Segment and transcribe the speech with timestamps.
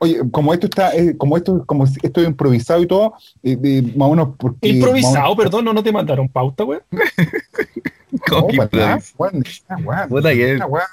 [0.00, 4.06] Oye, como esto está, eh, como esto, como esto es improvisado y todo, eh, más
[4.08, 4.68] o menos porque.
[4.68, 6.82] Improvisado, perdón, no, no te mandaron pauta, weón.
[8.10, 8.98] No, ¿Cómo que ¿verdad?
[8.98, 10.84] improvis- Weón, esa weá, Puta que- esa weá.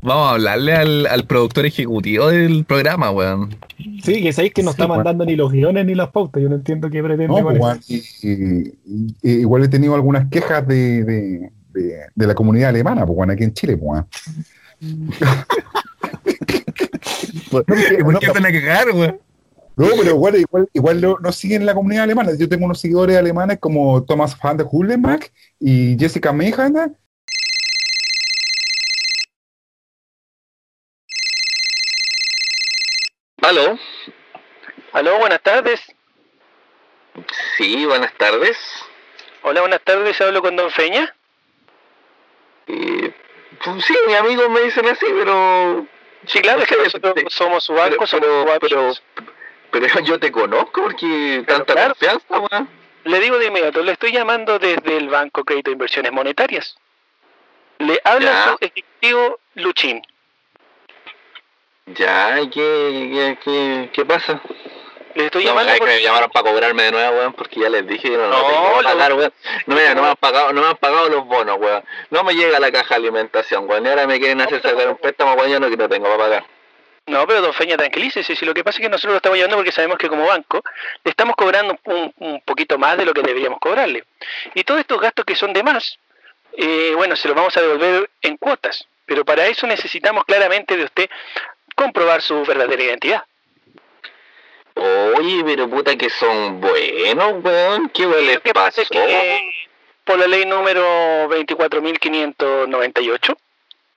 [0.00, 3.56] Vamos a hablarle al, al productor ejecutivo del programa, weón.
[4.04, 6.40] Sí, que sabéis que no Sí, está mandando ni los guiones ni las pautas.
[6.40, 7.64] Yo no entiendo qué pretende No, con pues, eso.
[7.64, 12.68] weón, y- y- y- igual he tenido algunas quejas de, de, de- de la comunidad
[12.68, 14.06] alemana, pues, weón, aquí en Chile, pues, weón.
[17.50, 19.20] ¿Por, No, porque- ¿por no, qué se van a cagar, weón?
[19.76, 22.32] No, pero igual, igual, igual no, no siguen la comunidad alemana.
[22.36, 25.30] Yo tengo unos seguidores alemanes como Thomas van der Hullenbach
[25.60, 26.90] y Jessica Mejana.
[33.42, 33.78] ¿Aló?
[34.92, 35.80] Aló, buenas tardes.
[37.56, 38.56] Sí, buenas tardes.
[39.42, 40.20] Hola, buenas tardes.
[40.20, 41.14] Hablo con Don Feña.
[42.66, 43.12] Eh,
[43.64, 45.86] pues sí, mis amigos me dicen así, pero...
[46.26, 47.24] Sí, claro, es que nosotros sí.
[47.30, 48.22] somos su banco, pero, somos
[48.60, 48.94] pero,
[49.70, 51.94] pero, pero yo te conozco porque Pero tanta claro.
[51.94, 52.66] confianza.
[53.04, 56.76] Le digo de inmediato, le estoy llamando desde el Banco Crédito de Inversiones Monetarias.
[57.78, 60.02] Le habla su ejecutivo Luchín.
[61.86, 64.42] Ya, ¿y qué, qué, qué, qué pasa?
[65.18, 67.68] Le estoy No, llamando es que me llamaron para cobrarme de nuevo, weón, porque ya
[67.68, 69.32] les dije no, no, No, pagar, weón.
[69.66, 71.82] No, mira, no me han pagado, no me han pagado los bonos, weón.
[72.10, 73.84] No me llega la caja de alimentación, weón.
[73.84, 76.18] Y ahora me quieren hacer sacar un préstamo, weón, yo no, que no tengo para
[76.18, 76.44] pagar.
[77.06, 78.36] No, pero don Feña, tranquilícese.
[78.36, 80.62] Si lo que pasa es que nosotros lo estamos llevando porque sabemos que como banco
[81.02, 84.04] le estamos cobrando un, un poquito más de lo que deberíamos cobrarle.
[84.54, 85.98] Y todos estos gastos que son de más,
[86.56, 88.86] eh, bueno, se los vamos a devolver en cuotas.
[89.04, 91.10] Pero para eso necesitamos claramente de usted
[91.74, 93.24] comprobar su verdadera identidad.
[94.80, 97.88] Oye, pero puta que son buenos, weón.
[97.90, 98.82] ¿Qué les Lo que pasa pasó?
[98.82, 99.50] es que
[100.04, 103.36] por la ley número 24.598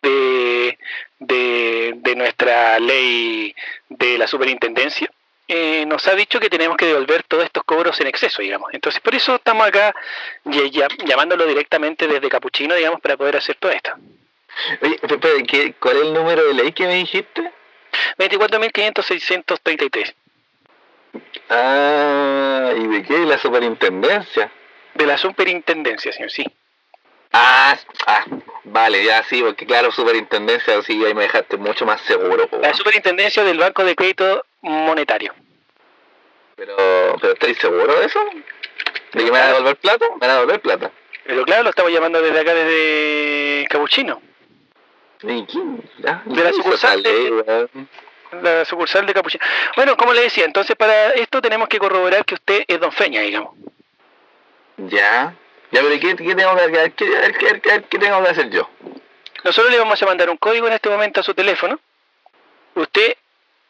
[0.02, 0.78] de,
[1.20, 3.54] de, de nuestra ley
[3.90, 5.10] de la superintendencia,
[5.48, 8.74] eh, nos ha dicho que tenemos que devolver todos estos cobros en exceso, digamos.
[8.74, 9.94] Entonces, por eso estamos acá
[11.06, 13.92] llamándolo directamente desde Capuchino, digamos, para poder hacer todo esto.
[14.82, 17.52] Oye, pero, pero, ¿qué- ¿cuál es el número de ley que me dijiste?
[18.18, 20.14] 24.500.633
[21.52, 23.20] Ah, ¿y de qué?
[23.20, 24.50] ¿La superintendencia?
[24.94, 26.46] de la superintendencia, señor, sí.
[27.34, 28.26] Ah, ah,
[28.66, 32.74] vale, ya sí, porque claro, superintendencia, sí, ahí me dejaste mucho más seguro, po, La
[32.74, 35.34] superintendencia del Banco de Crédito Monetario.
[36.56, 36.76] Pero,
[37.22, 38.20] pero ¿estáis seguro de eso?
[39.14, 40.06] ¿De que me van a devolver plata?
[40.10, 40.92] ¿Me van a devolver plata?
[41.26, 44.22] Pero claro, lo estamos llamando desde acá, desde Capuchino.
[45.24, 45.84] ¿Y quién?
[46.00, 47.68] Ya, De la ¿quién hizo sucursal de-?
[48.42, 49.44] La sucursal de Capuchino.
[49.76, 53.22] Bueno, como le decía, entonces para esto tenemos que corroborar que usted es Don Feña,
[53.22, 53.54] digamos.
[54.78, 55.34] Ya.
[55.72, 56.92] Ya, pero ¿qué, qué tengo que?
[56.96, 58.70] ¿Qué, qué- qué- tengo que hacer yo?
[59.44, 61.80] Nosotros le vamos a mandar un código en este momento a su teléfono.
[62.76, 63.16] Usted,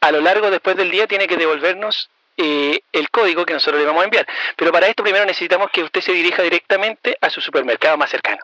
[0.01, 3.85] a lo largo después del día, tiene que devolvernos eh, el código que nosotros le
[3.87, 4.27] vamos a enviar.
[4.55, 8.43] Pero para esto primero necesitamos que usted se dirija directamente a su supermercado más cercano.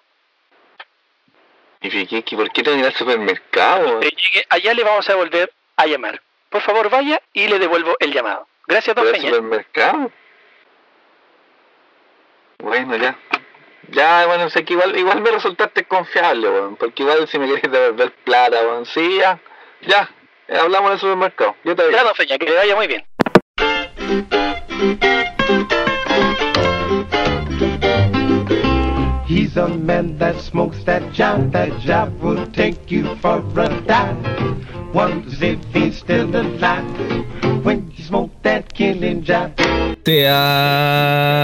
[1.82, 4.00] ¿Y por qué tengo que ir al supermercado?
[4.50, 6.22] Allá le vamos a volver a llamar.
[6.50, 8.48] Por favor, vaya y le devuelvo el llamado.
[8.68, 9.34] Gracias, Don ¿Por el Feña.
[9.36, 10.12] supermercado?
[12.60, 13.18] Bueno, ya.
[13.92, 16.76] Ya, bueno, sé que igual, igual me resultaste confiable, weón.
[16.76, 18.86] Porque igual si me querés devolver plata, weón.
[18.86, 19.40] Sí, ya.
[19.82, 20.10] Ya.
[20.48, 21.56] Eh, hablamos del supermercado.
[21.64, 22.04] Yo te Ya.
[22.04, 23.06] Don Feña, que le vaya muy bien.
[29.28, 31.52] He's a man that smokes that job.
[31.52, 34.77] That job will take you for a dive.
[34.94, 36.86] Wonders if he's still alive
[37.64, 39.52] when you smoke that killing job.
[40.06, 41.36] Sean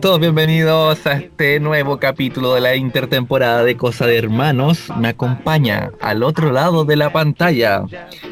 [0.00, 4.90] todos bienvenidos a este nuevo capítulo de la intertemporada de Cosa de Hermanos.
[4.96, 7.84] Me acompaña al otro lado de la pantalla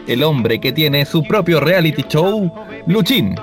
[0.07, 2.51] el hombre que tiene su propio reality show,
[2.87, 3.35] Luchín.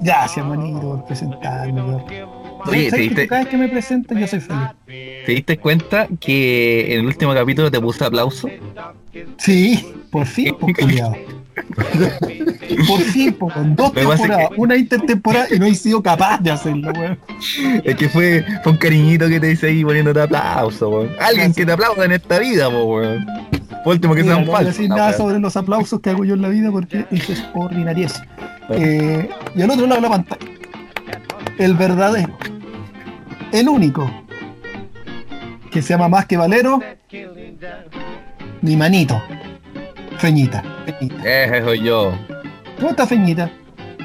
[0.00, 1.82] Gracias, manito, por presentarme.
[2.66, 4.60] Oye, ¿Sabes ¿te diste, Cada vez que me presentan yo soy feliz.
[5.26, 8.48] te diste cuenta que en el último capítulo te puse aplauso?
[9.38, 10.70] Sí, por fin, por.
[12.88, 16.38] Por fin, po, con dos Lo que temporadas, una intertemporada y no he sido capaz
[16.40, 17.18] de hacerlo, weón.
[17.84, 21.10] Es que fue, fue un cariñito que te dice ahí poniéndote aplauso, weón.
[21.20, 23.26] Alguien que te aplauda en esta vida, weón.
[23.84, 24.76] Por último que Mira, sean no voy a falsos.
[24.76, 25.18] decir no, nada weón.
[25.18, 28.14] sobre los aplausos que hago yo en la vida porque eso es ordinariez.
[28.70, 30.46] Eh, y al otro lado de la pantalla,
[31.58, 32.36] el verdadero,
[33.52, 34.10] el único,
[35.70, 36.80] que se llama más que Valero,
[38.62, 39.20] mi manito,
[40.18, 40.62] Feñita.
[40.84, 41.44] Feñita.
[41.44, 42.12] Ese soy yo.
[42.76, 43.50] ¿Cómo está Feñita?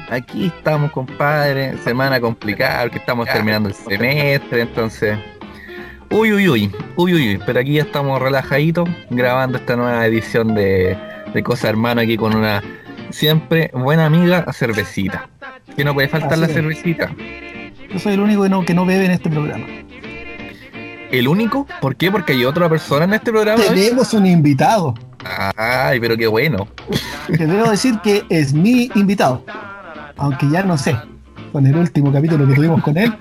[0.08, 1.76] Aquí estamos, compadre.
[1.78, 5.18] Semana complicada, porque estamos terminando el semestre, entonces.
[6.10, 7.40] Uy, uy, uy, uy, uy, uy.
[7.44, 10.96] Pero aquí ya estamos relajaditos grabando esta nueva edición de,
[11.34, 12.62] de Cosa Hermano aquí con una
[13.10, 15.28] siempre buena amiga cervecita.
[15.74, 16.52] Que no puede faltar Así la es.
[16.52, 17.10] cervecita.
[17.92, 19.64] Yo soy el único que no, que no bebe en este programa.
[21.10, 21.66] ¿El único?
[21.80, 22.10] ¿Por qué?
[22.10, 23.62] Porque hay otra persona en este programa.
[23.62, 23.68] hoy.
[23.74, 24.94] Tenemos un invitado.
[25.56, 26.68] Ay, pero qué bueno.
[27.28, 29.44] Que debo decir que es mi invitado.
[30.16, 30.96] Aunque ya no sé.
[31.52, 33.14] Con el último capítulo que tuvimos con él,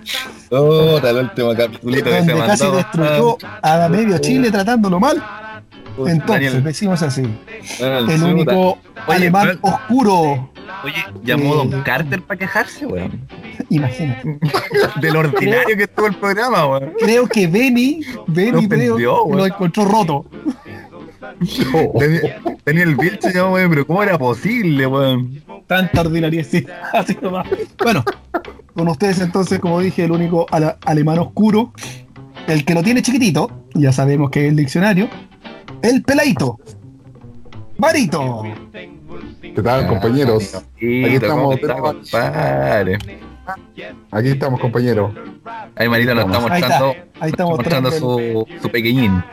[0.51, 2.77] Oh, el último capítulito que se casi mandó.
[2.77, 5.23] destruyó a medio Chile tratándolo mal.
[5.97, 7.23] Entonces, Daniel, decimos así.
[7.79, 8.77] Daniel, El único
[9.07, 10.49] Oye, alemán oscuro.
[10.83, 13.21] Oye, llamó Eh, Don Carter para quejarse, weón.
[13.69, 14.39] Imagínate.
[15.01, 16.93] Del ordinario que estuvo el programa, weón.
[16.99, 20.25] Creo que Benny, Benny Lo creo, lo encontró roto.
[21.99, 25.41] Tenía, tenía el Vilche, ya, weón, pero ¿cómo era posible, weón?
[25.67, 26.65] Tanta ordinariedad, sí.
[26.93, 27.47] Así nomás.
[27.81, 28.03] Bueno,
[28.75, 30.45] con ustedes entonces, como dije, el único
[30.85, 31.71] alemán oscuro,
[32.47, 35.09] el que lo tiene chiquitito, ya sabemos que es el diccionario,
[35.81, 36.59] el peladito.
[37.77, 38.43] Marito.
[39.41, 40.55] ¿Qué tal, compañeros?
[40.55, 42.97] Aquí estamos, compadre.
[44.11, 45.13] Aquí estamos, compañeros.
[45.75, 46.79] Ahí Marito nos está Ahí está.
[46.79, 49.23] mostrando, Ahí estamos mostrando mostrando su, su pequeñín.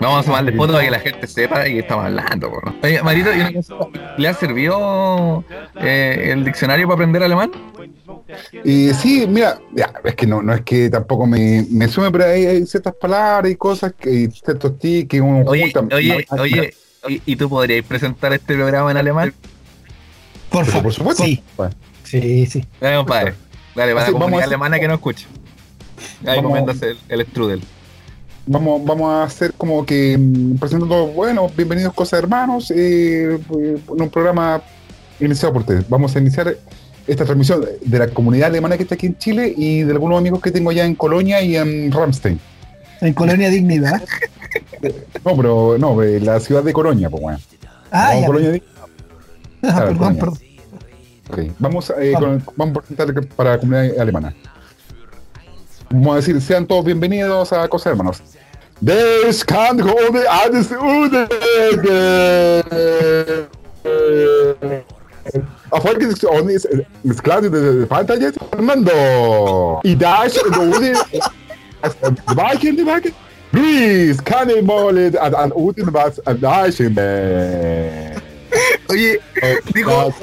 [0.00, 2.48] Vamos a tomarle foto para que la gente sepa de qué estamos hablando.
[2.50, 2.76] weón.
[2.82, 3.74] Oye, Marito, ¿y una cosa?
[4.18, 5.44] ¿le ha servido
[5.80, 7.50] eh, el diccionario para aprender alemán?
[8.64, 12.24] Y sí, mira, ya, es que no, no es que tampoco me, me sume, pero
[12.24, 15.94] hay, hay ciertas palabras y cosas que y ciertos tics que uno Oye, junta.
[15.96, 16.74] oye, No, oye,
[17.08, 19.34] ¿y, y tú podrías presentar este programa en alemán?
[20.50, 20.82] Por Pero favor.
[20.84, 21.24] por supuesto.
[21.24, 21.42] Sí,
[22.04, 22.64] sí, sí.
[22.80, 23.34] Dale, compadre.
[23.74, 25.26] Dale, para Así, la vamos comunidad a alemana que no escuche.
[26.26, 27.62] Ahí Vamos- comiéndose el, el strudel.
[28.46, 34.10] Vamos, vamos a hacer como que mm, presentando, bueno, bienvenidos cosas hermanos, eh, en un
[34.10, 34.62] programa
[35.20, 35.88] iniciado por ustedes.
[35.88, 36.56] Vamos a iniciar
[37.06, 40.40] esta transmisión de la comunidad alemana que está aquí en Chile y de algunos amigos
[40.40, 42.38] que tengo allá en Colonia y en Ramstein.
[43.00, 44.00] En Colonia Dignidad.
[45.24, 47.38] No, pero no, de la ciudad de Colonia, pues bueno.
[47.90, 48.26] Ah, ya.
[48.26, 48.60] Colonia
[49.64, 50.20] Ah, perdón, Colonia.
[50.20, 51.54] perdón.
[51.58, 52.42] Vamos, eh, Vamos.
[52.44, 54.34] con- vamos a presentar para la comunidad alemana.
[55.92, 58.22] Vamos a decir, sean todos bienvenidos a Cosas Hermanos.
[65.70, 66.66] Erfolgsdiskussion ist
[67.04, 69.80] ist klar, die Pantalla Fernando.
[69.84, 70.34] Y Dash?
[73.52, 74.16] Luis,
[74.62, 76.18] mal an unten was
[78.88, 79.20] Oye,
[79.74, 80.14] dijo,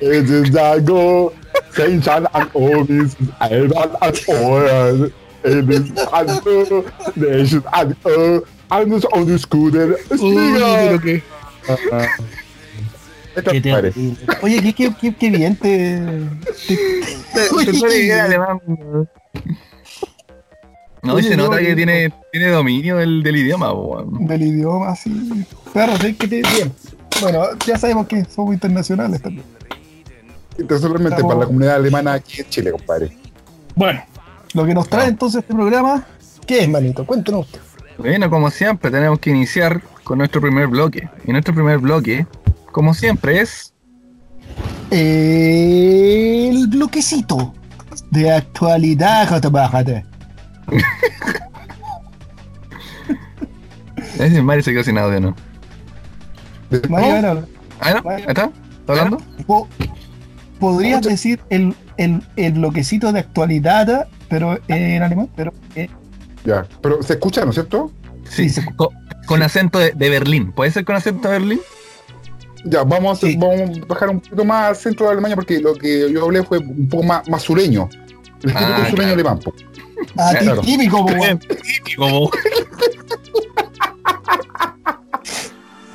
[0.00, 1.41] Es ist Dago, sein
[1.74, 5.12] Schan an Omis, Alban an Ohren,
[5.42, 6.84] es ist an O,
[7.16, 11.22] es ist an O, alles on the scooter, es Uy, pero liga.
[13.52, 14.16] qué, terrible.
[14.42, 16.00] Oye, qué, qué, qué, qué bien te.
[16.66, 18.58] te- se puede llegar alemán.
[21.02, 24.26] No, y Oye, se no, nota que yo- tiene, tiene dominio del, del idioma, weón.
[24.26, 25.44] del idioma, así.
[25.74, 26.72] Perro, sí, que te bien.
[27.20, 29.44] Bueno, ya sabemos que somos internacionales también.
[31.16, 33.16] Estamos- para la comunidad alemana aquí en Chile, compadre.
[33.74, 34.02] Bueno,
[34.54, 36.04] lo que nos trae entonces este programa,
[36.46, 37.04] ¿qué es, manito?
[37.06, 37.60] Cuéntanos usted.
[37.98, 41.08] Bueno, como siempre, tenemos que iniciar con nuestro primer bloque.
[41.24, 42.26] Y nuestro primer bloque,
[42.72, 43.72] como siempre, es.
[44.90, 47.54] El bloquecito
[48.10, 50.04] de actualidad, Jotabajate.
[54.14, 55.36] Es decir, Mario se quedó sin audio, ¿no?
[56.70, 57.46] De- Mario,
[57.80, 58.10] ¿Ah, no?
[58.10, 58.50] ¿Ahí ¿Está?
[58.80, 59.18] ¿Está hablando?
[60.62, 65.28] Po- ¿Podrías decir el, el, el bloquecito de actualidad, pero en alemán?
[65.36, 65.88] Pero eh,
[66.44, 67.90] Ya, pero se escucha, ¿no es cierto?
[68.28, 68.88] Sí, Sí, se- con,
[69.26, 70.52] con acento de, de Berlín.
[70.52, 71.60] ¿Puede ser con acento de Berlín?
[72.64, 73.36] Ya, vamos, a- Sí.
[73.36, 76.42] vamos a bajar un poquito más al centro de Alemania porque lo que yo hablé
[76.44, 77.88] fue un poco más, más sureño.
[78.44, 79.12] El típico Ah, sureño claro.
[79.14, 79.38] alemán.
[79.40, 79.52] po.
[80.16, 80.60] ah, Claro.
[80.62, 81.40] típico, po, weón.
[81.96, 82.30] Como,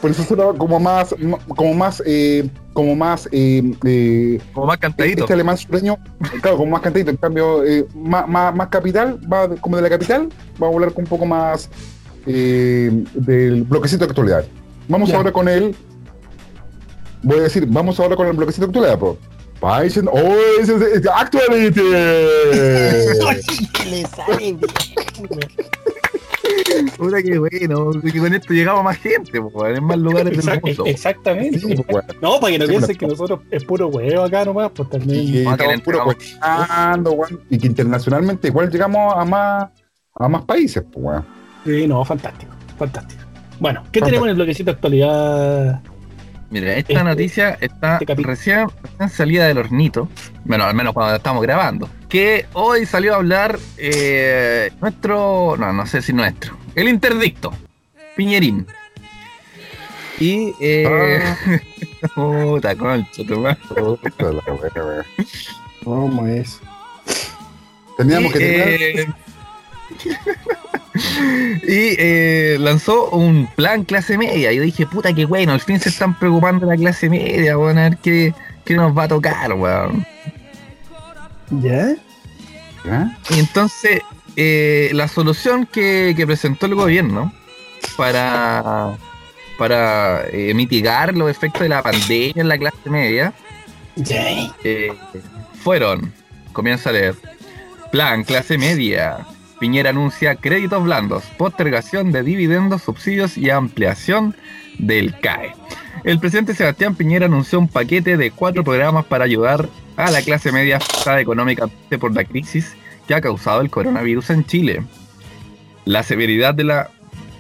[0.02, 1.16] Por eso suena como más,
[1.56, 5.22] como más, eh, como más, eh, eh, como más cantadito.
[5.22, 5.98] este alemán sureño,
[6.42, 7.10] claro, como más cantadito.
[7.10, 10.30] En cambio, eh, más, más, más capital, va como de la capital,
[10.62, 11.70] va a hablar con un poco más
[12.28, 14.46] eh, del bloquecito de actualidad.
[14.88, 15.18] Vamos Ya.
[15.18, 15.76] ahora con el,
[17.24, 19.00] voy a decir, vamos ahora con el bloquecito de actualidad,
[20.12, 21.74] oh, es, es, es Actualität.
[23.74, 24.60] ¿Qué le sale bien?
[26.98, 30.40] Puta que bueno, que con esto llegamos a más gente, po, en más lugares del
[30.40, 30.84] Exact- mundo.
[30.88, 31.60] exactamente.
[31.60, 32.06] Sí, pues.
[32.22, 33.00] No, para que no Sí, piensen bueno.
[33.00, 35.48] que nosotros es puro huevo acá nomás, pues también.
[35.48, 39.70] Estamos puro cocinando, weón, y que internacionalmente igual llegamos a más
[40.20, 41.26] a más países, pues, weón.
[41.66, 43.22] Sí, no, fantástico, fantástico.
[43.60, 44.06] Bueno, ¿qué Fantástico.
[44.06, 45.82] tenemos en el bloquecito de actualidad?
[46.50, 50.08] Mira, esta Este- noticia está este recién, recién salida del hornito.
[50.46, 51.90] Bueno, al menos cuando estamos grabando.
[52.10, 55.56] Que hoy salió a hablar eh, nuestro.
[55.58, 56.58] No, no sé si nuestro.
[56.76, 57.54] El interdicto.
[58.16, 58.66] Piñerín.
[60.20, 61.38] Y, eh, Ah.
[62.16, 63.58] puta concha, tu madre.
[63.70, 65.06] Puta la wea, wea.
[65.84, 66.60] ¿Cómo es?
[67.98, 69.08] Teníamos y, que eh,
[71.64, 74.52] y, eh, lanzó un plan clase media.
[74.54, 77.78] Yo dije, puta, qué bueno, al fin se están preocupando de la clase media, weón,
[77.78, 78.34] a ver qué,
[78.66, 80.06] qué nos va a tocar, weón.
[81.52, 81.96] ¿Ya?
[82.86, 83.18] ¿Ya?
[83.30, 84.02] Y entonces,
[84.36, 87.34] eh, la solución que, que presentó el gobierno
[87.96, 88.98] para,
[89.58, 93.34] para eh, mitigar los efectos de la pandemia en la clase media
[93.96, 94.54] ¿Ya?
[94.64, 94.94] eh,
[95.64, 96.14] fueron,
[96.54, 97.16] comienza a leer,
[97.92, 99.26] plan clase media.
[99.60, 104.36] Piñera anuncia créditos blandos, postergación de dividendos, subsidios y ampliación
[104.78, 105.56] del CAE.
[106.04, 110.52] El presidente Sebastián Piñera anunció un paquete de cuatro programas para ayudar a la clase
[110.52, 112.76] media afectada económicamente por la crisis
[113.08, 114.84] que ha causado el coronavirus en Chile.
[115.86, 116.90] La severidad de la,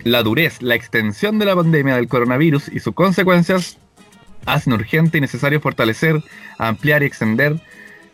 [0.03, 3.77] la durez, la extensión de la pandemia del coronavirus y sus consecuencias
[4.45, 6.21] hacen urgente y necesario fortalecer,
[6.57, 7.61] ampliar y extender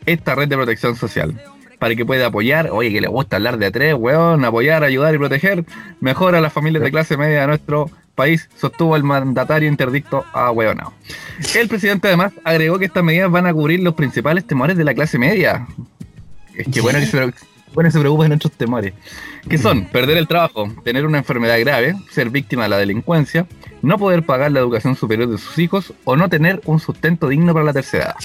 [0.05, 1.52] esta red de protección social
[1.83, 5.17] para que pueda apoyar, oye, que le gusta hablar de tres, weón, apoyar, ayudar y
[5.17, 5.65] proteger
[5.99, 10.49] mejor a las familias de clase media de nuestro país, sostuvo el mandatario interdicto a
[10.51, 10.93] weonao.
[11.53, 14.93] El presidente además agregó que estas medidas van a cubrir los principales temores de la
[14.93, 15.67] clase media.
[16.55, 17.33] Es que bueno que se,
[17.73, 18.93] bueno se preocupen de nuestros temores.
[19.49, 23.45] Que son perder el trabajo, tener una enfermedad grave, ser víctima de la delincuencia,
[23.81, 27.51] no poder pagar la educación superior de sus hijos o no tener un sustento digno
[27.51, 28.15] para la tercera edad.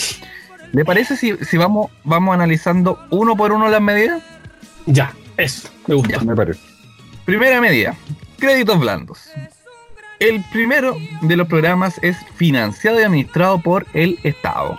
[0.73, 4.23] ¿Le parece si, si vamos, vamos analizando uno por uno las medidas?
[4.87, 6.21] Ya, eso, me gusta.
[6.21, 6.61] Me parece.
[7.25, 7.95] Primera medida,
[8.39, 9.31] créditos blandos.
[10.19, 14.79] El primero de los programas es financiado y administrado por el Estado,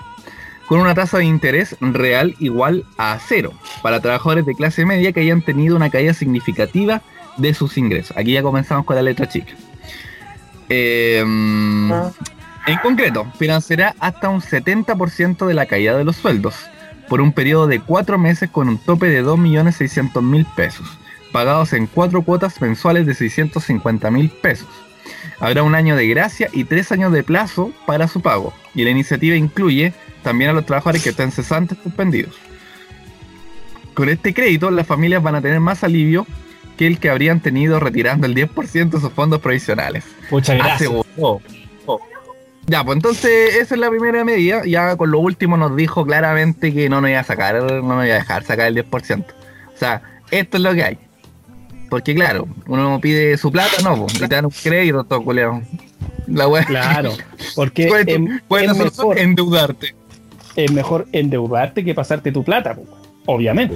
[0.68, 5.22] con una tasa de interés real igual a cero para trabajadores de clase media que
[5.22, 7.02] hayan tenido una caída significativa
[7.38, 8.18] de sus ingresos.
[8.18, 9.54] Aquí ya comenzamos con la letra chica.
[10.68, 11.24] Eh,
[12.70, 16.56] en concreto, financiará hasta un 70% de la caída de los sueldos
[17.08, 20.88] por un periodo de cuatro meses con un tope de 2.600.000 pesos,
[21.32, 24.68] pagados en cuatro cuotas mensuales de 650.000 pesos.
[25.40, 28.92] Habrá un año de gracia y tres años de plazo para su pago, y la
[28.92, 32.36] iniciativa incluye también a los trabajadores que estén cesantes suspendidos.
[33.96, 36.28] Con este crédito, las familias van a tener más alivio
[36.78, 40.06] que el que habrían tenido retirando el 10% de sus fondos provisionales.
[40.30, 40.76] Muchas gracias.
[40.76, 41.42] Aseguró.
[42.70, 44.64] Ya, pues entonces esa es la primera medida.
[44.66, 48.06] Ya con lo último nos dijo claramente que no nos iba a sacar, no nos
[48.06, 49.26] iba a dejar sacar el 10%.
[49.74, 50.98] O sea, esto es lo que hay.
[51.90, 55.62] Porque claro, uno pide su plata, no, pues, y te dan un crédito, todo culeado.
[56.28, 56.64] La wea.
[56.64, 57.14] Claro,
[57.56, 59.96] porque ¿Cuál es tu- em- cuál es mejor, Endeudarte.
[60.56, 62.86] es mejor endeudarte que pasarte tu plata, po,
[63.26, 63.74] obviamente.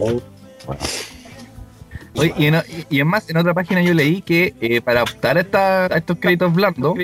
[2.15, 5.37] Oye, y, en, y en más, en otra página yo leí que eh, para optar
[5.37, 6.95] a, esta- a estos créditos blandos,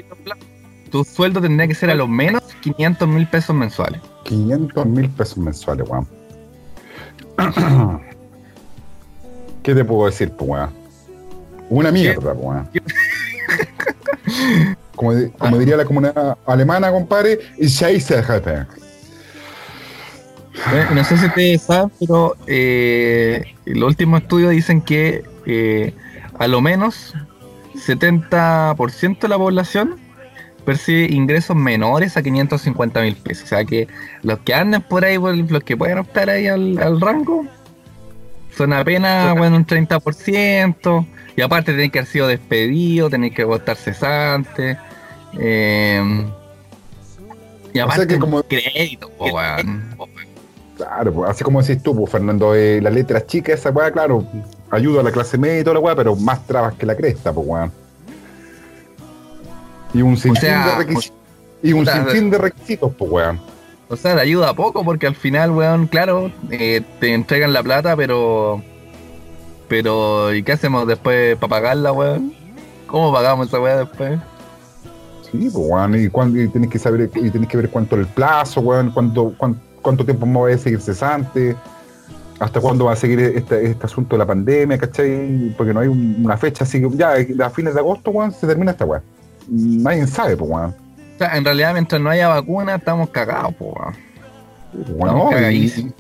[0.90, 4.02] tu sueldo tendría que ser a lo menos 500 mil pesos mensuales.
[4.26, 6.08] 500 mil pesos mensuales, weón.
[9.64, 10.70] ¿Qué te puedo decir, weón?
[11.70, 12.70] Una mierda, weón.
[14.96, 18.66] Como, como diría la comunidad alemana, compadre, Scheisse-Jefe.
[20.74, 25.94] Eh, No sé si ustedes saben, pero eh, los últimos estudios dicen que eh,
[26.38, 27.14] a lo menos
[27.76, 29.99] 70% de la población
[30.70, 33.46] percibe ingresos menores a 550 mil pesos.
[33.46, 33.88] O sea que
[34.22, 37.46] los que andan por ahí, los que pueden optar ahí al, al rango,
[38.56, 41.08] son apenas bueno, un 30%.
[41.36, 44.78] Y aparte tenéis que haber sido despedido, tenéis que votar cesante.
[45.40, 46.26] eh,
[47.74, 49.26] y O aparte, sea que como- crédito, po.
[50.76, 54.26] Claro, pues, así como decís tú, pues, Fernando, eh, la letra chica, esa weá, claro,
[54.72, 57.34] ayuda a la clase media y toda la weá, pero más trabas que la cresta,
[57.34, 57.72] pues, weón.
[59.94, 61.18] Y un sinfín sea, de requisitos.
[61.64, 63.40] Y un sinfín de requisitos, pues, weón.
[63.90, 67.96] O sea, te ayuda poco porque al final, weón, claro, eh, te entregan la plata,
[67.96, 68.62] pero.
[69.68, 72.34] Pero, ¿y qué hacemos después para pagarla, weón?
[72.88, 74.20] ¿Cómo pagamos esa weá después?
[75.32, 76.06] Sí, pues, weón, y,
[76.44, 79.60] y tenés que saber, y tenés que ver cuánto es el plazo, weón, cuánto, cuánto,
[79.82, 81.56] cuánto tiempo más va a seguir cesante,
[82.40, 85.54] hasta cuándo va a seguir este, este asunto de la pandemia, ¿cachai?
[85.56, 87.14] Porque no hay un- una fecha, así que ya
[87.46, 89.04] a fines de agosto, weón, se termina esta weá.
[89.50, 90.70] Nadie sabe, pues, weón.
[90.70, 93.96] O sea, en realidad, mientras no haya vacuna, estamos cagados, po, weón.
[94.98, 95.94] Bueno, Estamos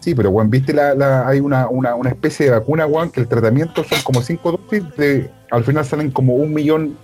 [0.00, 3.20] sí, pero weón, viste la, la- hay una, una, una especie de vacuna, weón, que
[3.20, 6.96] el tratamiento son como cinco dosis, de, al final salen como un millón,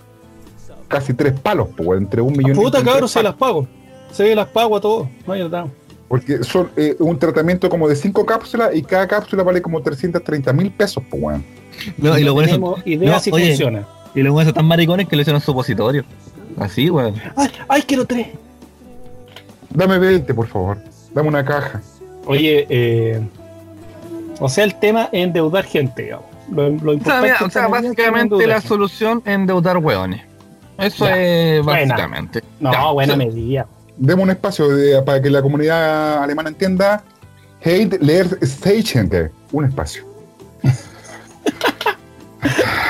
[0.87, 3.67] casi tres palos, pues, weón, entre un millón Puta cabrón, se las pago.
[4.11, 5.07] Se las pago a todos.
[5.25, 5.67] No hay nada.
[6.09, 10.51] Porque son eh, un tratamiento como de cinco cápsulas y cada cápsula vale como 330
[10.51, 11.45] mil pesos, pues, weón.
[11.97, 13.47] No, y lo bueno tenemos idea no, si oye.
[13.47, 13.87] funciona.
[14.15, 16.03] Y los buenos son tan maricones que le echan un supositorio.
[16.59, 17.15] Así, weón.
[17.35, 18.27] ¡Ay, ay quiero tres!
[19.69, 20.77] Dame 20, por favor.
[21.13, 21.81] Dame una caja.
[22.25, 23.21] Oye, eh,
[24.39, 26.25] o sea, el tema es endeudar gente, digamos.
[26.51, 30.21] Lo, lo O sea, importante mira, es o sea, básicamente la solución es endeudar hueones.
[30.77, 31.93] Eso Ya, es buena.
[31.95, 32.41] básicamente.
[32.59, 33.19] No, Ya, buena sí.
[33.19, 33.67] medida.
[33.97, 37.03] Demos un espacio de- para que la comunidad alemana entienda.
[37.63, 39.09] Hate, leer, station.
[39.51, 40.03] Un espacio.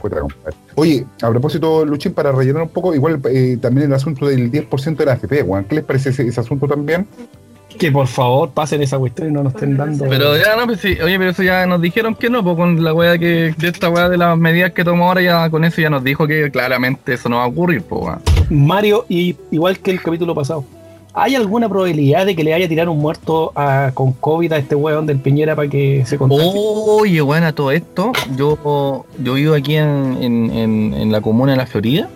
[0.00, 0.16] Puta.
[0.74, 4.96] Oye, a propósito, Luchín, para rellenar un poco, igual eh, también el asunto del 10%
[4.96, 5.64] de la AFP, weón.
[5.64, 7.06] ¿Qué les parece ese, ese asunto también?
[7.78, 10.06] Que por favor pasen esa cuestión y no nos estén dando.
[10.08, 12.82] Pero ya no, pues sí, oye, pero eso ya nos dijeron que no, pues con
[12.82, 15.80] la weá que, de esta weá de las medidas que tomó ahora, ya con eso
[15.80, 18.20] ya nos dijo que claramente eso no va a ocurrir, pues weón.
[18.50, 20.64] Mario, y igual que el capítulo pasado,
[21.14, 24.74] ¿hay alguna probabilidad de que le haya tirado un muerto a- con COVID a este
[24.74, 26.52] weón del Piñera para que se contagie?
[26.54, 31.52] Oye, bueno, a todo esto, yo, yo vivo aquí en, en, en, en la comuna
[31.52, 32.08] de La Florida,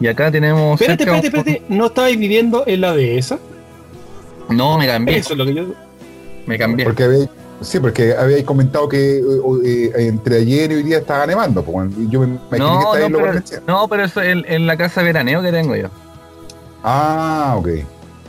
[0.00, 0.80] y acá tenemos...
[0.80, 3.38] espérate, cerca espérate, un- espérate, ¿no estabais viviendo en la dehesa?
[4.48, 5.64] No, me cambié, Eso es lo que yo.
[6.46, 6.84] me cambié.
[6.86, 7.28] Porque había,
[7.60, 9.22] sí, porque habíais comentado que eh,
[9.64, 11.62] eh, entre ayer y hoy día estaba nevando.
[11.62, 12.90] Pues, yo me imaginé que No, no,
[13.88, 15.88] pero, no, eso es en, en la casa de veraneo que tengo yo.
[16.82, 17.68] Ah, ok.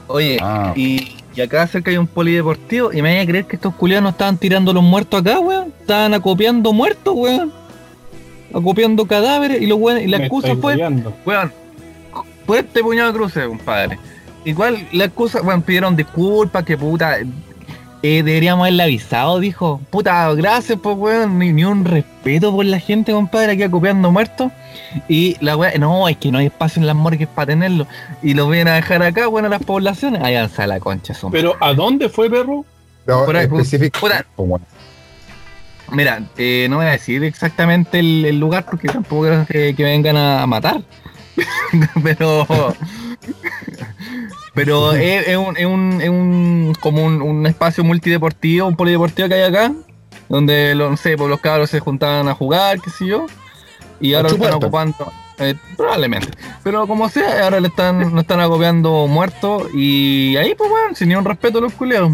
[0.08, 0.74] Oye, Ah.
[0.76, 4.04] y, y acá cerca hay un polideportivo y me voy a creer que estos culiados
[4.04, 5.74] no estaban tirando los muertos acá, weón.
[5.80, 7.52] Estaban acopiando muertos, weón.
[8.54, 10.76] Acopiando cadáveres y, los weones- y la me excusa fue,
[11.26, 11.54] weón,
[12.46, 13.98] por este puñado de cruces, compadre.
[14.44, 17.18] Igual la excusa, weón, pidieron disculpas, que puta,
[18.04, 19.80] eh, deberíamos haberle avisado, dijo.
[19.90, 24.52] Puta, gracias, pues, weón, ni, ni un respeto por la gente, compadre, aquí acopiando muertos.
[25.08, 27.88] Y la weá, no, es que no hay espacio en las morgues para tenerlo.
[28.22, 30.22] Y lo vienen a dejar acá, bueno, las poblaciones.
[30.22, 31.32] Váyanse a la concha, son.
[31.32, 32.66] Pero ¿a dónde fue, perro?
[33.06, 34.26] No, Por ahí, puta.
[34.36, 34.62] pues.
[35.92, 39.84] Mira, eh, no voy a decir exactamente el, el lugar porque tampoco creo que, que
[39.84, 40.82] vengan a matar.
[42.04, 42.48] pero.
[44.54, 49.28] Pero es, es un, es un, es un- como un, un espacio multideportivo, un polideportivo
[49.30, 49.72] que hay acá,
[50.30, 53.26] donde lo- no sé, pues los cabros se juntaban a jugar, qué sé yo,
[54.00, 56.30] y ahora lo están ocupando, eh, probablemente.
[56.64, 61.10] Pero como sea, ahora le están, no están acopiando muertos y ahí pues bueno, sin
[61.10, 62.14] ni un respeto a los culeados.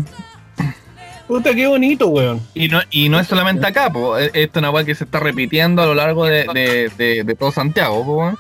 [1.27, 2.39] Puta, qué bonito, weón.
[2.53, 4.17] Y no, y no es solamente acá, po.
[4.17, 7.23] e- esto es una weá que se está repitiendo a lo largo de, de, de-
[7.25, 8.37] de todo Santiago, po, weón.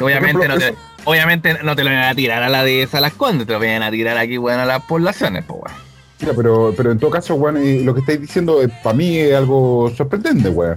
[0.00, 2.86] Obviamente ejemplo, no, te, eso- obviamente no te lo van a tirar a la de
[2.92, 5.76] a las condes, te lo van a tirar aquí, weón, a las poblaciones, po, weón.
[6.20, 9.34] Mira, pero, pero en todo caso, weón, eh, lo que estáis diciendo para mí es
[9.34, 10.76] algo sorprendente, weón.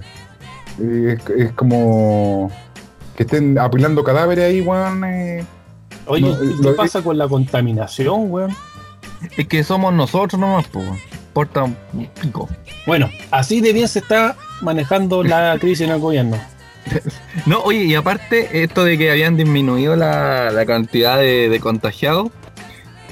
[0.80, 2.50] Eh, es, es como
[3.16, 5.04] que estén apilando cadáveres ahí, weón.
[5.04, 5.44] eh.
[6.06, 8.54] Oye, No, ¿y eh, ¿qué lo- pasa con la contaminación, weón?
[9.36, 10.98] Es que somos nosotros nomás, po, weón.
[11.32, 11.76] Porta un
[12.20, 12.48] pico.
[12.86, 16.36] Bueno, así de bien se está manejando la crisis en el gobierno.
[17.46, 22.30] No, oye, y aparte, esto de que habían disminuido la, la cantidad de, de contagiados,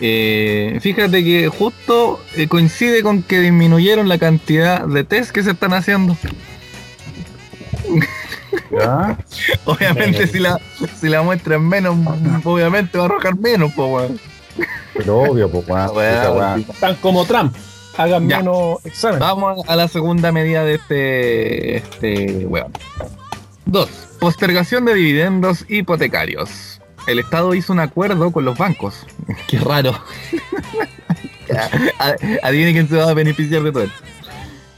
[0.00, 5.52] eh, fíjate que justo eh, coincide con que disminuyeron la cantidad de test que se
[5.52, 6.16] están haciendo.
[8.70, 9.18] ¿Ya?
[9.64, 10.60] Obviamente, si la,
[11.00, 11.96] si la muestra es menos,
[12.44, 14.20] obviamente va a arrojar menos, pues, weón.
[14.94, 15.90] Pero obvio, pues, weón.
[16.04, 16.56] Esa weá.
[16.56, 17.54] Están como Trump.
[17.96, 18.38] Hagan Ya.
[18.38, 19.20] menos exámenes.
[19.20, 22.72] Vamos a la segunda medida de este, este weón.
[23.68, 23.88] Dos.
[24.18, 26.80] Postergación de dividendos hipotecarios.
[27.06, 29.06] El Estado hizo un acuerdo con los bancos.
[29.46, 29.92] Qué raro.
[31.98, 33.96] A- Adivine quién se va a beneficiar de todo esto.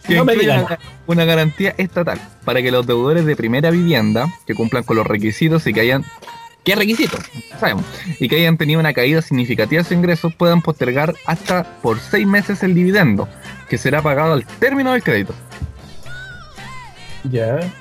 [0.07, 0.65] Que No me digan.
[0.65, 5.07] una, una garantía estatal para que los deudores de primera vivienda que cumplan con los
[5.07, 6.05] requisitos y que hayan
[6.65, 7.21] ¿Qué requisitos?
[7.59, 7.85] Sabemos.
[8.19, 12.27] Y que hayan tenido una caída significativa de sus ingresos puedan postergar hasta por seis
[12.27, 13.29] meses el dividendo,
[13.69, 15.35] que será pagado al término del crédito.
[17.25, 17.61] Ya.
[17.61, 17.73] Ya,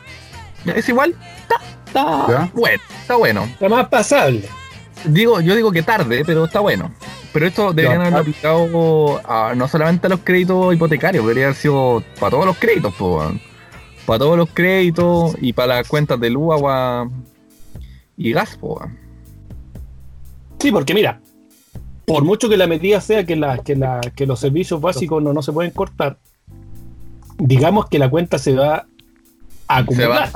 [0.65, 2.51] Es igual, está, está Ya.
[2.53, 3.43] bueno, está bueno.
[3.43, 4.43] Está más pasable.
[5.05, 6.91] Digo, yo digo que tarde, pero está bueno.
[7.31, 12.03] Pero esto deberían haberlo aplicado a- no solamente a los créditos hipotecarios, debería haber sido
[12.19, 13.23] para todos los créditos, po,
[14.05, 17.09] para todos los créditos y para las cuentas de luz, agua
[18.17, 18.81] y gas, po.
[20.59, 21.21] Sí, porque mira,
[22.05, 25.31] por mucho que la medida sea que, la, que, la, que los servicios básicos no,
[25.31, 26.17] no se pueden cortar,
[27.37, 28.85] digamos que la cuenta se va
[29.91, 30.27] se va,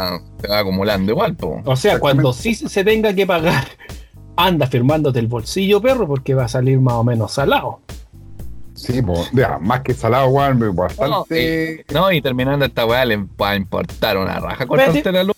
[0.42, 1.62] se va acumulando igual, po.
[1.66, 3.66] O sea, cuando sí se tenga que pagar,
[4.38, 7.80] anda firmándote el bolsillo, perro, porque va a salir más o menos salado.
[8.76, 11.86] Sí, pues, ya, más que salado, weón, No, bastante.
[11.90, 15.18] y, no, y terminando esta weá le va a importar una raja cortarte Espérate.
[15.18, 15.36] la luz.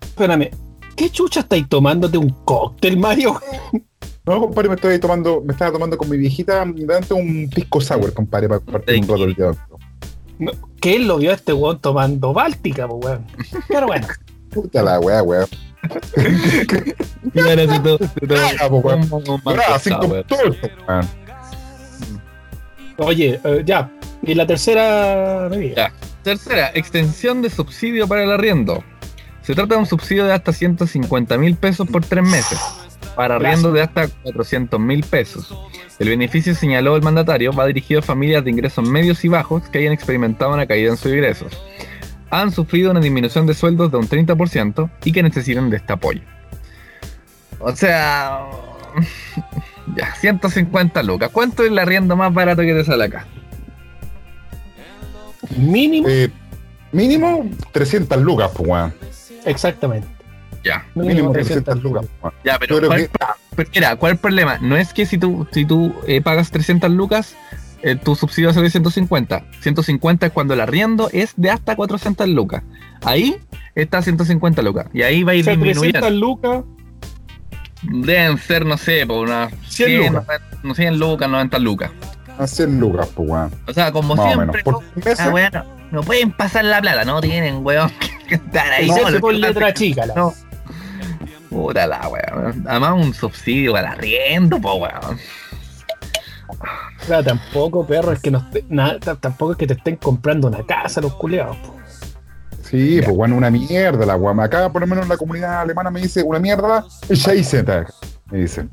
[0.00, 0.50] Espérame,
[0.94, 3.40] ¿qué chucha estáis tomándote un cóctel, Mario?
[4.24, 8.12] No, compadre, me estoy tomando, me estaba tomando con mi viejita delante un pisco sour,
[8.12, 9.50] compadre, para partir un rato el día.
[10.80, 13.26] Que él lo vio a este weón tomando Báltica, pues weón.
[13.68, 14.06] Pero bueno,
[14.50, 15.22] Puta la weá.
[17.34, 17.66] Y ahora
[19.78, 21.08] se todo, weón.
[22.98, 23.90] Oye, eh, ya.
[24.22, 25.74] Y la tercera medida.
[25.76, 25.92] Ya.
[26.22, 28.82] Tercera, extensión de subsidio para el arriendo.
[29.42, 32.58] Se trata de un subsidio de hasta 150 mil pesos por tres meses,
[33.16, 35.52] para arriendo de hasta 400 mil pesos.
[35.98, 39.78] El beneficio, señaló el mandatario, va dirigido a familias de ingresos medios y bajos que
[39.78, 41.52] hayan experimentado una caída en sus ingresos,
[42.30, 46.20] han sufrido una disminución de sueldos de un 30% y que necesitan de este apoyo.
[47.58, 48.46] O sea,
[49.96, 51.30] ya, 150 lucas.
[51.32, 53.26] ¿Cuánto es el arriendo más barato que te sale acá?
[55.56, 56.08] Mínimo.
[56.08, 56.30] Eh,
[56.92, 58.94] mínimo 300 lucas, pues, weón.
[59.46, 60.15] Exactamente.
[60.66, 60.84] Ya.
[60.94, 62.06] Mínimo 300 lucas.
[62.44, 63.10] Ya, pero creo ¿cuál, que-
[63.54, 64.58] pero mira, ¿cuál es el problema?
[64.60, 67.36] No es que si tú, si tú eh, pagas 300 lucas,
[67.82, 69.44] eh, tu subsidio va a ser de 150.
[69.60, 72.62] 150 es cuando el arriendo es de hasta 400 lucas.
[73.02, 73.36] Ahí
[73.74, 74.86] está 150 lucas.
[74.92, 76.00] Y ahí va a O ir sea, disminuyendo.
[76.00, 76.64] 300 lucas,
[77.82, 80.40] Deben ser, no sé, por unas 100 100 lucas.
[80.64, 81.90] no sé, 100 lucas, 90 lucas.
[82.38, 83.50] A 100 lucas, pues, weón.
[83.68, 84.82] O sea, como Más o siempre, menos.
[84.94, 87.90] Por ah, bueno, no pueden pasar la plata, no tienen, weón,
[88.28, 88.88] que estar ahí.
[88.88, 90.06] no no, se lo por letra chica.
[90.06, 90.34] la- No.
[91.56, 92.64] Puta la weón.
[92.68, 95.18] Además un subsidio al arriendo, po weón.
[96.48, 98.64] O sea, tampoco, perro, es que no t-
[99.20, 101.56] tampoco es que te estén comprando una casa los culeados.
[101.58, 101.74] po.
[102.62, 104.44] Sí, pues bueno, una mierda la guama.
[104.44, 107.64] Acá, por lo menos en la comunidad alemana, me dice una mierda, y ya hice,
[108.30, 108.70] me dicen.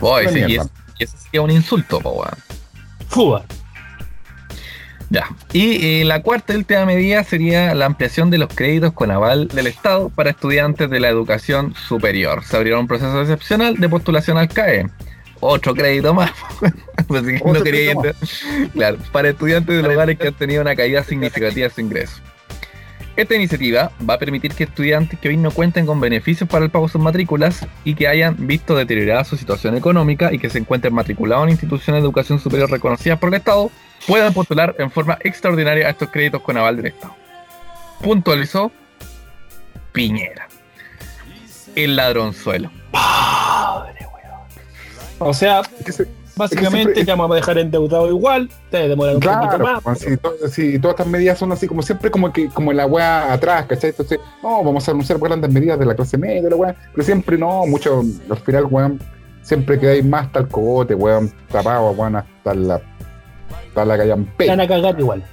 [0.00, 0.64] Boy, sí, y, mierda.
[0.64, 2.34] es- y eso es un insulto, po weón.
[3.08, 3.44] Fuga.
[5.14, 5.28] Ya.
[5.52, 9.46] Y eh, la cuarta y última medida sería la ampliación de los créditos con aval
[9.46, 12.42] del Estado para estudiantes de la educación superior.
[12.42, 14.88] Se abrió un proceso excepcional de postulación al CAE.
[15.38, 16.32] Otro crédito más.
[17.06, 21.68] Pues no quería ir- Claro, para estudiantes de lugares que han tenido una caída significativa
[21.68, 22.16] de su ingreso.
[23.16, 26.70] Esta iniciativa va a permitir que estudiantes que hoy no cuenten con beneficios para el
[26.70, 30.58] pago de sus matrículas y que hayan visto deteriorada su situación económica y que se
[30.58, 33.70] encuentren matriculados en instituciones de educación superior reconocidas por el Estado
[34.06, 37.14] puedan postular en forma extraordinaria a estos créditos con aval del Estado.
[38.02, 38.70] Puntualizó
[39.92, 40.48] Piñera.
[41.74, 42.70] El ladronzuelo.
[45.18, 49.14] O sea, Es que se- básicamente siempre- te vamos a dejar endeudado igual, te demorar
[49.16, 49.82] un poquito más.
[49.82, 52.86] pues, si, to- si todas estas medidas son así, como siempre, como que como la
[52.86, 53.90] weá atrás, ¿cachai?
[53.90, 57.38] Entonces, no, vamos a anunciar grandes medidas de la clase media, la weá, pero siempre
[57.38, 59.00] no, mucho, al final, weón,
[59.42, 62.80] siempre que hay más tal cogote, weón, tapado, weón, hasta la,
[63.50, 63.96] hasta la
[64.38, 65.24] te van a cagar igual.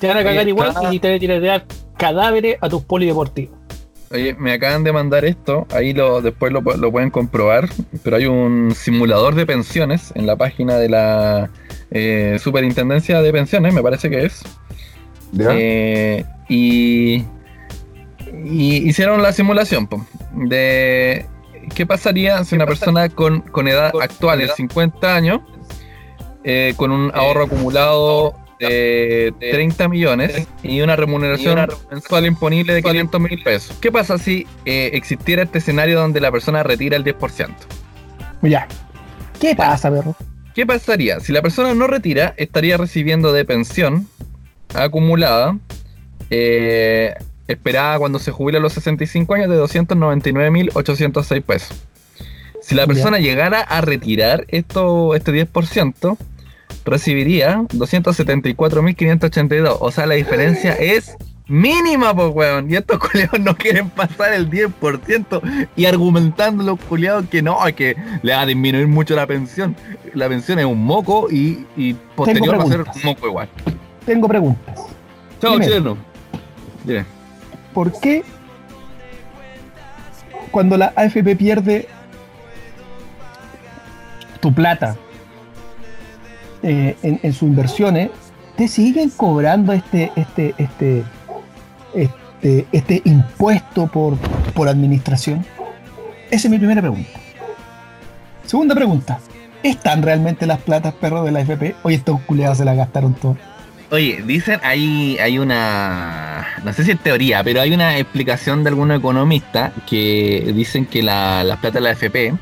[0.00, 1.64] Te van a cagar Oye, igual y te van a tirar
[1.96, 3.56] cadáveres a tus polideportivos.
[4.10, 7.68] Oye, me acaban de mandar esto, ahí lo, después lo, pu- lo pueden comprobar,
[8.04, 11.50] pero hay un simulador de pensiones en la página de la
[11.90, 14.42] eh, Superintendencia de Pensiones, me parece que es.
[15.38, 17.24] Eh, y,
[18.44, 21.26] y hicieron la simulación po, de
[21.74, 25.40] qué pasaría si una persona con, con edad actual de 50 años,
[26.44, 33.20] eh, con un ahorro acumulado de 30 millones y una remuneración mensual imponible de 500
[33.20, 33.76] mil pesos.
[33.80, 37.48] ¿Qué pasa si eh, existiera este escenario donde la persona retira el 10%?
[38.42, 38.68] Ya.
[39.40, 40.14] ¿Qué pasa, perro?
[40.54, 41.20] ¿Qué pasaría?
[41.20, 44.06] Si la persona no retira, estaría recibiendo de pensión
[44.74, 45.58] acumulada,
[46.30, 47.14] eh,
[47.48, 51.84] esperada cuando se jubila a los 65 años, de 299.806 pesos.
[52.62, 56.16] Si la persona llegara a retirar esto, este 10%,
[56.84, 59.78] recibiría 274.582.
[59.80, 62.70] O sea, la diferencia es mínima, pues, weón.
[62.70, 67.96] Y estos culiados no quieren pasar el 10% y argumentando los culiados que no, que
[68.22, 69.76] le va a disminuir mucho la pensión.
[70.14, 73.48] La pensión es un moco y, y posterior va a ser un moco igual.
[74.06, 74.80] Tengo preguntas.
[75.40, 75.96] Chao, chileno.
[76.84, 77.04] Dime.
[77.72, 78.22] ¿Por qué
[80.50, 81.88] cuando la AFP pierde
[84.40, 84.96] tu plata
[86.64, 88.10] eh, en, sus inversiones,
[88.56, 91.04] te siguen cobrando este, este, este,
[91.94, 94.16] este, este impuesto por,
[94.54, 95.44] por administración?
[96.30, 97.10] Esa es mi primera pregunta.
[98.46, 99.20] Segunda pregunta.
[99.62, 101.74] ¿Están realmente las platas perros de la AFP?
[101.82, 103.36] Hoy estos culiados se las gastaron todo.
[103.90, 108.70] Oye, dicen, hay, hay una, no sé si es teoría, pero hay una explicación de
[108.70, 112.34] algunos economistas que dicen que la, las plata de la FP,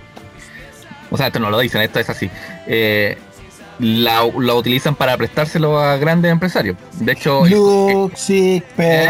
[1.11, 2.31] o sea, esto no lo dicen, esto es así,
[2.67, 3.19] eh,
[3.83, 6.77] la, la utilizan para prestárselo a grandes empresarios.
[7.01, 8.65] De hecho, Luxic,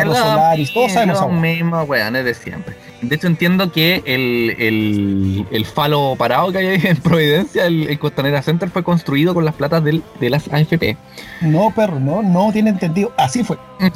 [0.05, 1.41] lo Solaris, todos sabemos mismo, esa hueá.
[1.55, 2.75] mismo, weón, es de siempre.
[3.03, 7.89] De hecho, entiendo que el, el, el falo parado que hay ahí en Providencia, el,
[7.89, 10.97] el Costanera Center, fue construido con las platas del- de las AFP.
[11.41, 13.13] No, perro, no, no tiene entendido.
[13.17, 13.57] Así fue.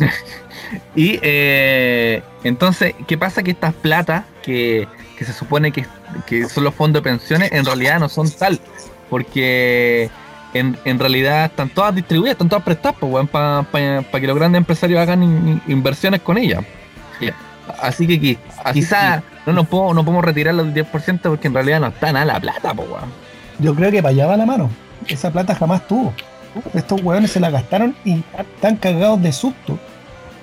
[0.97, 3.43] Y eh, entonces, ¿qué pasa?
[3.43, 5.87] Que estas platas que, que se supone que,
[6.27, 8.59] que son los fondos de pensiones, en realidad no son tal.
[9.09, 10.11] Porque
[10.59, 15.23] en, en realidad están todas distribuidas, están todas prestadas para que los grandes empresarios hagan
[15.23, 16.65] in- inversiones con ellas.
[17.81, 18.39] Así que qui-
[18.73, 22.25] quizá no nos podemos, no podemos retirar los 10% porque en realidad no está nada
[22.25, 23.11] la plata, po, weón.
[23.59, 24.71] Yo creo que para allá va la mano.
[25.09, 26.13] Esa plata jamás tuvo.
[26.75, 29.79] Estos hueones se la gastaron y están cagados de susto.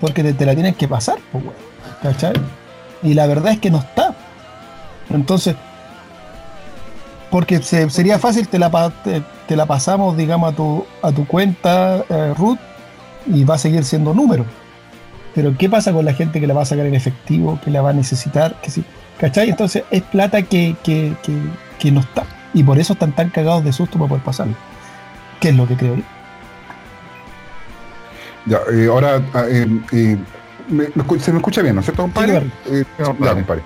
[0.02, 1.56] Porque te, te la tienen que pasar, pues, weón.
[2.02, 2.34] ¿Cachai?
[3.02, 4.13] Y la verdad es que no está.
[5.10, 5.56] Entonces,
[7.34, 11.12] porque se- sería fácil, te la, pa- te, te la pasamos, digamos, a tu, a
[11.12, 12.60] tu cuenta, eh, Ruth,
[13.26, 14.46] y va a seguir siendo número.
[15.34, 17.82] Pero, ¿qué pasa con la gente que la va a sacar en efectivo, que la
[17.82, 18.62] va a necesitar?
[18.62, 18.84] Que sí,
[19.19, 19.50] ¿Cachai?
[19.50, 21.34] Entonces, es plata que, que, que,
[21.80, 22.24] que no está.
[22.54, 24.54] Y por eso están tan cagados de susto para poder pasarlo.
[25.39, 26.04] ¿Qué es lo que creo yo?
[28.46, 30.17] Ya, eh, ahora, ah, eh, eh,
[30.69, 30.86] me-
[31.19, 32.43] se me escucha bien, ¿no es cierto, compadre?
[32.69, 33.63] Eh, ya, compadre.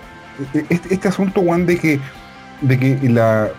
[0.69, 1.99] Este, este asunto, Juan, de que,
[2.61, 3.49] de que la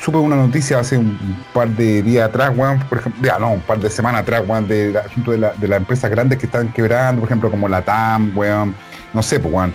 [0.00, 1.18] supe una noticia hace un
[1.52, 4.66] par de días atrás, Juan, por ejemplo, ya no, un par de semanas atrás, Juan,
[4.68, 7.82] del asunto de, la, de las empresas grandes que están quebrando, por ejemplo, como la
[7.82, 8.74] TAM, weón,
[9.12, 9.70] no sé, pues.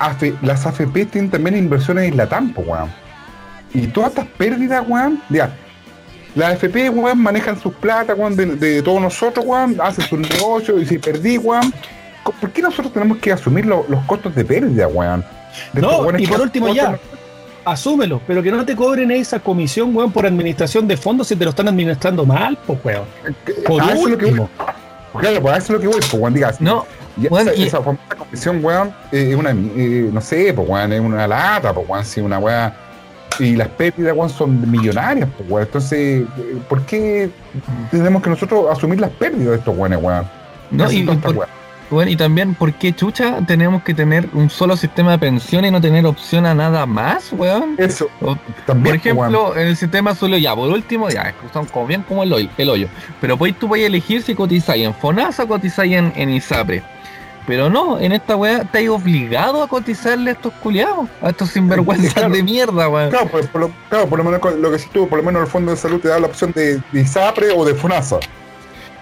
[0.00, 2.90] AFE- las AFP tienen también inversiones en la TAM, pues, weón.
[3.74, 5.54] Y todas estas pérdidas, weón, ya,
[6.34, 10.82] las AFP, weón, manejan sus plata, weón, de, de todos nosotros, weón, hacen sus negocios
[10.82, 11.72] y si perdí, weón,
[12.40, 15.24] ¿por qué nosotros tenemos que asumir lo- los costos de pérdida, weón?
[15.72, 16.98] De estos No, y por último ya,
[17.72, 21.44] asúmelo, pero que no te cobren esa comisión, weón, por administración de fondos si te
[21.44, 23.04] lo están administrando mal, pues, weón.
[23.66, 24.48] Por a eso es lo que voy.
[25.20, 26.60] Claro, pues eso es lo que voy, pues, weón, digas.
[26.60, 26.84] No,
[27.16, 30.68] Ya, weón, esa, y- esa famosa comisión, weón, eh, es una, eh, no sé, pues,
[30.68, 32.74] weón, es una lata, pues, weón, si una weá.
[33.40, 35.66] Y las pérdidas, weón, son millonarias, pues, weón.
[35.66, 37.30] Entonces, eh, ¿por qué
[37.90, 40.24] tenemos que nosotros asumir las pérdidas de estos weones, weón?
[40.70, 41.48] No, Hacen y- y por-.
[41.90, 45.72] Bueno, y también, ¿por qué chucha tenemos que tener un solo sistema de pensiones y
[45.72, 47.76] no tener opción a nada más, weón?
[47.78, 49.34] Eso, O- también, Por weón.
[49.34, 52.50] ejemplo, en el sistema solo ya, por último, ya, son como bien como el hoyo.
[52.58, 52.88] El hoyo.
[53.22, 56.82] Pero pues tú puedes elegir si cotizáis en FONASA o cotizáis en, en ISAPRE.
[57.46, 62.12] Pero no, en esta weá estáis obligado a cotizarle a estos culiados, a estos sinvergüenzas
[62.12, 62.34] Claro.
[62.34, 63.08] de mierda, weón.
[63.08, 65.40] Claro, pues, por lo, claro, por lo menos lo que sí tú, por lo menos
[65.40, 68.18] el Fondo de Salud te da la opción de, de ISAPRE o de FONASA.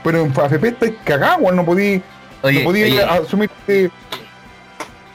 [0.05, 2.01] Pero en AFP estáis cagados, weón, no podí,
[2.47, 3.51] Oye, no podí oye, asumir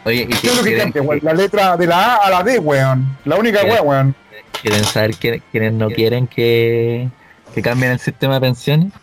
[0.06, 1.20] oye, ¿y ¿Qué es lo que quieren, cambia, weón?
[1.24, 3.18] La letra de la A a la D, weón.
[3.26, 4.16] La única weón, weón.
[4.62, 7.08] quieren saber que- quiénes no quieren que,
[7.54, 8.94] que cambien el sistema de pensiones?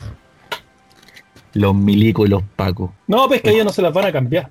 [1.55, 2.91] Los milicos y los pacos.
[3.07, 4.51] No, pues que ellos no se las van a cambiar.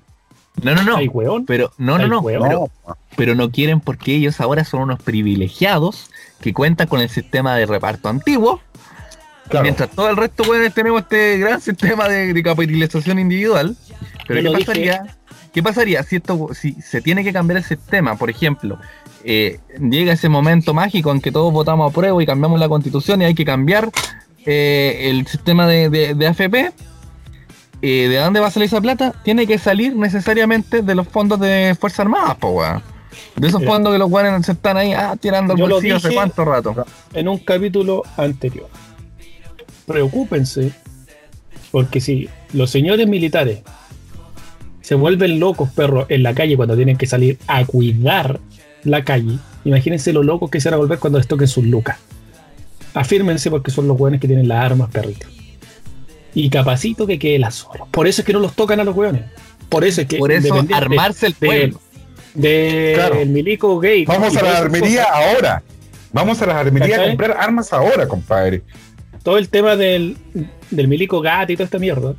[0.62, 0.96] No, no, no.
[0.96, 1.46] Ay, weón.
[1.46, 2.70] Pero, no, no, no.
[3.16, 6.10] pero no quieren porque ellos ahora son unos privilegiados
[6.40, 8.60] que cuentan con el sistema de reparto antiguo.
[9.48, 9.62] Claro.
[9.64, 13.76] Mientras todo el resto, weones, tenemos este gran sistema de, de capitalización individual.
[14.26, 15.16] Pero ¿qué pasaría?
[15.52, 18.16] ¿Qué pasaría si esto, si se tiene que cambiar el sistema?
[18.16, 18.78] Por ejemplo,
[19.24, 23.22] eh, llega ese momento mágico en que todos votamos a prueba y cambiamos la constitución
[23.22, 23.88] y hay que cambiar
[24.44, 26.72] eh, el sistema de, de- de AFP.
[27.80, 29.14] Eh, ¿De dónde va a salir esa plata?
[29.22, 32.82] Tiene que salir necesariamente de los fondos de Fuerzas Armadas, po, weón.
[33.36, 36.44] De esos fondos que los weones se están ahí ah, tirando lo bolsillo hace cuánto
[36.44, 36.84] rato.
[37.14, 38.68] en un capítulo anterior.
[39.88, 40.70] Preocúpense,
[41.72, 43.60] porque si los señores militares
[44.82, 48.38] se vuelven locos, perros, en la calle cuando tienen que salir a cuidar
[48.84, 51.98] la calle, imagínense lo locos que se van a volver cuando les toquen sus lucas.
[52.94, 55.30] Afírmense porque son los buenos que tienen las armas, perritos.
[56.34, 57.84] Y capacito que quede la sola.
[57.90, 59.22] Por eso es que no los tocan a los hueones.
[59.68, 61.80] Por eso es que Por eso, armarse el pueblo.
[62.34, 63.16] de Claro.
[63.16, 64.04] el milico gay.
[64.04, 65.16] Vamos a la armería cosas.
[65.34, 65.62] ahora.
[66.12, 68.62] Vamos a la armería a comprar armas ahora, compadre.
[69.28, 70.16] Todo el tema del,
[70.70, 72.14] del milico gato y toda esta mierda,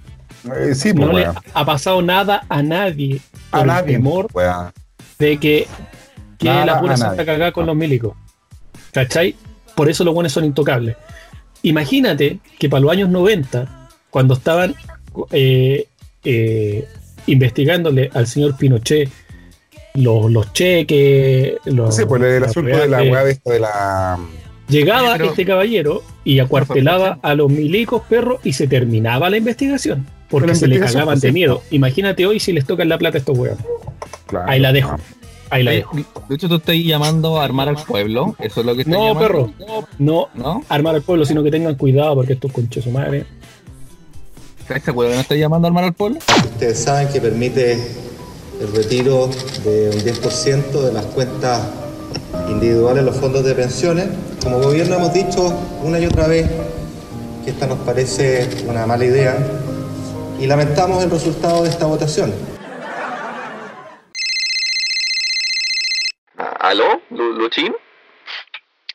[0.56, 3.19] Eh, sí, pues, no le ha pasado nada a nadie
[3.52, 4.28] A el nadie, temor
[5.17, 5.65] de que,
[6.38, 8.13] que Nada la pura santa cagada con los milicos.
[8.93, 9.34] ¿Cachai?
[9.76, 10.98] Por eso los buenos son intocables.
[11.63, 14.76] Imagínate que para los años 90, cuando estaban
[15.32, 15.88] eh,
[16.24, 16.88] eh,
[17.26, 19.10] investigándole al señor Pinochet
[19.95, 24.19] los, los cheques, los, Sí, pues el asunto de la weá de de la.
[24.70, 30.06] Llegaba Pero- este caballero y acuartelaba a los milicos perros y se terminaba la investigación.
[30.30, 31.64] Porque se le cagaban de miedo.
[31.72, 33.58] Imagínate hoy si les tocan la plata a estos huevos.
[34.28, 34.96] Claro, Ahí la dejo.
[35.50, 35.96] Ahí la dejo.
[35.96, 38.36] de hecho, tú estás llamando a armar al pueblo.
[38.38, 39.20] Eso es lo que estás No, llamando.
[39.28, 39.54] perro.
[39.98, 40.64] No ¿No?
[40.70, 43.26] armar al pueblo, sino que tengan cuidado porque estos conches su madre.
[44.60, 46.20] ¿Estás seguro que no estás llamando a armar al pueblo?
[46.46, 47.74] Ustedes saben que permite
[48.62, 49.28] el retiro
[49.64, 51.68] de un 10% de las cuentas
[52.50, 54.06] individuales los fondos de pensiones.
[54.43, 55.47] Como gobierno hemos dicho
[55.84, 56.47] una y otra vez
[57.43, 59.38] que esta nos parece una mala idea
[60.39, 62.34] y lamentamos el resultado de esta votación.
[66.60, 67.02] ¿Aló?
[67.10, 67.75] Lu- ¿Luchín?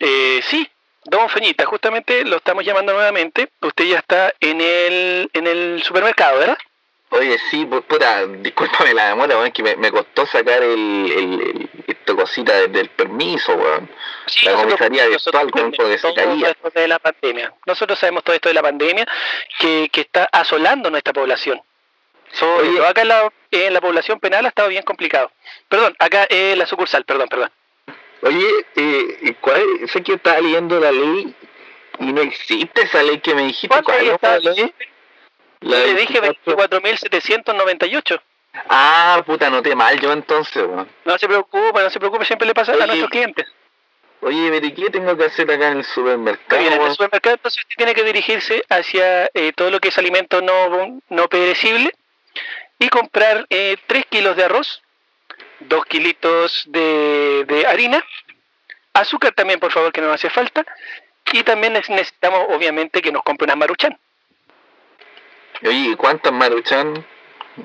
[0.01, 0.67] Eh, sí,
[1.05, 3.51] don Feñita, justamente lo estamos llamando nuevamente.
[3.61, 6.59] Usted ya está en el, en el supermercado, ¿verdad?
[7.17, 11.41] Oye, sí, pu- puta, discúlpame la demora, weón, que me, me costó sacar el, el,
[11.43, 13.89] el- esta cosita del, del permiso, weón.
[14.27, 16.51] Sí, La comisaría virtual nosotros con todo que se todo caía.
[16.51, 17.53] esto de la pandemia.
[17.67, 19.07] Nosotros sabemos todo esto de la pandemia
[19.59, 21.61] que, que está asolando nuestra población.
[22.33, 22.79] Sobre Oye.
[22.79, 25.31] todo acá en la, en la población penal ha estado bien complicado.
[25.69, 27.51] Perdón, acá en la sucursal, perdón, perdón.
[28.23, 29.63] Oye, eh, ¿cuál?
[29.93, 31.33] Sé que estaba leyendo la ley
[32.01, 33.69] y no existe esa ley que me dijiste.
[33.69, 34.75] ¿Cuál ¿Cuál ley es la ley?
[35.65, 36.81] La Le dije 24.
[36.81, 38.21] 24.798.
[38.69, 40.89] Ah, puta, noté mal yo entonces, weón.
[41.05, 42.83] No se preocupe, no se preocupe, siempre le pasa Oye.
[42.83, 43.47] a nuestros clientes.
[44.21, 46.63] Oye, pero ¿y ¿qué tengo que hacer acá en el supermercado?
[46.63, 50.41] En el supermercado entonces usted tiene que dirigirse hacia eh, todo lo que es alimento
[50.41, 51.93] no, no perecible
[52.79, 54.83] y comprar 3 kilos de arroz,
[55.61, 58.03] 2 kilitos de, de harina,
[58.95, 60.65] azúcar también por favor que nos hace falta
[61.33, 63.99] y también neces- necesitamos obviamente que nos compre una maruchan.
[65.63, 67.05] Oye, ¿y cuántas maruchan?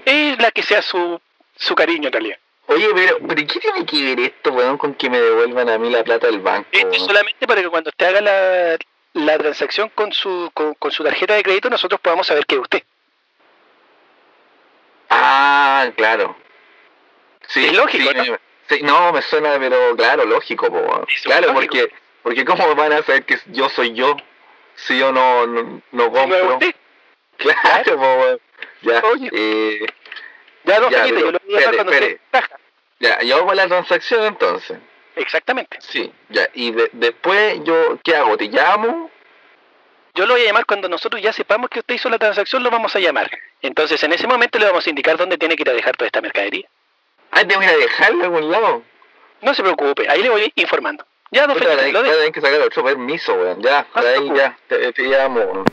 [0.06, 1.19] Es la que sea su,
[1.56, 2.38] su cariño en realidad.
[2.67, 5.89] Oye, pero, pero ¿qué tiene que ver esto, weón, con que me devuelvan a mí
[5.89, 6.69] la plata del banco?
[6.71, 8.78] Esto es solamente para que cuando usted haga la,
[9.13, 12.62] la transacción con su, con, con su tarjeta de crédito nosotros podamos saber que es
[12.62, 12.84] usted.
[15.10, 16.36] Ah, claro.
[17.47, 18.23] Sí, Es lógico, sí, ¿no?
[18.34, 21.73] me- sí, no, me suena, pero claro, lógico, po, Claro, lógico.
[21.78, 24.15] porque, porque ¿cómo van a saber que yo soy yo?
[24.75, 26.54] Si yo no, no, no Si no es compro.
[26.54, 26.75] usted.
[27.39, 28.39] Claro, po.
[28.82, 29.30] Ya, Oye.
[29.34, 29.86] eh,
[30.65, 32.19] Ya, no, Ya, pero yo lo voy a espere, cuando espere.
[32.32, 32.60] caja.
[32.99, 34.78] ya, yo hago la transacción entonces.
[35.15, 35.78] Exactamente.
[35.82, 38.38] Sí, ya, y de- después yo, ¿qué hago?
[38.38, 39.10] ¿Te llamo?
[40.15, 42.69] Yo lo voy a llamar cuando nosotros ya sepamos que usted hizo la transacción, lo
[42.71, 43.30] vamos a llamar.
[43.62, 46.08] Entonces, en ese momento le vamos a indicar dónde tiene que ir a dejar toda
[46.08, 46.67] esta mercadería.
[47.32, 48.84] Ah, tengo que ir a dejarlo a algún lado.
[49.41, 51.06] No se preocupe, ahí le voy informando.
[51.32, 53.62] Ya, Puta, Felipe, lo tener que sacar otro permiso, weón.
[53.62, 55.63] Ya, No ahí ya, te, te llamo.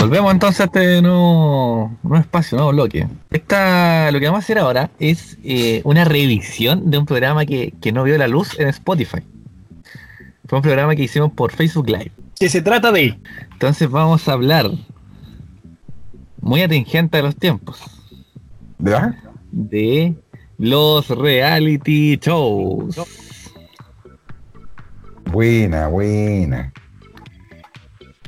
[0.00, 3.06] Volvemos entonces a este nuevo, nuevo espacio, nuevo bloque.
[3.30, 7.72] Esta, lo que vamos a hacer ahora es eh, una reedición de un programa que,
[7.80, 9.20] que no vio la luz en Spotify.
[10.46, 12.12] Fue un programa que hicimos por Facebook Live.
[12.38, 13.18] Que se trata de
[13.52, 14.70] Entonces vamos a hablar,
[16.40, 17.80] muy atingente a los tiempos,
[18.78, 19.16] ¿Ya?
[19.52, 20.14] de
[20.58, 23.00] los reality shows.
[25.30, 26.72] Buena, buena.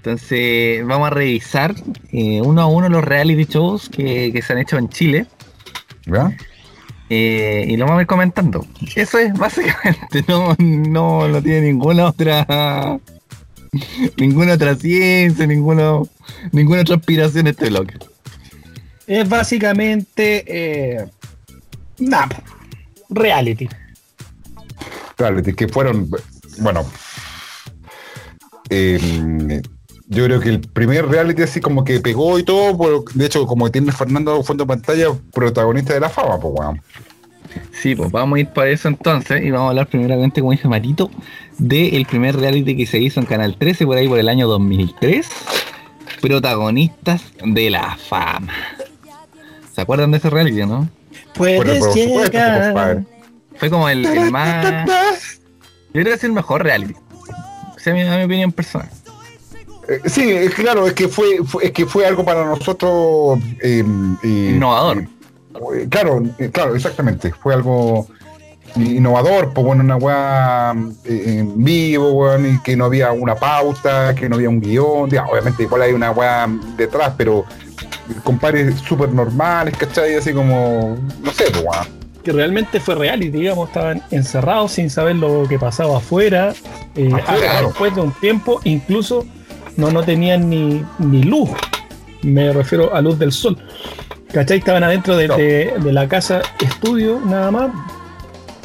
[0.05, 1.75] Entonces vamos a revisar
[2.13, 5.27] eh, uno a uno los reality shows que, que se han hecho en Chile.
[6.05, 6.31] ¿Ya?
[7.09, 8.67] Eh, y lo vamos a ir comentando.
[8.95, 13.01] Eso es básicamente, no, no, no tiene ninguna otra
[14.19, 16.03] ninguna otra ciencia, ninguna,
[16.53, 17.95] ninguna otra aspiración este bloque.
[19.07, 21.07] es básicamente eh,
[21.99, 22.43] nada,
[23.09, 23.71] reality.
[25.17, 26.11] De que fueron,
[26.59, 26.85] bueno,
[28.69, 29.63] eh,
[30.07, 33.47] yo creo que el primer reality así como que pegó y todo, por- de hecho
[33.47, 36.83] como tiene Fernando fondo de pantalla, protagonista de la fama, pues weón.
[37.73, 40.67] Sí, pues vamos a ir para eso entonces y vamos a hablar primeramente, como dije
[40.69, 41.11] Marito,
[41.59, 45.27] del primer reality que se hizo en Canal 13 por ahí por el año 2003.
[46.21, 48.53] Protagonistas de la fama.
[49.75, 50.89] ¿Se acuerdan de ese reality, no?
[51.35, 53.05] Puedes Bueno, llegar.
[53.57, 54.89] Fue como el, el más...
[55.93, 56.95] Yo creo que es el mejor reality.
[57.77, 58.89] O sea, a mi, a mi opinión personal.
[59.89, 63.85] Eh, sí, es claro, es que fue, fue- es que fue algo para nosotros eh,
[64.23, 64.99] eh, Innovador.
[65.77, 67.33] eh, claro, claro, exactamente.
[67.33, 68.07] Fue algo
[68.77, 74.15] innovador, pues bueno, una weá eh, en vivo, weón, y que no había una pauta,
[74.15, 77.45] que no había un guion, ya, obviamente igual hay una weá detrás, pero
[78.25, 80.15] compadres súper normales, ¿cachai?
[80.17, 81.87] Así como, no sé, pues weón.
[82.25, 86.53] que realmente fue reality, digamos, estaban encerrados sin saber lo que pasaba afuera.
[86.97, 87.67] eh, Afuera, a- claro.
[87.69, 89.25] Después de un tiempo, incluso
[89.77, 91.51] no, no tenían ni, ni luz.
[92.23, 93.57] Me refiero a luz del sol.
[94.33, 94.59] ¿Cachai?
[94.59, 97.71] Estaban adentro de, de- de la casa estudio, nada más.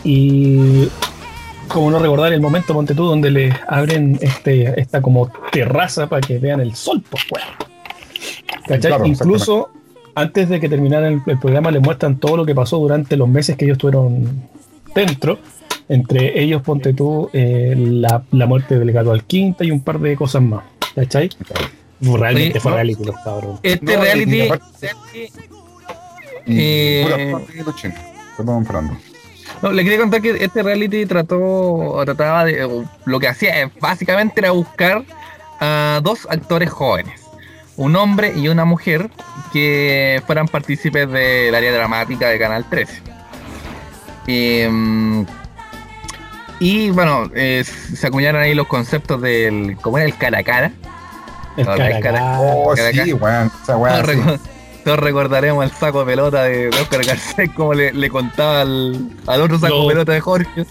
[0.04, 0.88] Y
[1.68, 6.22] como no recordar el momento, ponte tú, donde les abren este, esta como terraza para
[6.22, 7.48] que vean el sol, pues, weón.
[8.68, 8.92] ¿Cachai?
[8.92, 9.70] Claro, Incluso
[10.16, 13.28] antes de que terminara el, el programa le muestran todo lo que pasó durante los
[13.28, 14.42] meses que ellos estuvieron
[14.96, 15.38] dentro.
[15.88, 20.00] Entre ellos, ponte tú, eh, la, la muerte del gato al quinta y un par
[20.00, 20.64] de cosas más.
[20.96, 21.30] ¿Cachai?
[22.02, 22.78] Realmente Oye, fue no.
[22.78, 23.60] reality los cabros.
[23.64, 24.42] Este No, y reality...
[24.42, 24.90] aparte-
[26.46, 27.98] Y Eh, pura parte de los chinos.
[28.38, 28.98] Perdón, Fernando.
[29.62, 33.62] No, le quería contar que este reality trató, o trataba de, o lo que hacía
[33.64, 35.04] eh, básicamente era buscar
[35.60, 37.20] a dos actores jóvenes,
[37.76, 39.10] un hombre y una mujer,
[39.52, 43.02] que fueran partícipes del área dramática de Canal 13.
[44.28, 45.26] Em,
[46.60, 50.06] y bueno, eh, se acuñaron ahí los conceptos del, ¿cómo era?
[50.08, 50.72] El cara a cara.
[51.58, 52.40] El No, cara cara- cara.
[52.40, 53.52] Oh, sí, weón.
[53.64, 54.22] Esa weá, Todos, sí.
[54.22, 54.40] recu-
[54.86, 59.42] todos recordaremos el saco de pelota de Oscar Garcés, como le, le contaba al, al
[59.42, 59.82] otro saco No.
[59.84, 60.66] de pelota de Jorge.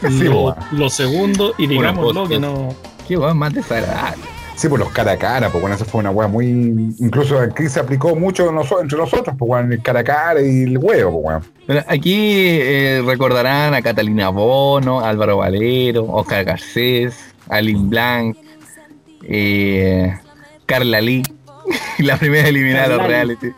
[0.00, 2.74] Sí, lo, lo segundo, y digámoslo que no.
[3.06, 4.22] Qué weón más desagradable.
[4.56, 6.46] Sí, pues los cara a cara, pues bueno, eso fue una weá muy.
[7.00, 10.64] Incluso aquí se aplicó mucho noso- entre nosotros, pues bueno, el cara a cara y
[10.64, 11.42] el huevo, pues bueno.
[11.66, 17.14] Bueno, aquí eh, recordarán a Catalina Bono, Álvaro Valero, Oscar Garcés,
[17.48, 18.36] Alin Blanc,
[19.26, 20.14] eh,
[20.66, 21.22] Carla Lee,
[21.98, 23.48] la primera eliminada de los reality.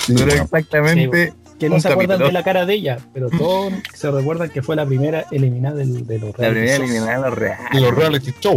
[0.00, 3.72] Sí, Duró exactamente Que no un se acuerdan de la cara de ella, pero todos
[3.94, 6.90] se recuerdan que fue la primera eliminada de los La primera reality shows.
[6.90, 7.78] eliminada de los reality.
[7.80, 8.56] los reality shows,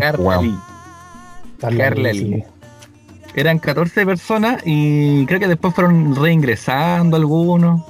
[2.14, 2.44] Sí.
[3.34, 7.82] Eran 14 personas y creo que después fueron reingresando algunos.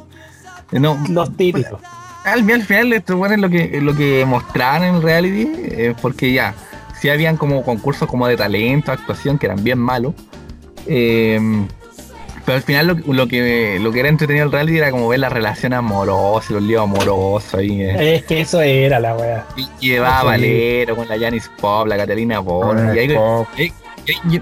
[0.71, 1.79] Eh, No, Los típicos.
[2.23, 5.95] al, al final esto bueno, es lo que lo que mostraban en el reality eh,
[6.01, 6.53] porque ya
[6.99, 10.13] sí habían como concursos como de talento actuación que eran bien malos
[10.85, 11.39] eh,
[12.51, 15.19] pero al final lo, lo que lo que era entretenido el reality era como ver
[15.19, 18.15] la relación amorosa los líos amorosos ahí eh.
[18.15, 19.45] Es que eso era la wea.
[19.55, 20.23] y llevaba.
[20.31, 22.43] Valero con la Janis Pop la Catalina
[22.93, 23.71] y ahí,
[24.29, 24.41] y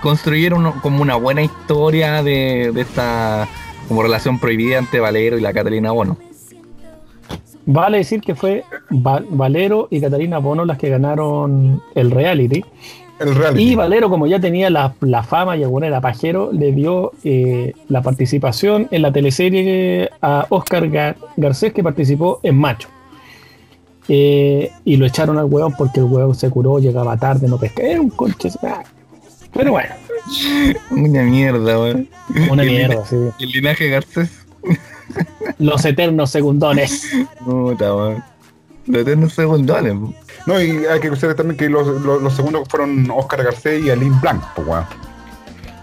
[0.00, 3.48] construyeron como una buena historia de, de esta
[3.88, 6.16] como relación prohibida entre Valero y la Catalina Bono
[7.70, 12.64] Vale decir que fue Va- Valero y Catalina Bono las que ganaron el reality.
[13.20, 13.62] El reality.
[13.62, 17.72] Y Valero, como ya tenía la, la fama y bueno, era pajero, le dio eh,
[17.88, 22.88] la participación en la teleserie a Oscar Gar- Garcés, que participó en Macho.
[24.08, 27.88] Eh, y lo echaron al hueón porque el hueón se curó, llegaba tarde, no pescaba.
[27.88, 28.48] Era un conche.
[29.52, 29.94] Pero bueno,
[30.90, 32.08] una mierda weón.
[32.50, 33.16] una El mierda, sí.
[33.40, 34.30] el linaje Garcés
[35.58, 37.10] Los eternos segundones.
[37.44, 38.22] Puta, weón.
[38.88, 39.94] Los eternos segundones.
[40.46, 43.90] No, y hay que considerar también que los, los, los segundos fueron Oscar Garcés y
[43.90, 44.84] Alin Blanc, pues weón.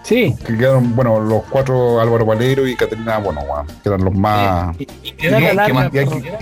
[0.02, 4.14] Sí, Que quedaron, bueno, los cuatro Álvaro Valero y Caterina, bueno, weón, que eran los
[4.14, 4.76] más.
[4.78, 5.90] Y- y- y- larga,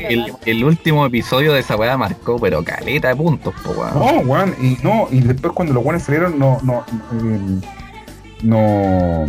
[0.01, 3.95] el, el último episodio de esa weá marcó, pero caleta de puntos, po, weón.
[3.99, 6.85] No, weón, y no, y después cuando los weones salieron, no, no,
[7.23, 7.61] eh,
[8.43, 9.25] no,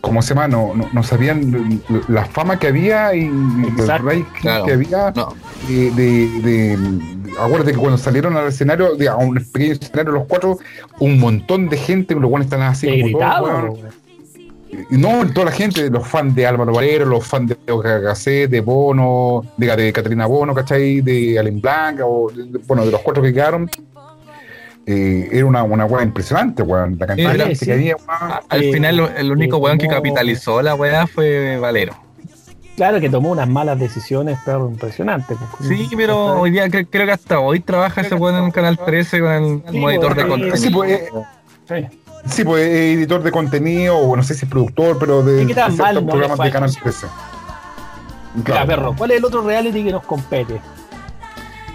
[0.00, 0.48] ¿cómo se llama?
[0.48, 4.64] No, no, no sabían la fama que había y el Exacto, rating claro.
[4.64, 5.34] que había No,
[5.68, 6.78] de, de, de-
[7.40, 10.58] acuérdate que cuando salieron al escenario, de- a un pequeño escenario los cuatro,
[11.00, 13.70] un montón de gente, los weones están así como gritaba.
[14.90, 19.42] No, toda la gente, los fans de Álvaro Valero, los fans de Garcés, de Bono,
[19.56, 21.00] de, de Caterina Bono, ¿cachai?
[21.00, 23.68] De Allen Blanca, o de- bueno, de los cuatro que quedaron.
[24.90, 26.96] Eh, era una, una weá impresionante, weón.
[26.98, 27.66] La cantidad Sí, de gente sí.
[27.66, 28.08] que había, weón.
[28.32, 31.94] a- al Eh, final lo- el único eh, weón que capitalizó la weá fue Valero.
[32.74, 35.34] Claro que tomó unas malas decisiones, pero impresionante.
[35.58, 35.68] pues.
[35.68, 38.78] Sí, pero hoy día cre- creo que hasta hoy trabaja ese weón en el canal
[38.78, 40.56] 13 con el Sí, editor de contenido.
[40.56, 41.08] sí, pues, eh,
[41.68, 41.86] Sí.
[42.26, 45.46] Sí, pues es editor de contenido, o no sé si es productor, pero de, ¿Y
[45.46, 46.50] qué tan de mal ciertos no programas de?
[46.50, 47.06] Canal 13.
[48.46, 50.60] Ya, perro, ¿cuál es el otro reality que nos compete?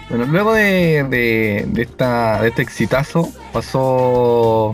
[0.08, 4.72] Bueno, luego de, de, de esta, de este exitazo pasó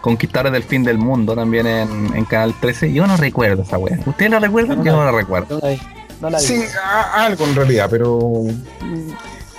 [0.00, 2.92] Conquistadores del Fin del Mundo también en, en Canal 13.
[2.92, 3.98] Yo no recuerdo esa weá.
[4.06, 4.78] ¿Ustedes la recuerdan?
[4.78, 5.04] No, Yo no.
[5.04, 5.60] la recuerdo.
[5.60, 5.80] No la vi.
[6.20, 6.44] No la vi.
[6.44, 8.18] Sí, a- algo en realidad, pero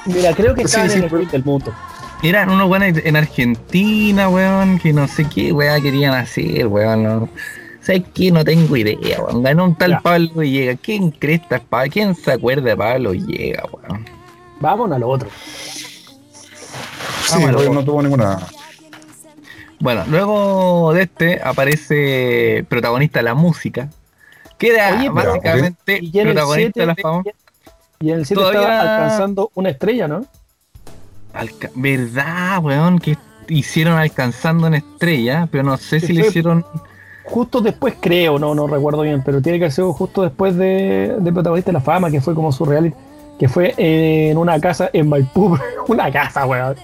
[0.06, 1.74] Mira, creo que Sí, estaban sí, en el pero- fin del mundo.
[2.24, 7.04] Eran unos weones en Argentina, weón, que no sé qué weá querían hacer, weón.
[7.04, 7.30] No.
[7.82, 8.32] ¿Sabes qué?
[8.32, 9.42] No tengo idea, weón.
[9.42, 10.00] Ganó un tal Ya.
[10.02, 10.76] Pablo Llega.
[10.76, 11.90] ¿Quién crees es Pablo?
[11.92, 14.06] ¿Quién se acuerda de Pablo Llega, weón?
[14.62, 15.30] Vámonos a lo otro.
[17.26, 17.58] sí, bueno.
[17.58, 18.40] pues, no tuvo ninguna.
[19.80, 23.90] Bueno, luego de este aparece protagonista de la música.
[24.58, 27.24] Que era Oye, básicamente Y en el protagonista de la 7 fama.
[28.00, 30.26] y en el 7 Todavía- estaba alcanzando una estrella, ¿no?
[31.34, 33.00] Alca- ¿Verdad, weón?
[33.00, 36.30] Que hicieron alcanzando una estrella, pero no sé si Sí, le sí.
[36.30, 36.64] hicieron.
[37.24, 41.32] Justo después, creo, no, no recuerdo bien, pero tiene que sido justo después de, de
[41.34, 42.96] Protagonista de la Fama, que fue como su reality,
[43.40, 45.58] que fue en una casa en Maipú.
[45.88, 46.76] una casa, weón.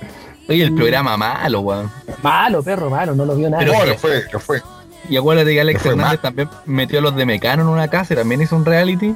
[0.49, 1.91] Oye, el programa malo, weón.
[2.23, 3.67] Malo, perro, malo, no lo vio nadie.
[3.67, 4.61] Pero- No, le fue, le fue.
[5.09, 6.19] Y acuérdate que Alex Hernández mal.
[6.19, 9.15] también metió a los de Mecano en una casa y también hizo un reality.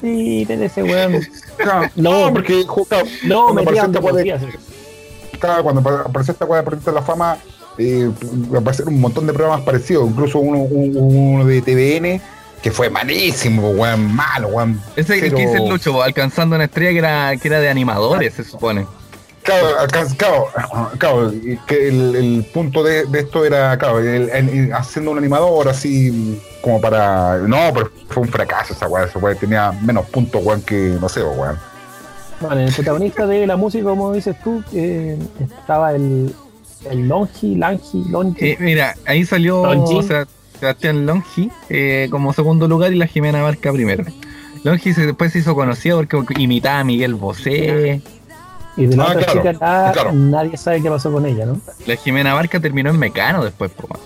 [0.00, 1.20] Sí, pero ese weón.
[1.96, 3.48] No, no, porque claro, No,
[4.34, 4.58] hacer.
[5.38, 7.36] claro, cuando apa- apareció esta weá de la Fama,
[7.76, 8.10] eh,
[8.56, 12.20] aparecieron un montón de programas parecidos, incluso uno, un- uno de TVN
[12.62, 14.80] que fue malísimo, weón, malo, weón.
[14.96, 18.34] Ese que Pero- dice el Lucho, alcanzando una estrella que era, que era de animadores,
[18.34, 18.86] se supone.
[19.42, 19.68] Claro,
[20.18, 20.46] claro,
[20.98, 21.32] claro,
[21.66, 25.68] que el, el punto de, de esto era, claro, el- el- el- haciendo un animador
[25.68, 27.38] así como para.
[27.38, 31.08] No, pero fue un fracaso esa weá, esa weá tenía menos puntos, weón, que no
[31.08, 31.58] sé, weón.
[32.40, 35.18] Bueno, el protagonista de la música, como dices tú, eh,
[35.58, 36.34] estaba el,
[36.90, 38.44] el Longi, Langi, Longi.
[38.44, 39.96] Eh, mira, ahí salió Longi.
[39.96, 40.26] o sea,
[40.60, 44.04] Sebastián Longi eh, como segundo lugar y la Jimena Barca primero.
[44.62, 48.02] Longi se- después se hizo conocido porque imitaba a Miguel Bosé.
[48.76, 50.12] y de la ah, otra claro, chica, nada- claro.
[50.12, 51.60] nadie sabe qué pasó con ella, ¿no?
[51.86, 53.98] La Jimena Barca terminó en Mecano después, po, man.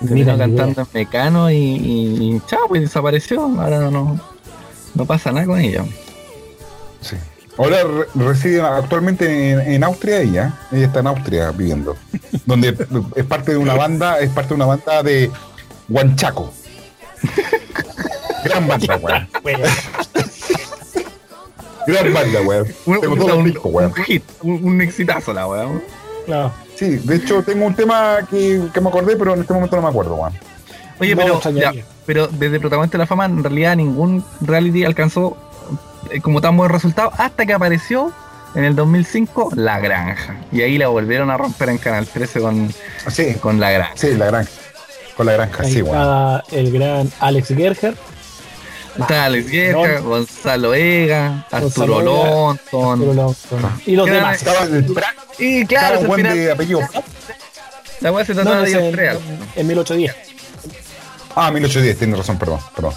[0.00, 3.42] Mira, Terminó cantando en Mecano y, y, y chao, pues desapareció.
[3.60, 4.20] Ahora no,
[4.94, 5.84] no pasa nada con ella.
[7.00, 7.16] Sí.
[7.58, 11.96] Ahora re- reside actualmente en, en Austria ella, ella está en Austria viviendo,
[12.44, 12.76] donde
[13.14, 15.30] es parte de una banda, es parte de una banda de
[15.88, 16.52] Huanchaco.
[18.44, 19.28] Gran banda, weón.
[21.86, 22.66] Gran banda, weón.
[22.86, 23.92] Un, Tengo un- un- discos, weón.
[23.96, 25.66] un hit, un, un exitazo la weá.
[26.26, 26.52] Claro.
[26.74, 29.82] Sí, de hecho tengo un tema que, que me acordé, pero en este momento no
[29.82, 30.32] me acuerdo, weón.
[31.00, 31.82] Oye, No, pero, extrañaría.
[31.82, 35.36] ya, pero desde Protagonista de la Fama, en realidad ningún reality alcanzó
[36.10, 38.12] eh, como tan buen resultado hasta que apareció
[38.54, 40.36] en el 2005 La Granja.
[40.52, 42.72] Y ahí la volvieron a romper en Canal 13 con,
[43.08, 43.92] Sí, con La Granja.
[43.94, 44.50] sí, la granja.
[45.16, 47.94] Con la granja, Ahí sí, estaba el gran Alex Gerger.
[48.98, 52.92] Está Alex Guerra, Gonzalo Ega, Arturo Lonton.
[52.92, 54.44] Arturo Lawson, Y los demás.
[55.38, 56.80] Y claro, un buen final, de apellido.
[58.00, 59.18] la weá se trataba no, de ellos en, tres.
[59.56, 60.14] en 1810.
[61.34, 62.94] Ah, 1810, tienes razón, perdón, perdón.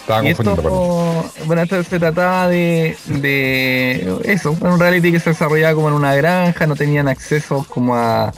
[0.00, 1.24] Estaba confundiendo, perdón.
[1.24, 5.88] esto, bueno, esto se trataba de, de eso, era un reality que se desarrollaba como
[5.88, 8.34] en una granja, no tenían acceso como a,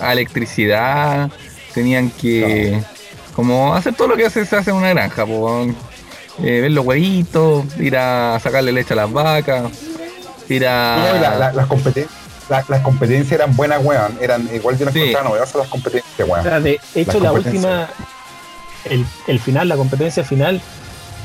[0.00, 1.30] a electricidad,
[1.74, 2.82] tenían que
[3.34, 5.24] como hacer todo lo que se, se hace en una granja,
[6.42, 9.64] eh, ver los huevitos, ir a sacarle leche a las vacas,
[10.48, 10.96] ir a...
[11.12, 12.06] No, y la- la- las, competen-
[12.48, 14.18] la- las competencias eran buenas, weón.
[14.20, 15.00] Eran igual yo las Sí.
[15.00, 16.42] encontraba novedosas las competencias, O weón.
[16.44, 17.88] sea, de hecho, Las la última,
[18.84, 20.60] el, el final, la competencia final,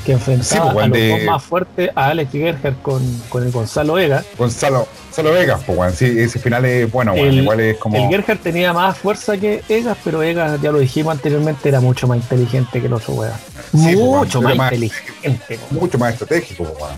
[0.04, 3.42] que enfrentaba Sí, pues, a los de- dos más fuertes, a Alex Gerger con, con
[3.44, 4.22] el Gonzalo Vega.
[4.38, 4.86] Gonzalo,
[5.16, 5.92] Gonzalo Vegas, pues, weón.
[5.94, 7.14] Sí, ese final es bueno.
[7.14, 7.96] El- Igual es como.
[7.96, 12.06] El Gerger tenía más fuerza que Egas, pero Egas, ya lo dijimos anteriormente, era mucho
[12.06, 13.32] más inteligente que el otro weón.
[13.72, 15.82] Sí, pues, mucho más más- inteligente, weón.
[15.82, 16.96] mucho más estratégico, pues, weón.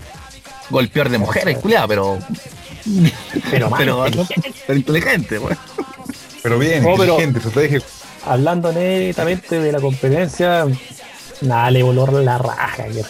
[0.69, 2.19] golpear de mujeres, culiado, pero,
[3.49, 4.53] pero más pero, inteligente.
[4.67, 5.57] pero inteligente, weón.
[6.43, 7.85] Pero bien, No, pero- inteligente, estratégico.
[8.25, 10.65] Hablando netamente de la competencia,
[11.41, 12.83] nada, le voló la raja.
[12.83, 13.05] Gerger.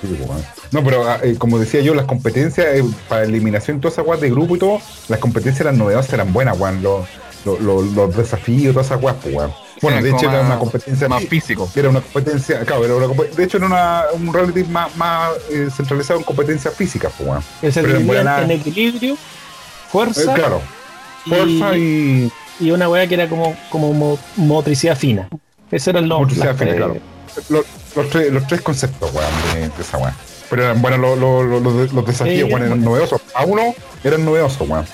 [0.00, 0.44] Sí, pues.
[0.72, 4.20] No, pero ah, eh, como decía yo, las competencias eh, para eliminación, todas esas weas
[4.20, 6.82] de grupo y todo, las competencias eran novedosas, eran buenas, weón.
[6.82, 7.06] Los,
[7.44, 9.52] los, los, los desafíos, todas esas weas, pues, weón.
[9.82, 11.68] Bueno, Era de hecho era una competencia Más fí- físico.
[11.74, 15.68] Era una competencia, claro, era una de hecho era una, un reality más, más eh,
[15.74, 17.42] centralizado en competencias físicas, pues, weón.
[18.00, 19.16] En buena- en equilibrio, Eh,
[19.90, 20.60] fuerza claro,
[21.28, 22.30] fuerza y,
[22.60, 25.28] y una weá que era como, como mo- motricidad fina.
[26.20, 26.96] Motricidad las fina, tres- claro.
[27.48, 27.64] Los,
[27.96, 30.14] los tres, los tres conceptos, weón, de, de esa weón.
[30.50, 33.20] Pero eran buenos los, los, los, los- los desafíos, Sí, weón, eran novedosos.
[33.34, 34.86] A uno eran novedosos, weón.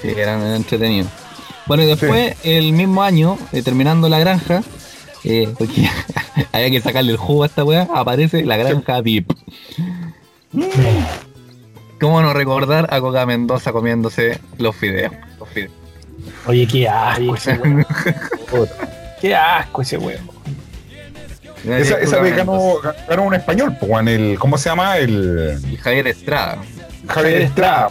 [0.00, 1.08] Sí, eran entretenidos.
[1.66, 4.62] Bueno, y después, el mismo año, eh, terminando la granja,
[5.24, 5.88] eh, porque
[6.52, 9.32] había que sacarle el jugo a esta weá, aparece la granja VIP.
[12.00, 15.12] ¿Cómo no recordar a Coca Mendoza comiéndose los fideos?
[15.38, 15.72] Los fideos.
[16.46, 17.86] Oye, qué asco ese weón.
[19.20, 20.30] qué asco ese weón.
[21.66, 22.74] Esa, esa vez ganó,
[23.08, 24.98] ganó un español, weón, el, ¿cómo se llama?
[24.98, 26.58] El Javier Estrada.
[27.08, 27.88] Javier Estrada.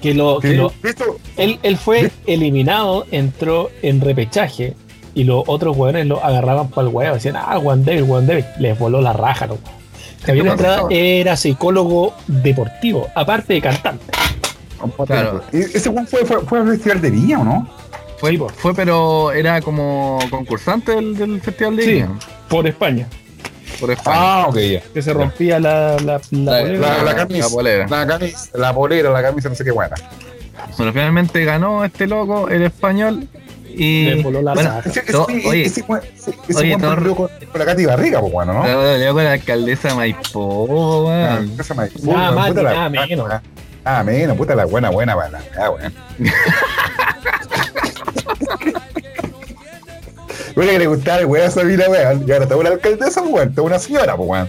[0.00, 4.74] Que lo, que lo, esto- él, él fue eliminado, entró en repechaje
[5.14, 7.14] y los otros weones lo agarraban para el weón.
[7.14, 8.44] Decían, ah, Juan David, Juan David.
[8.58, 9.58] Les voló la raja, ¿no?
[10.24, 14.12] Javier ¿Qué Estrada era psicólogo deportivo, aparte de cantante.
[15.06, 15.42] Claro.
[15.52, 17.68] ¿Y ¿Ese weón fue, fue, fue al Festival de Viña o no?
[18.20, 21.92] Fue, Sí, fue, pero era como concursante del, del Festival de Sí.
[21.94, 22.08] Viña,
[22.48, 23.06] Por España.
[23.80, 24.16] por España.
[24.20, 24.80] Ah, ok, ya.
[24.92, 26.62] Que se rompía la, la, la La-.
[26.62, 27.46] La, la camisa.
[27.48, 27.86] La polera.
[27.88, 29.96] La camisa, la polera, la camisa, no sé qué buena.
[30.76, 33.26] Bueno, finalmente ganó este loco, el español.
[33.72, 34.04] Y.
[34.04, 34.80] Le voló la bueno.
[34.84, 35.62] Ese, ese, ese, oye.
[35.64, 36.00] ese con,
[37.18, 38.64] con la Katy Barriga, pues, bueno, ¿no?
[38.66, 40.66] le dio con la alcaldesa de Maipó,
[41.08, 41.56] Ah, weón.
[41.58, 43.30] esa me- Nada puta, más puta ni la- nada menos.
[43.84, 45.38] Ah, menos, puta la buena, buena, buena.
[45.58, 45.94] Ah, weón.
[50.54, 52.24] Bueno, que le gustaba el weón a Sabina, weón.
[52.26, 53.48] Y ahora está una alcaldesa, weón.
[53.50, 54.48] Está una señora, pues, weón.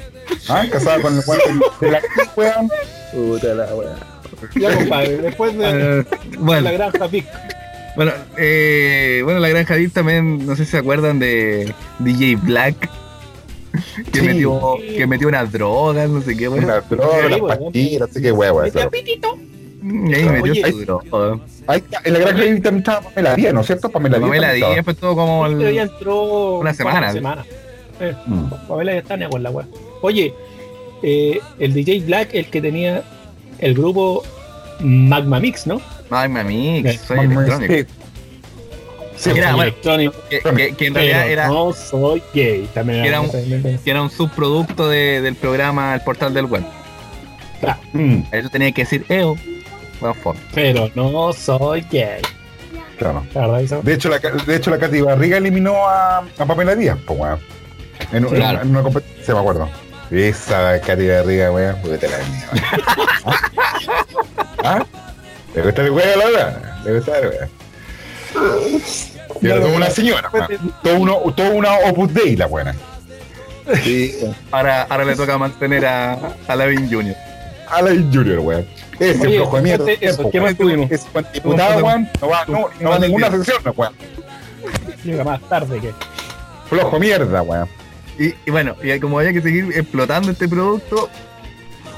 [0.50, 2.02] Ah, casada con el weón de la
[2.36, 2.70] weón.
[3.14, 3.96] Puta la weón.
[4.56, 6.06] Ya, compadre, después de, de
[6.40, 7.26] bueno, la granja Pic.
[7.96, 12.90] bueno, eh, bueno, la granja VIP también, no sé si se acuerdan de DJ Black.
[14.12, 14.26] que, Sí.
[14.26, 16.64] metió, que metió unas drogas, no sé qué, weón.
[16.64, 17.48] Una droga, Sí, las weón.
[17.66, 18.88] pastillas, así que huevo, Este claro.
[18.88, 19.38] apetito.
[19.82, 21.40] Su droga.
[21.68, 23.90] Ahí está, en la granja ahí también estaba Pamela Díaz, ¿no es cierto?
[23.90, 24.28] Pamela Díaz.
[24.30, 27.00] Pamela Díaz, después todo como el- Pero ya entró Una semana.
[27.00, 27.46] Una semana.
[28.00, 28.16] Eh.
[28.26, 28.44] Mm.
[28.68, 29.68] Pamela ya está ni con la weá.
[30.02, 30.34] Oye,
[31.04, 33.04] eh, el DJ Black, el que tenía
[33.60, 34.24] el grupo
[34.80, 35.82] Magma Mix, ¿no?
[36.10, 37.92] Magma Mix, soy Magma- electrónico.
[39.16, 42.68] Sí, bueno, electrónico, Que, que- que en realidad era, no soy gay.
[42.74, 46.64] También Era un- que era un subproducto de- del programa El Portal del Web.
[47.94, 49.36] Mm, Eso tenía que decir EO.
[50.02, 50.34] Bueno, fue.
[50.54, 52.22] Pero no soy gay.
[52.98, 53.24] claro.
[53.84, 57.40] De hecho, la, de hecho, la Katy Barriga eliminó a, a Pamela Díaz, pues, weón.
[58.12, 58.62] En, en- Claro.
[58.64, 59.70] en una competencia, me acuerdo.
[60.12, 62.50] Esa Katy Barriga, weón, puta la mía.
[64.64, 64.86] ¿Ah?
[65.56, 66.76] ¿Le gusta el weón, la verdad?
[66.84, 68.82] ¿Le gusta el weón?
[69.42, 70.74] Pero como una señora, weón.
[70.84, 72.76] Todo, uno, todo una Opus Dei, la buena.
[74.52, 77.16] Ahora, ahora le toca mantener a, a Lavin Jr.
[77.72, 78.66] A la Junior, weón.
[79.00, 79.92] Ese Oye, flojo de mierda.
[79.92, 80.90] eso, tiempo, ¿qué más tuvimos?
[81.14, 83.94] Buen diputado, weón, no va, no, no va a ninguna sección, weón.
[85.04, 85.94] Llega más tarde que.
[86.70, 87.68] Flojo mierda, weón.
[88.20, 91.10] Y, y bueno, y como había que seguir explotando este producto,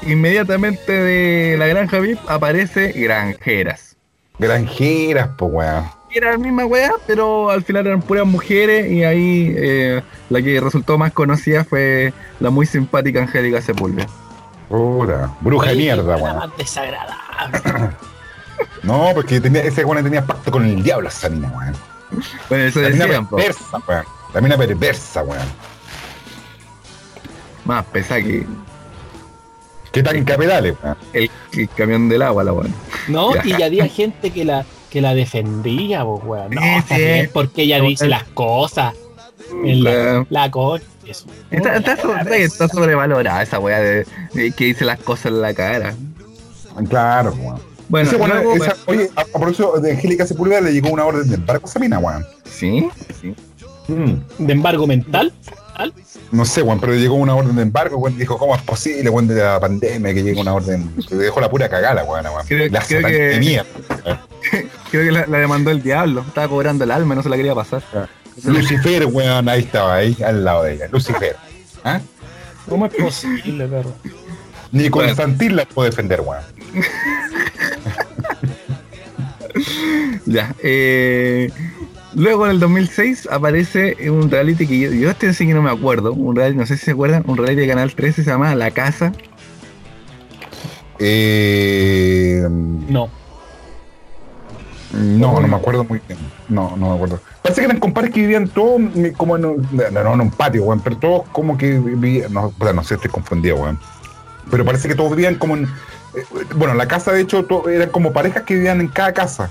[0.02, 3.96] inmediatamente de la granja VIP aparece Granjeras.
[4.38, 5.84] Granjeras, pues, weón.
[6.12, 10.00] Era la misma weá, pero al final eran puras mujeres y ahí eh,
[10.30, 14.06] la que resultó más conocida fue la muy simpática Angélica Sepúlveda.
[14.68, 16.36] Puta, bruja de mierda, weón.
[16.36, 17.90] más desagradable.
[18.82, 21.74] No, porque tenía, ese weón tenía pacto con el diablo, esa mina, weón.
[22.48, 23.36] Bueno, eso La mina decían, po.
[23.36, 24.04] perversa, weón.
[24.34, 25.46] La mina perversa, weón.
[27.64, 28.46] más pesada que
[29.90, 30.96] ¿Qué tan capitales, weón?
[31.12, 32.70] el, el camión del agua, la weá.
[33.08, 36.50] No, y ya había gente que la, que la defendía, weón.
[36.50, 38.94] No, Sí, porque ella dice las cosas.
[39.64, 41.26] En la, La- la co- eso.
[41.50, 45.54] Está, está, sobre- está sobrevalorada esa weá de, de que dice las cosas en la
[45.54, 45.94] cara.
[46.88, 47.60] Claro, weón.
[47.88, 51.04] Bueno, Ese weón, luego- esa- oye, a, a propósito de Angélica Sepúlveda le llegó una
[51.04, 52.24] orden de embargo a esa mina, weón.
[52.44, 52.88] ¿Sí?
[53.20, 53.34] sí.
[53.88, 54.46] Mm.
[54.46, 55.32] De embargo mental.
[56.32, 58.16] No sé, weón, pero le llegó una orden de embargo, weón.
[58.16, 60.90] Dijo, ¿cómo es posible, weón, de la pandemia que llegue una orden?
[61.10, 62.46] Le dejó la pura cagada, weón, weón.
[62.46, 63.66] Creo- La creo que- mierda.
[64.90, 66.24] Creo que la, la demandó el diablo.
[66.26, 67.82] Estaba cobrando el alma y no se la quería pasar.
[68.44, 70.88] Lucifer, weón, ahí estaba, ahí, al lado de ella.
[70.90, 71.36] Lucifer.
[71.84, 72.00] ¿Ah?
[72.68, 73.92] ¿Cómo es posible, perro?
[74.72, 75.08] Ni Bueno.
[75.08, 76.42] Constantin la puedo defender, weón.
[80.26, 80.54] Ya.
[80.62, 81.50] Eh,
[82.14, 85.70] luego en el 2006 aparece un reality que yo, yo este sí que no me
[85.70, 86.12] acuerdo.
[86.12, 88.70] Un reality, no sé si se acuerdan, un reality de Canal 13 se llama La
[88.72, 89.12] Casa.
[90.98, 93.08] Eh, No.
[94.94, 96.18] No, no me acuerdo muy bien.
[96.48, 97.20] No, no me acuerdo.
[97.42, 98.80] Parece que eran compadres que vivían todos
[99.16, 102.84] como en un, no, en un patio, weón, pero todos como que vivían, no, no
[102.84, 103.78] sé, estoy confundido, weón.
[104.50, 106.24] Pero parece que todos vivían como en, eh,
[106.56, 109.50] bueno, la casa de hecho to- eran como parejas que vivían en cada casa.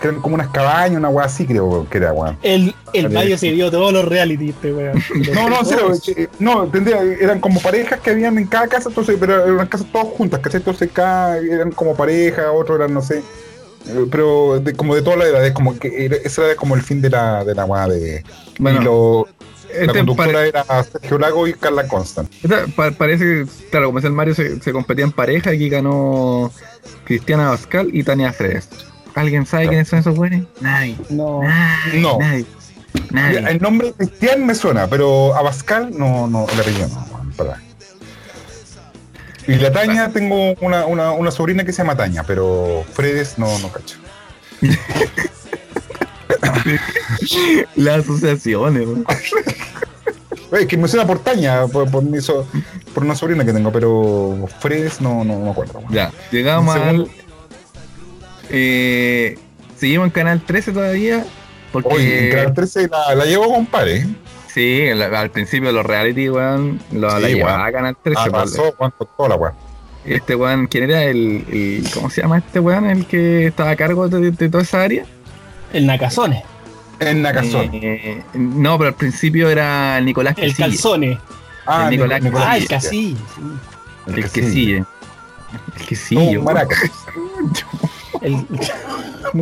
[0.00, 2.36] Que eran como unas cabañas, una weá así creo que era, weón.
[2.42, 3.10] El, el.
[3.10, 5.00] Mario se vio todos los reality, este weón.
[5.34, 9.16] No, no, serio, eh, no, tendría, eran como parejas que habían en cada casa, entonces,
[9.18, 10.58] pero eran casas todas juntas, ¿cachai?
[10.60, 13.22] Entonces cada eran como pareja, otros eran, no sé,
[14.10, 17.00] pero de, como de todas las edades, como que era- ese era como el fin
[17.00, 18.24] de la, de la de...
[18.58, 19.28] Bueno, y lo,
[19.68, 22.30] la este conductora pare- era Sergio Lago y Carla Constant.
[22.42, 25.50] esta pa- parece que, claro, como es el Mario, se, se competía en pareja.
[25.50, 26.50] Aquí ganó
[27.04, 28.68] Cristiana Bascal y Tania Fredes.
[29.14, 30.44] ¿Alguien sabe quiénes son esos güeyes?
[30.60, 30.96] Nadie.
[31.10, 31.42] No.
[31.42, 32.00] Nadie.
[32.00, 32.18] No.
[32.18, 32.46] Nadie.
[33.10, 33.38] Nadie.
[33.50, 37.06] El nombre Cristian me suena, pero a Pascal no, no, el apellido no,
[37.36, 37.60] para.
[39.46, 43.58] Y la Taña, tengo una, una, una sobrina que se llama Taña, pero Fredes no,
[43.58, 43.98] no cacho.
[47.76, 48.88] Las asociaciones.
[50.52, 51.88] Es que me suena por Taña, por,
[52.96, 55.82] una sobrina que tengo, pero Fredes no, no, no me acuerdo.
[55.90, 57.08] Ya, llegamos al.
[58.50, 59.38] Eh,
[59.76, 61.24] seguimos en Canal 13 todavía.
[61.72, 61.88] Porque.
[61.88, 64.06] Oye, en Canal 13 la, la llevo, compadre.
[64.52, 67.68] Sí, la- al principio los reality, weón, lo, la Sí, llevaba weón.
[67.68, 68.20] a Canal 13.
[68.20, 68.32] Ah, weón.
[68.44, 69.52] pasó, weón, con toda la weá.
[70.04, 72.86] Este weón, ¿quién era el, el- ¿Cómo se llama este weón?
[72.90, 75.04] El que estaba a cargo de, de toda esa área.
[75.72, 76.44] El Nakazone.
[77.00, 77.70] En Nakazón.
[77.72, 81.18] Eh, no, pero al principio era Nicolás El calzone.
[81.66, 83.16] ah, el Nicolás Nicolás Ah, el Castillo.
[84.06, 84.72] Casí.
[84.72, 84.84] El.
[85.80, 86.38] El Quesillo.
[86.40, 86.76] un maraca.
[88.20, 88.34] El...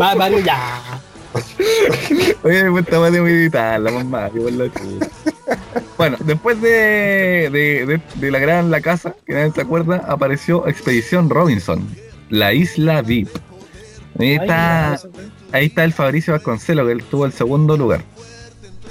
[0.01, 0.81] Va, Mario, ya.
[2.43, 4.71] Oye, me estaba de meditar, la mamá, por la.
[5.97, 10.67] Bueno, después de, de, de- de la gran La Casa, que nadie se acuerda, apareció
[10.69, 11.87] Expedición Robinson,
[12.31, 13.29] la isla VIP.
[14.19, 14.99] Ahí está,
[15.53, 18.03] ahí está el Fabricio Vasconcelo, que él tuvo el segundo lugar.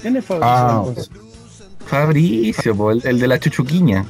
[0.02, 0.48] ¿Quién es Fabricio?
[0.52, 0.84] Ah?
[1.86, 4.06] Fabricio, po, el, el de la chuchuquiña.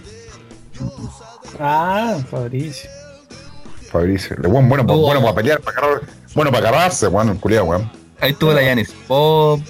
[1.59, 2.89] Ah, Fabricio.
[3.91, 4.35] Fabricio.
[4.43, 4.97] Weón bueno, Oh.
[5.01, 6.01] bueno para pelear, para agarrar-
[6.35, 7.89] bueno para agarrarse, weón, el culiado, weón.
[8.22, 9.61] Ahí estuvo la Yanis Pop,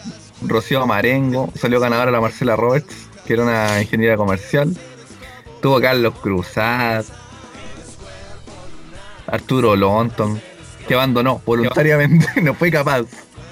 [0.41, 4.75] Rocío Marengo, salió ganadora la Marcela Roberts, que era una ingeniera comercial.
[5.61, 7.05] Tuvo Carlos Cruzat,
[9.27, 10.41] Arturo Lonton,
[10.87, 13.03] que abandonó voluntariamente, no fue capaz.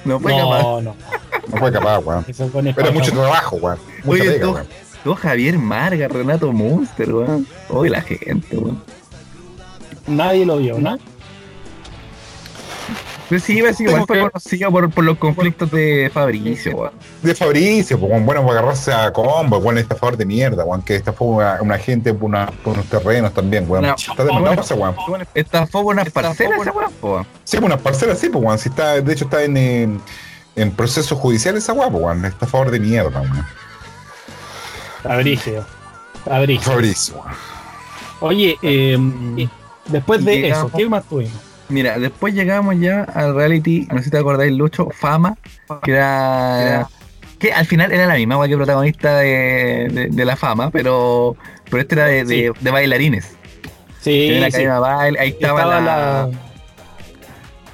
[0.05, 0.61] No fue capaz.
[0.61, 0.95] No, no.
[1.51, 2.25] No fue capaz, weón.
[2.75, 3.77] Pero mucho trabajo, weón.
[4.03, 4.67] Mucha Oye, pega, tú- weón.
[5.03, 7.47] Tuvo Javier Marga, Renato Munster, weón.
[7.69, 8.81] Oye, la gente, weón.
[10.07, 10.97] Nadie lo vio, ¿no?
[13.29, 16.91] Sí, que igual Tengo fue que- conocido por, por los conflictos de Fabricio, weón.
[17.21, 20.95] De Fabricio, pues, weón, bueno para agarrarse a combo, weón, estafador de mierda, weón, que
[20.95, 23.83] estafó una, una gente por, una, por unos terrenos también, weón.
[23.85, 24.95] No, Está demandado ese weón.
[25.33, 27.25] Esta fue unas parcelas, esa weón, po.
[27.43, 28.57] Sí, unas parcelas, sí, pues, weón.
[28.59, 30.01] Si está, de hecho, está en, en,
[30.55, 32.23] en proceso judicial esa weón, weón.
[32.25, 33.45] Estafador de mierda, weón.
[35.03, 35.65] Fabricio.
[36.23, 36.71] Fabricio.
[36.71, 37.35] Fabricio, weón.
[38.19, 39.47] Oye, eh,
[39.87, 41.33] después de eso, ¿qué más tuvimos?
[41.69, 45.35] Mira, después llegamos ya al reality, no sé si te acordáis, Lucho, Fama,
[45.83, 46.87] que era.
[47.39, 51.35] Que al final era la misma weá que protagonista de, de- de la fama, pero,
[51.69, 53.35] pero este era de, de- de bailarines.
[54.01, 54.65] Sí, Tenía la sí.
[54.65, 56.29] baile, ahí estaba, Estaba la, la,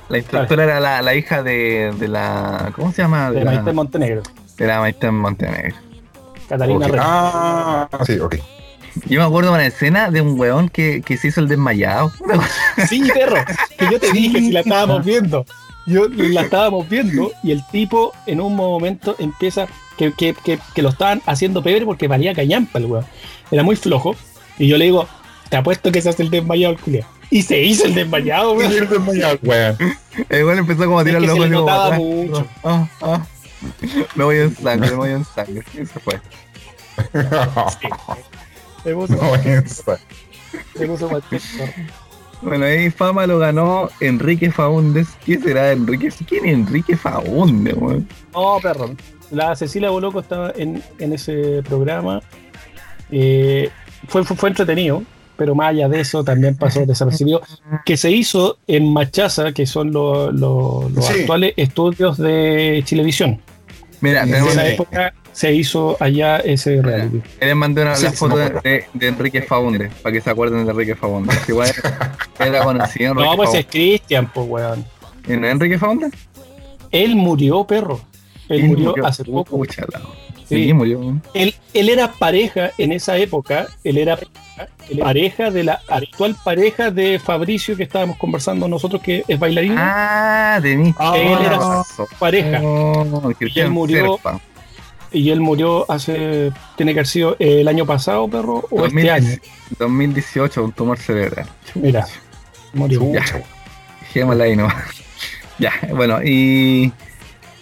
[0.10, 2.72] la instructora era la, la hija de, de la.
[2.76, 3.32] ¿Cómo se llama?
[3.32, 4.22] de la, Maite Montenegro,
[4.58, 5.76] de la Maite Montenegro.
[6.50, 6.92] Catalina Ok.
[6.92, 7.02] Rey.
[7.04, 8.36] Ah, sí, ok.
[9.06, 12.12] Yo me acuerdo de una escena de un weón que, que se hizo el desmayado.
[12.88, 13.44] Sí, perro,
[13.78, 15.46] que yo te dije si la estábamos viendo.
[15.86, 19.68] Yo la estábamos viendo y el tipo en un momento empieza
[19.98, 23.06] que, que, que, que lo estaban haciendo pebre porque valía cañampa el weón.
[23.52, 24.16] Era muy flojo.
[24.58, 25.08] Y yo le digo,
[25.50, 27.08] te apuesto que se hace el desmayado el culiao.
[27.30, 28.72] Y se hizo el desmayado, weón.
[28.72, 29.78] El desmayado, weón.
[30.30, 32.48] El weón empezó como a tirar los se ojos mucho.
[32.64, 33.26] Ah, ah.
[34.16, 35.64] Me voy en sangre, me voy en sangre.
[35.74, 36.20] Y se fue.
[37.12, 37.20] Se
[38.92, 40.00] puso cualquier cosa.
[42.42, 45.08] Bueno, ahí fama lo ganó Enrique Faúndez.
[45.26, 46.10] ¿Qué será Enrique?
[46.28, 48.08] ¿Quién es Enrique Faúndez, weón?
[48.34, 48.94] No, perro.
[49.32, 52.22] La Cecilia Boloco estaba en, en ese programa.
[53.12, 53.70] Eh,
[54.08, 55.04] fue, fue, fue entretenido,
[55.38, 57.42] pero más allá de eso también pasó desapercibido.
[57.86, 61.22] Que se hizo en Machaza, que son lo- lo- los Sí.
[61.22, 63.40] actuales estudios de Chilevisión.
[64.02, 67.22] Mira, En esa época se hizo allá ese reality.
[67.42, 70.22] Ahí les mandé una, Sí, la sí, foto de, de- de Enrique Faúndez, para que
[70.22, 71.38] se acuerden de Enrique Faúndez.
[71.46, 71.72] que Igual
[72.40, 73.66] era conocido No, pues es.
[73.66, 74.86] Cristian, pues, weón.
[75.28, 76.14] ¿Y no es Enrique Faúndez?
[76.92, 78.00] Él murió, perro.
[78.50, 79.62] Él murió hace poco.
[79.66, 80.66] Sí.
[80.68, 81.20] Sí, murió.
[81.34, 84.20] Él, él era pareja en esa época, él era
[85.00, 89.74] pareja de la actual pareja de Fabricio que estábamos conversando nosotros, que es bailarín.
[89.78, 91.60] Ah, tenís Ah, él era
[92.20, 92.60] pareja.
[92.62, 94.40] Oh, Y Cristian él murió Serpa.
[95.14, 99.32] Y él murió hace, tiene que haber sido el año pasado, perro, o 2010 este
[99.32, 99.40] año.
[99.80, 101.48] 2018, un tumor cerebral.
[101.76, 102.08] Mira,
[102.74, 103.14] murió.
[103.14, 103.24] Ya.
[104.02, 104.76] Dejémosla ahí nomás.
[105.60, 106.92] Ya, bueno, y,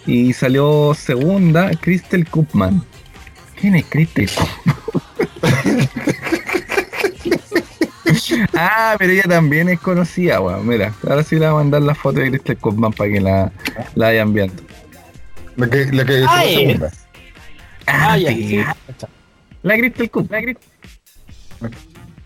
[0.06, 2.82] y salió segunda Crystal Kupman.
[3.60, 4.28] ¿Quién es Crystal
[8.54, 10.66] ah, pero ella también es conocida, weón.
[10.66, 13.52] Mira, ahora sí le voy a mandar la foto de Crystal Kupman para que la,
[13.94, 14.62] la vayan viendo.
[15.56, 16.24] La que, la que.
[17.86, 18.62] Ah, ya, sí.
[19.62, 20.40] La Crystal Kupman.
[20.40, 21.72] La Crystal-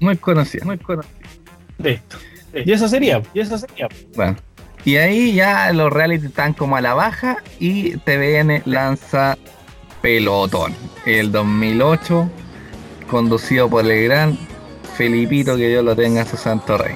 [0.01, 1.13] Muy conocida, muy conocida.
[1.79, 2.17] Listo.
[2.55, 3.89] Y eso sería, y eso sería.
[4.15, 4.37] Bueno,
[4.85, 9.37] y ahí ya los reality están como a la baja y TVN lanza
[10.01, 12.31] Pelotón, el 2008,
[13.11, 14.39] conducido por el gran
[14.97, 16.95] Felipito, que Dios lo tenga en su santo rey.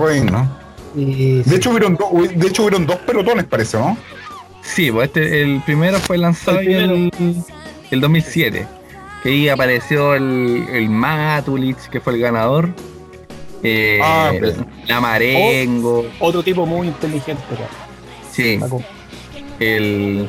[0.00, 0.56] Reino.
[0.94, 3.98] Y, De hecho, hubieron dos, de hecho, hubieron dos pelotones, parece, ¿no?
[4.62, 7.44] Sí, pues este, el primero fue lanzado El en el,
[7.90, 8.66] el 2007,
[9.22, 12.70] que ahí apareció el, el Matulich, que fue el ganador.
[13.62, 14.32] eh, Ah,
[14.86, 17.42] la Marengo, otro tipo muy inteligente,
[18.30, 18.82] sí, Paco.
[19.60, 20.28] el,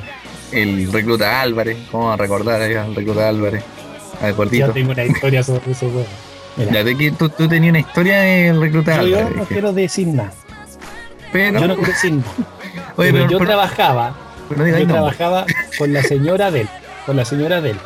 [0.51, 3.63] el recluta Álvarez, ¿cómo a recordar ahí al recluta Álvarez?
[4.21, 4.71] Al Ya cortito.
[4.71, 5.61] tengo una historia sobre.
[6.55, 9.35] Mira, Ya, de que tú, tú tenías una historia del recluta yo, yo Álvarez.
[9.35, 10.31] no dije, quiero decir nada.
[11.31, 12.31] pero, Yo no quiero decir nada.
[12.95, 14.15] oye, Pero pero, yo pero- trabajaba
[14.49, 15.45] pero no yo trabajaba
[15.77, 16.69] con la señora de él,
[17.07, 17.77] con la señora de él,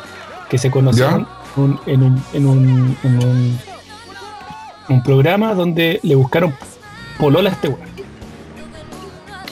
[0.50, 3.58] que se conocieron un- en, un, en, un, en un,
[4.90, 6.54] un programa donde le buscaron
[7.18, 7.88] polola a este weón.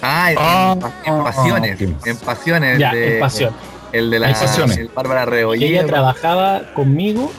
[0.03, 2.79] Ah, en, Ah, en pasiones, en pasiones.
[2.79, 3.55] Ya, de- en pasión.
[3.93, 7.33] El de la el Bárbara Y ella trabajaba conmigo,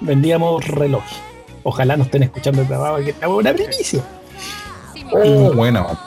[0.00, 1.18] vendíamos relojes.
[1.62, 4.02] Ojalá nos estén escuchando el trabajo, que estamos una primicia.
[5.12, 5.98] Oh, bueno.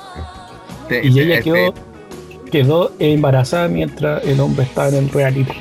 [0.87, 1.73] Te- Y ella este, quedó,
[2.49, 5.53] quedó embarazada mientras el hombre estaba en el reality.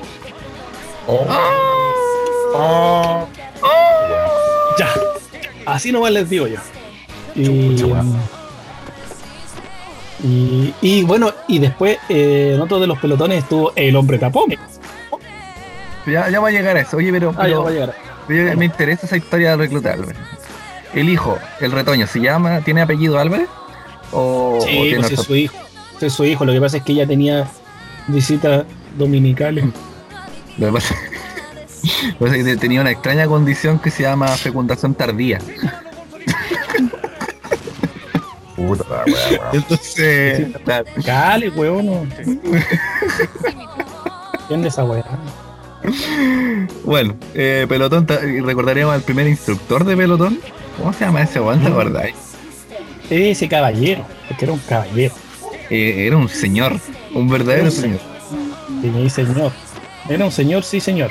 [1.06, 1.26] Oh,
[2.58, 3.26] Oh,
[4.78, 4.88] Ya.
[5.66, 6.56] Así nomás les digo yo.
[7.34, 8.16] Y, weón.
[10.24, 14.54] y, y bueno, y después eh, en otro de los pelotones estuvo el hombre tapón.
[16.06, 16.96] Ya, ya va a llegar a eso.
[16.96, 17.94] Oye, pero, Ah, ya pero- va a llegar.
[18.26, 20.16] pero me interesa esa historia de reclutar Álvarez.
[20.94, 23.48] El hijo, el retoño, ¿se llama, tiene apellido Álvarez?
[24.12, 25.56] ¿O, o Sí, tiene pues es su hijo.
[26.00, 26.44] Es su hijo.
[26.44, 27.48] Lo que pasa es que ella tenía
[28.08, 28.64] visitas
[28.98, 29.64] dominicales.
[30.58, 30.94] Lo que pasa,
[31.82, 35.38] lo que pasa es que tenía una extraña condición que se llama fecundación tardía.
[38.56, 39.50] puta wea.
[39.52, 40.48] Entonces,
[41.04, 42.08] Cale, weón.
[44.40, 45.04] ¿Entiendes esa weá?
[46.84, 50.40] bueno, eh, pelotón, recordaríamos al primer instructor de pelotón.
[50.78, 51.60] ¿Cómo se llama ese weón?
[51.60, 52.14] ¿Te acordáis?
[53.08, 55.14] Ese caballero, porque era un caballero.
[55.70, 56.78] Eh, era un señor,
[57.14, 58.00] un verdadero señor.
[58.82, 59.52] Dice señor.
[60.08, 61.10] Era un señor, sí, señor.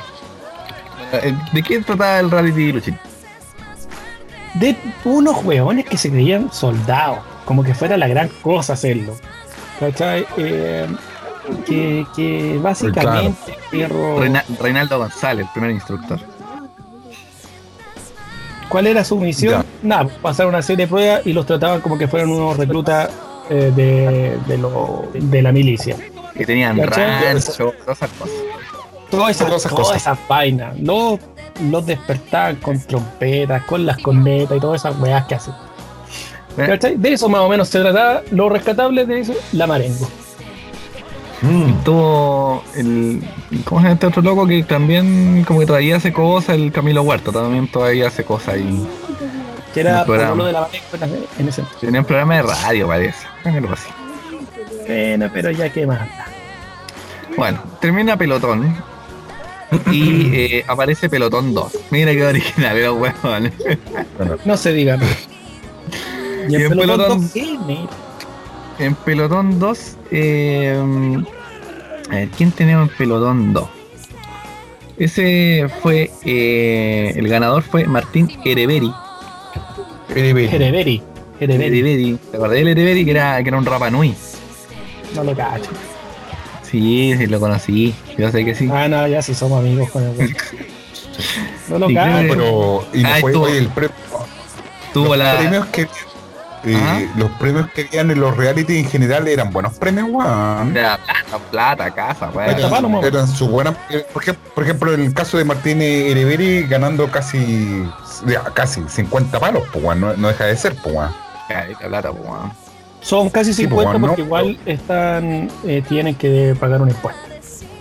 [1.11, 2.97] Eh, ¿De qué trataba el reality Luchín?
[4.55, 7.19] De unos hueones que se creían soldados.
[7.45, 9.15] Como que fuera la gran cosa hacerlo.
[9.79, 10.25] ¿Cachai?
[10.37, 10.87] Eh,
[11.67, 16.19] que, que básicamente, Reina- Reinaldo González, el primer instructor.
[18.69, 19.63] ¿cuál era su misión?
[19.83, 23.09] Nada, pasar una serie de pruebas y los trataban como que fueran unos reclutas
[23.49, 25.95] eh, de, de, lo- de la milicia.
[26.35, 28.35] Que tenían rancho, todas esas cosas.
[29.09, 30.01] Todas esas, Todas esas todas cosas.
[30.01, 30.79] esas vainas.
[30.79, 31.19] Los,
[31.69, 35.53] los despertaban con trompetas, con las cornetas y todas esas weas que hacen.
[36.57, 36.95] Eh, ¿Cachai?
[36.97, 38.21] De eso más o menos se trataba.
[38.31, 40.07] Lo rescatable de eso, la marengo.
[41.83, 43.21] Tuvo el.
[43.65, 46.55] ¿Cómo se llama este otro loco que también como que todavía hace cosas?
[46.55, 48.85] El Camilo Huerta también todavía hace cosas y
[49.75, 50.29] Que era Un programa.
[50.29, 53.27] por lo de la en ese- en ese tenía un programa de radio parece.
[53.43, 53.89] Algo así.
[54.87, 55.99] Bueno, pero ya qué más.
[57.37, 58.75] Bueno, termina Pelotón
[59.91, 61.77] y eh, aparece Pelotón 2.
[61.91, 63.53] Mira qué original, los huevones.
[64.45, 64.97] No se diga.
[66.47, 67.57] Y Y en pelotón, pelotón- dos, ¿qué?
[67.67, 67.89] Mira,
[68.79, 71.23] En Pelotón 2, eh,
[72.09, 73.67] a ver, ¿quién tenemos en Pelotón 2?
[74.97, 78.91] Ese fue, eh, el ganador fue Martín Ereberi.
[80.15, 81.01] Herederi.
[81.39, 82.17] Herederi.
[82.31, 84.15] ¿te acordás del Ereberi que era, que era un Rapanui?
[85.15, 85.69] No lo cacho.
[86.63, 88.69] Sí, sí, lo conocí, yo sé que sí.
[88.71, 90.35] Ah, no, ya sí somos amigos con el.
[91.69, 92.27] No lo creo cacho.
[92.29, 93.89] Pero, y no Ah, fue estuvo- el pre-
[94.93, 95.37] Tuvo los la...
[95.37, 95.87] premios que
[96.67, 100.73] eh, los premios que habían en los reality en general eran buenos premios, weón.
[100.73, 102.49] la plata, plata, casa, weón.
[102.57, 104.05] Eran, eran su buena, eh,
[104.53, 107.83] por ejemplo, el caso de Martín Ereberi ganando casi
[108.53, 110.95] casi 50 palos, pues no, no deja de ser, pues
[111.87, 112.11] plata.
[113.01, 117.21] Son casi Sí, 50 pues, no, porque igual están eh, tienen que pagar un impuesto.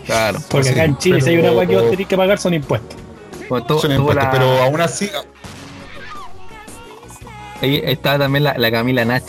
[0.04, 0.38] Claro.
[0.50, 2.52] Porque Sí, acá en Chile si hay una agua que vos tenés que pagar son
[2.54, 2.98] impuestos.
[3.48, 5.10] Bueno, Son impuestos, la- pero aún así
[7.62, 9.22] Ahí estaba también la, la Camila Nach.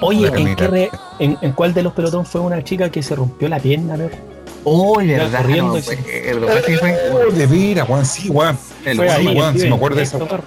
[0.00, 3.14] Oye, ¿en, qué re- en, en cuál de los pelotón fue una chica que se
[3.14, 4.16] rompió la pierna, loco?
[4.64, 8.04] Oh, verdad, corriendo no, y se- fue- lo que que fue- Oh, de veras, weón,
[8.06, 8.58] sí, weón.
[8.84, 10.42] el Fue weón, ahí, weón, el sí me acuerdo de perro.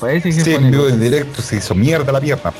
[0.00, 2.52] parece que Sí, fue en en el- vivo en directo se hizo mierda la pierna.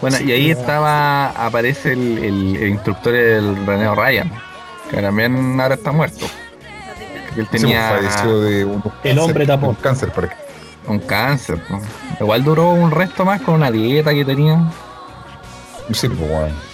[0.00, 4.32] Bueno, y ahí estaba, aparece el, el- el instructor del René O'Ryan,
[4.90, 6.26] que también ahora está muerto.
[7.36, 7.92] Él Sí, tenía
[8.40, 9.70] de un El hombre tapón.
[9.70, 10.34] un cáncer, para que
[10.86, 11.62] un cáncer.
[11.70, 11.80] ¿no?
[12.20, 14.70] Igual duró un resto más con una dieta que tenía.
[15.92, 16.71] sí, pues, weón.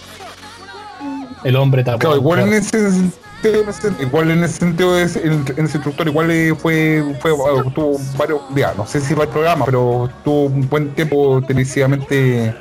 [1.44, 1.98] El hombre tapó.
[1.98, 3.64] Claro, igual en ese sentido,
[4.00, 7.34] igual en ese sentido, ese- en, en ese instructor igual eh, fue, fue, eh,
[7.74, 12.54] tuvo varios, ya, no sé si va el programa, pero tuvo un buen tiempo televisivamente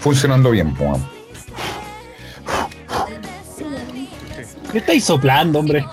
[0.00, 0.98] funcionando bien, pues.
[4.72, 5.84] ¿Qué estáis soplando, hombre?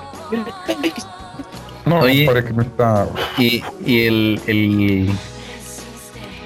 [1.85, 2.25] No, Oye.
[2.25, 3.07] parece que me está.
[3.37, 5.09] Y, y el, el,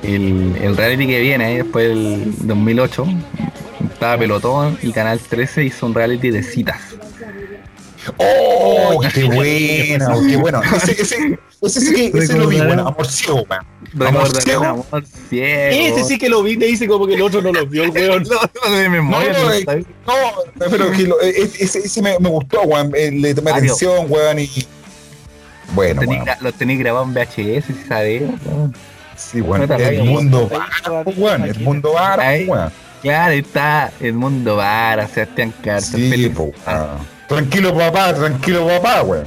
[0.03, 3.05] el, el reality que viene ahí después del 2008,
[4.01, 6.81] estaba Pelotón y Canal 13 hizo un reality de citas.
[8.17, 8.99] ¡Oh!
[9.13, 10.15] ¡Qué buena!
[10.27, 10.59] ¡Qué bueno!
[10.63, 14.07] Ese, ese, ese sí que ese lo vi, bueno, amor ciego, weón.
[14.07, 14.63] Amor ciego.
[14.65, 15.97] amor ciego.
[15.99, 17.91] Ese sí que lo vi, te dice como que el otro no lo vio, el
[17.91, 18.23] weón.
[18.63, 19.85] No, no, de memoria, No, no, eh.
[20.07, 22.91] No, pero que lo- eh, ese, ese me, me gustó, weón.
[22.95, 23.65] eh, Le tomé Mario.
[23.71, 24.49] atención, weón, y.
[25.75, 26.27] Bueno, Tení weón.
[26.41, 28.23] Los tenéis grabados en VHS, si sabes.
[29.15, 29.71] Sí, weón.
[29.79, 31.43] El mundo bar, weón.
[31.43, 32.71] El mundo bar, weón.
[33.01, 35.81] Claro, ahí está Edmundo Vara, Sebastián Carter.
[35.81, 36.51] Sí, po.
[37.27, 39.25] Tranquilo, papá, tranquilo, papá, weón.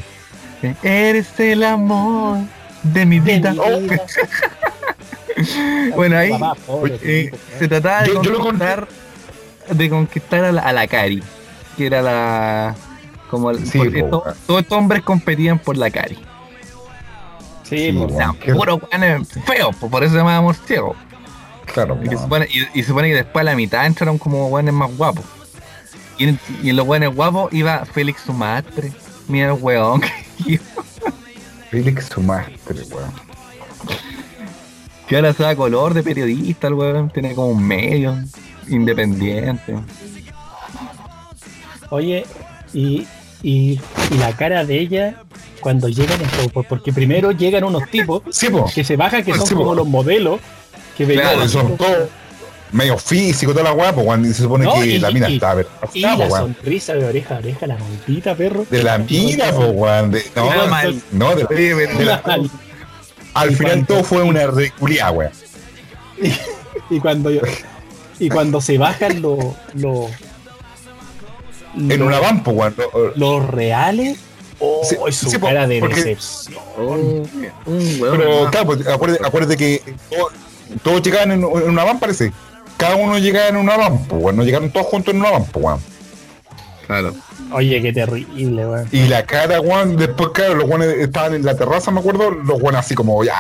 [0.83, 2.39] Eres el amor
[2.83, 3.55] de mi vida.
[5.97, 8.89] Bueno, ahí Papá, pobre, eh, tipo, se trataba de Yo- yo lo conquistar,
[9.69, 11.23] de conquistar a la, a la Cari,
[11.77, 12.75] que era la
[13.31, 16.15] Como el- Sí, porque po, to- todos estos hombres competían por la cari.
[17.65, 18.05] Sí, Sí, po.
[18.05, 20.95] O sea, puro weón feo, por eso se llama amor ciego.
[21.73, 22.23] Claro, Y, weón.
[22.23, 25.25] supone, y, y se supone que después a la mitad entraron como weones más guapos.
[26.19, 28.93] Y en, y en los weones guapos iba Félix Sumatre.
[29.29, 30.01] Mira el weón.
[30.01, 30.61] que-
[31.71, 33.13] Felix Sumastre, weón.
[35.09, 37.11] Que ahora se da color de periodista, el weón.
[37.11, 38.17] Tiene como un medio
[38.69, 39.75] independiente.
[41.91, 42.25] Oye,
[42.73, 43.07] y,
[43.43, 45.17] y, y la cara de ella
[45.61, 46.19] cuando llegan
[46.69, 48.71] porque primero llegan unos tipos Sí, po.
[48.75, 49.61] que se bajan, que son Sí, po.
[49.61, 50.41] como los modelos,
[50.97, 52.09] que venían Claro, así son todos
[52.73, 54.21] medio físico, toda la weá, pues.
[54.21, 56.57] Y se supone No, que y- la mina y- estaba Y perfecta, la po, weón.
[56.57, 58.67] sonrisa de oreja a oreja, la maldita perro.
[58.69, 60.11] De la mina, po, weón.
[60.11, 61.03] De- No, no, mal.
[61.13, 62.51] no, de, de la- Mal.
[63.35, 65.31] al Y final cuando- todo fue una reculia, weón.
[66.91, 67.31] Y cuando
[68.19, 69.39] y cuando se bajan los
[69.75, 70.11] los
[71.77, 72.55] En una van, po,
[73.17, 74.19] los reales,
[74.61, 76.55] oh, Sí, su sí, po, cara de porque- decepción.
[76.77, 77.29] Un,
[77.67, 78.17] un weón.
[78.19, 79.83] Pero claro, pues, acuérdate, acuérdate que
[80.83, 82.33] todos, llegaban en, en una van, parece.
[82.77, 84.37] Cada uno llegaba en una van, pues, weón.
[84.37, 85.81] No llegaron todos juntos en una van, pues, weón.
[86.87, 87.15] Claro.
[87.53, 88.89] Oye, qué terrible, weón.
[88.91, 92.61] Y la cara, weón, después, claro, los weones estaban en la terraza, me acuerdo, los
[92.61, 93.35] weones así como, ya,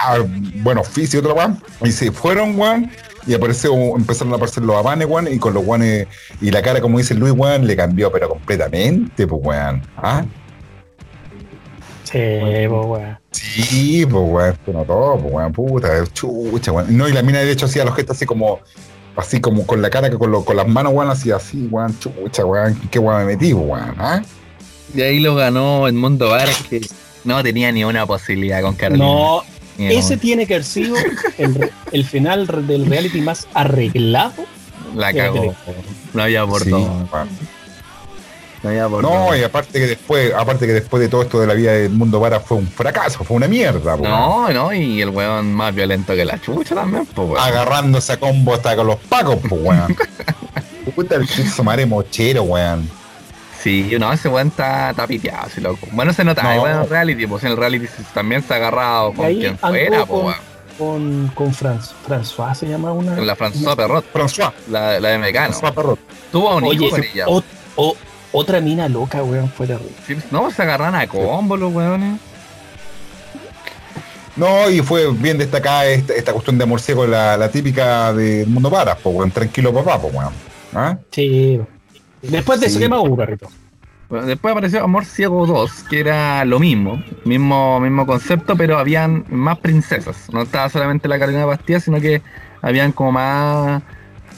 [0.56, 1.60] bueno, oficio otra weón.
[1.82, 2.90] Y se fueron, weón,
[3.26, 6.06] y apareció, empezaron a aparecer los avanes, weón, y con los weones,
[6.40, 9.82] y la cara, como dice Luis, weón, le cambió, pero completamente, pues, weón.
[9.96, 10.24] ¿Ah?
[12.14, 13.18] Sí, po, weón.
[13.32, 16.96] Sí, pues, weón, se notó, pues, weón, puta, chucha, weón.
[16.96, 18.60] No, y la mina, de hecho, hacía los gestos así como,
[19.16, 21.98] así como con la cara, que con, lo- con las manos, weón, así, así, weón,
[21.98, 24.22] chucha, weón, qué weón me metí, pues, weón, ¿ah?
[24.94, 26.80] Y ahí lo ganó Edmundo Varas, que
[27.24, 29.04] no tenía ni una posibilidad con Carolina.
[29.04, 29.42] No,
[29.76, 30.94] Ni ese tiene que haber sido
[31.90, 34.44] el, final del reality más arreglado.
[34.94, 35.52] La cagó.
[36.12, 37.06] No había por Sí, dónde.
[38.64, 41.90] No y aparte que después, aparte que después de todo esto de la vida del
[41.90, 45.74] mundo vara fue un fracaso, fue una mierda, po, No, no, y el weón más
[45.74, 47.40] violento que la chucha también, pues weón.
[47.40, 49.96] agarrándose a combo hasta con los pacos, pues weón.
[50.94, 52.88] Puta el piso mare mochero, weón.
[53.62, 55.86] Sí, no, ese weón está, está piteado, sí, loco.
[55.92, 56.54] Bueno, se nota, No.
[56.54, 59.58] igual en el reality, pues en el reality también se ha agarrado con ahí quien
[59.58, 60.36] fuera, con, weón.
[60.78, 63.16] con, con Franz, François se llama una.
[63.16, 65.52] La François Perrot, François, la, la de Mecano.
[65.54, 65.98] François Perrot.
[66.32, 67.24] Tuvo un Oye, hijo con ese- ella.
[67.28, 67.42] o-
[67.76, 67.96] o-
[68.34, 69.92] otra mina loca, weón, fue terrible.
[70.06, 72.20] Sí, No, se agarran a combo los weones.
[74.36, 78.48] No, y fue bien destacada esta, esta cuestión de amor ciego, la, la típica del
[78.48, 80.32] mundo para, pues weón, tranquilo papá, pues weón.
[80.74, 80.98] ¿Ah?
[81.12, 81.60] Sí.
[82.20, 82.80] Después de eso, Sí.
[82.82, 83.48] ¿qué más hubo, perrito?
[84.08, 89.24] Bueno, después apareció Amor Ciego 2, que era lo mismo, mismo, mismo concepto, pero habían
[89.28, 90.28] más princesas.
[90.32, 92.20] No estaba solamente la Carolina Bastía, sino que
[92.60, 93.82] habían como más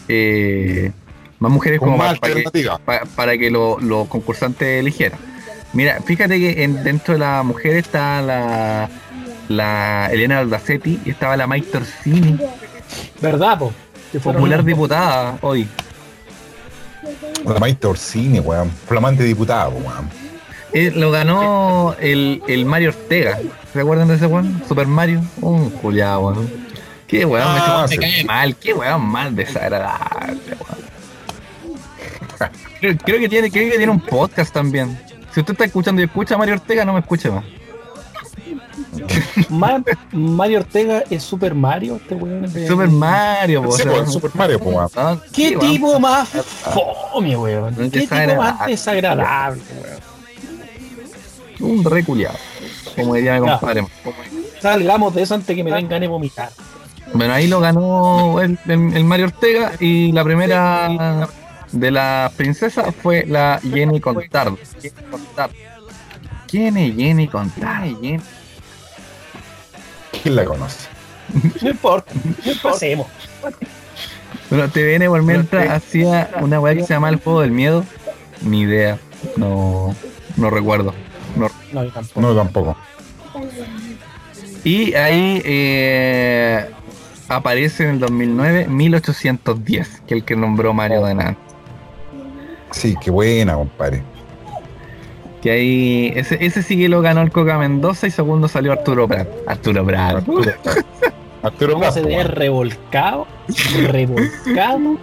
[0.09, 0.93] eh,
[1.39, 2.71] más mujeres como más para, que,
[3.15, 5.19] para que lo- los concursantes eligieran.
[5.73, 8.89] Mira, fíjate que en- dentro de las mujeres está la,
[9.49, 12.39] la Elena Aldacetti y estaba la Mike Torsini,
[13.21, 13.73] ¿Verdad, po?
[14.23, 15.69] Popular diputada hoy.
[17.45, 18.71] La maestra Orsini, weón.
[18.71, 20.09] Flamante diputado, weón.
[20.73, 23.39] Eh, lo ganó el, el Mario Ortega.
[23.73, 24.63] ¿Se acuerdan de ese weón?
[24.69, 25.23] Super Mario.
[25.41, 26.51] Un culiado, weón.
[27.07, 28.25] Qué weón, Ah, me, sí.
[28.25, 28.57] mal.
[28.57, 30.86] Qué weón mal desagradable, weón.
[32.81, 34.99] Creo, creo que tiene, creo que tiene un podcast también.
[35.33, 37.45] Si usted está escuchando y escucha a Mario Ortega, no me escuche más.
[39.51, 39.83] Ma-
[40.13, 42.51] Mario Ortega es Super Mario, este weón.
[42.53, 44.89] de- Super Mario, po, Sí, o sea, Super Mario, weón.
[44.95, 45.21] ¿no?
[45.33, 45.71] ¿Qué Sí, weón.
[45.73, 47.75] tipo más fome, weón?
[47.91, 49.61] ¿Qué tipo más desagradable.
[51.61, 51.79] weón?
[51.79, 52.37] Un re culiado.
[52.95, 53.87] Como diría mi compadre.
[54.61, 56.51] Salgamos de eso antes que me den ganas de vomitar.
[57.13, 61.29] Bueno, ahí lo ganó el, el- el Mario Ortega y la primera
[61.81, 64.59] de las princesas fue la Jenny Contardo.
[66.47, 68.01] ¿Quién es Jenny Contardo?
[68.01, 68.21] Jenny?
[70.23, 70.89] ¿Quién la conoce?
[71.63, 72.13] No importa,
[72.63, 73.09] pasemos.
[74.49, 77.85] Bueno, TVN por mientras hacía una weá que se llama el juego del miedo.
[78.43, 78.99] Ni idea.
[79.37, 79.95] No,
[80.37, 80.95] no recuerdo.
[81.35, 81.51] No.
[81.73, 82.21] No, yo tampoco.
[82.21, 82.77] No, tampoco.
[84.63, 86.71] Y ahí eh,
[87.29, 91.37] aparece en el 2009 1810, que es el que nombró Mario de nada.
[92.71, 94.03] Sí, qué buena, compadre.
[95.43, 99.07] Que ahí, ese, ese sí que lo ganó el Coca Mendoza y segundo salió Arturo
[99.07, 99.29] Prat.
[99.47, 100.25] Arturo Prat.
[101.43, 102.29] Arturo ¿Cómo se Prat, ve weón.
[102.33, 103.27] revolcado?
[103.89, 104.97] Revolcado.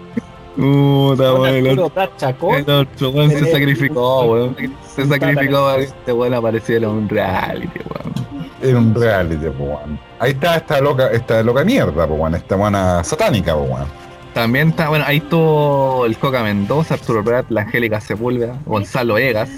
[0.56, 2.56] Puta, weón, el Arturo otro- Prat Chacón.
[2.56, 4.56] el otro weón se sacrificó, weón.
[4.96, 8.14] Se sacrificó para que este weón apareciera en un reality, weón.
[8.62, 10.00] Era un reality, weón.
[10.20, 12.36] Ahí está esta loca, esta loca mierda, weón.
[12.36, 13.86] Esta buena satánica, weón.
[14.34, 19.50] También está, bueno, ahí estuvo el Coca Mendoza, Arturo Prat, la Angélica Sepúlveda, Gonzalo Egas,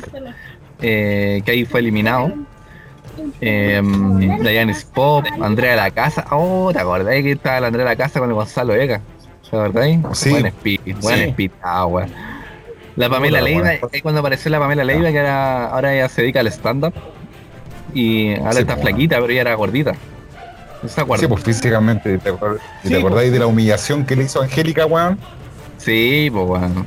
[0.81, 2.33] eh, que ahí fue eliminado.
[3.39, 3.81] Eh,
[4.41, 6.25] Diane Pop, Andrea de la Casa.
[6.31, 8.99] Oh, ¿te acordás que estaba la Andrea de la Casa con el Gonzalo Vega?
[9.49, 9.87] ¿Te acordás?
[10.13, 10.31] Sí.
[10.31, 11.23] Buen speed, buen Sí.
[11.29, 12.09] speed, ah, weón.
[12.97, 16.21] La Pamela Hola, Leiva, ahí cuando apareció la Pamela Leiva, que era, ahora ella se
[16.21, 16.93] dedica al stand-up.
[17.93, 19.95] Y ahora Sí, está flaquita, pero ella era gordita.
[20.97, 21.17] ¿No?
[21.17, 22.17] Sí, pues físicamente.
[22.17, 22.31] ¿Te,
[22.83, 23.31] Sí, ¿te acordáis pues.
[23.31, 25.17] de la humillación que le hizo Angélica, weón?
[25.77, 26.85] Sí, pues bueno.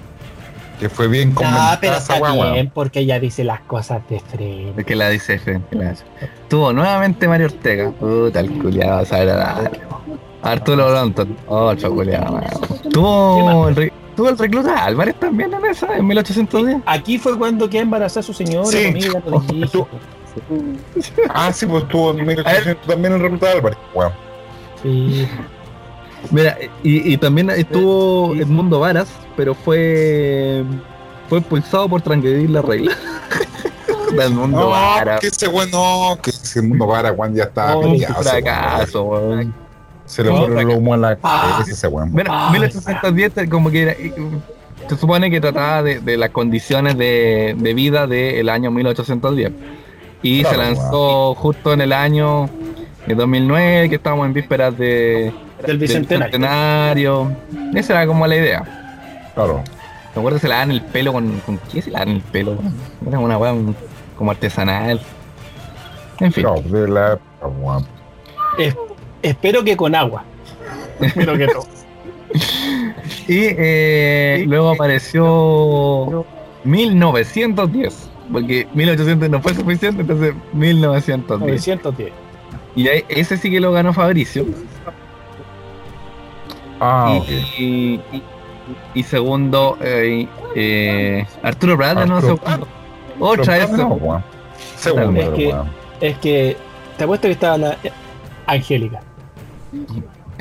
[0.81, 2.53] Que fue bien No, comentada pero está weón.
[2.53, 4.75] bien porque ella dice las cosas de frente.
[4.81, 5.61] Es que la dice F.
[5.71, 6.05] que la hace.
[6.49, 7.91] Tuvo nuevamente Mario Ortega.
[7.91, 9.71] Puta, el culiado, desagradable.
[10.43, 11.37] Arturo Bronton.
[11.49, 12.41] Otro culiado.
[12.93, 16.79] Tuvo el, re- tuvo el recluta Álvarez también en esa, en 1810.
[16.87, 18.87] Aquí fue cuando quedó embarazada su señora, Sí.
[18.87, 19.85] amiga, lo dijiste.
[21.31, 24.13] Ah, sí, pues estuvo en 1800 también en Recluta Álvarez, weón.
[24.83, 25.29] Sí.
[26.31, 30.65] Mira, y, y también estuvo Edmundo Varas, pero fue
[31.29, 32.97] fue expulsado por transgredir la regla.
[34.13, 35.21] Edmundo No, Varas.
[35.21, 38.25] que ese weón no, que ese mundo para Juan ya está Oh, un peleado, weón.
[38.25, 39.55] fracaso, weón.
[40.07, 41.63] Se le No, pone el humo a la Ah.
[41.69, 42.13] ese weón.
[42.13, 43.95] Bueno, Ay, 1810 como que era-
[44.89, 49.53] se supone que trataba de, de las condiciones de, de vida del año 1810.
[50.23, 52.49] Y Claro, se lanzó justo en el año
[53.07, 56.27] de 2009, que estábamos en vísperas de, Del del bicentenario.
[57.25, 57.33] bicentenario.
[57.75, 59.31] Esa era como la idea.
[59.35, 59.63] Claro.
[60.15, 61.39] Me acuerdo que se la dan el pelo con.
[61.41, 62.59] ¿Con qué se la dan el pelo?
[63.07, 63.55] Era una weá
[64.17, 65.01] como artesanal.
[66.19, 66.43] En fin.
[66.45, 67.19] Claro, de la.
[68.59, 68.77] Es-
[69.23, 70.25] espero que con agua.
[71.01, 71.61] Espero que no.
[73.29, 76.25] Y eh, luego apareció
[76.65, 78.08] 1910.
[78.33, 81.67] Porque 1800 no fue suficiente, entonces 1910.
[81.67, 82.13] 910.
[82.77, 84.45] Y ahí- ese sí que lo ganó Fabricio.
[86.81, 87.29] Ah, y, ok.
[87.59, 87.65] y,
[88.13, 88.23] y-
[88.95, 92.69] y segundo, eh, eh, Arturo ganó Arturo segundo.
[93.19, 94.25] Otra no, weón.
[94.77, 95.55] Segundo, Es que-.
[96.01, 96.57] Es que
[96.97, 97.91] te apuesto que estaba la eh,
[98.47, 99.01] Angélica.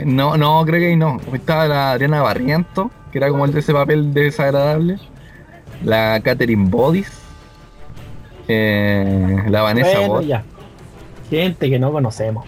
[0.05, 1.17] No, no, creo que ahí no.
[1.33, 4.99] Estaba la Adriana Barriento, que era como el de ese papel desagradable.
[5.83, 7.11] La Catherine Bodis.
[8.47, 10.25] Eh, la Vanessa Bueno, Bot.
[10.25, 10.43] ya.
[11.29, 12.45] Gente que no conocemos.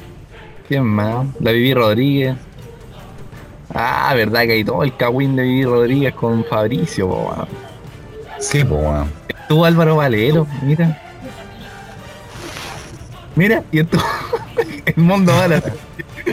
[0.68, 1.26] ¿Quién más?
[1.40, 2.36] La Vivi Rodríguez.
[3.74, 7.48] Ah, verdad que hay todo el cagüín de Vivi Rodríguez con Fabricio, po, weón.
[8.40, 9.12] Sí, weón.
[9.28, 11.00] Estuvo Álvaro Valero, mira.
[13.36, 14.02] Mira, y estuvo
[14.86, 15.62] el mundo Vara.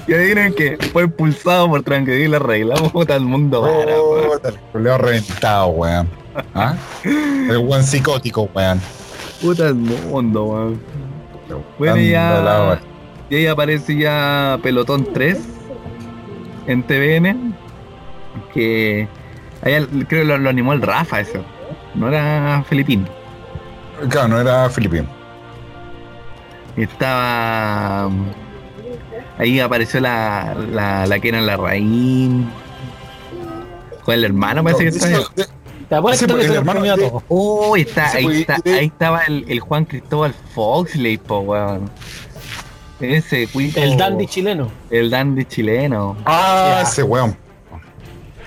[0.07, 2.75] Y adivinen que fue expulsado por transgredir la regla.
[2.77, 4.41] Puta el mundo Vara, weón.
[4.73, 6.09] Culeo reventado, weón.
[6.55, 6.75] ¿Ah?
[7.05, 8.81] El weón psicótico, weón.
[9.41, 10.81] Puta el mundo, weón.
[11.79, 12.81] Bueno, ya- la.
[13.31, 15.39] Y ahí aparece ya Pelotón 3
[16.67, 17.55] en TVN.
[18.55, 19.09] Que
[19.63, 21.45] ahí al- creo que lo, lo animó el Rafa eso.
[21.95, 23.07] No era Filipín.
[24.11, 25.07] Claro, no era Filipín.
[26.77, 28.11] Estaba.
[29.39, 32.49] Ahí apareció la, la, la Kenan Larraín.
[34.05, 35.15] Con el hermano parece que está ahí.
[35.89, 37.23] Te Sí, que el hermano a todos.
[37.29, 41.91] Oh, está, Sí, ahí, pues, está, ahí estaba el, el Juan Cristóbal Foxley, po, weón.
[43.01, 43.79] Ese cuico.
[43.81, 44.69] El dandy chileno.
[44.91, 46.17] El dandy chileno.
[46.25, 47.37] Ah, ese weón.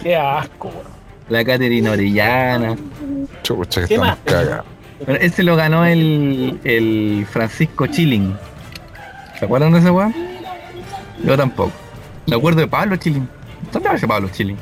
[0.02, 0.88] Qué asco, weón.
[1.30, 2.76] La Caterina Orellana.
[3.44, 4.20] Chucha, que ¿Qué estamos más?
[4.26, 4.66] cagados.
[5.08, 8.36] Ese lo ganó el, el Francisco Chilling.
[9.38, 10.14] ¿Se acuerdan de ese weón?
[11.24, 11.72] Yo tampoco.
[12.28, 13.30] Me acuerdo de Pablo Chilling.
[13.72, 14.58] ¿Dónde aparece Pablo Chilling?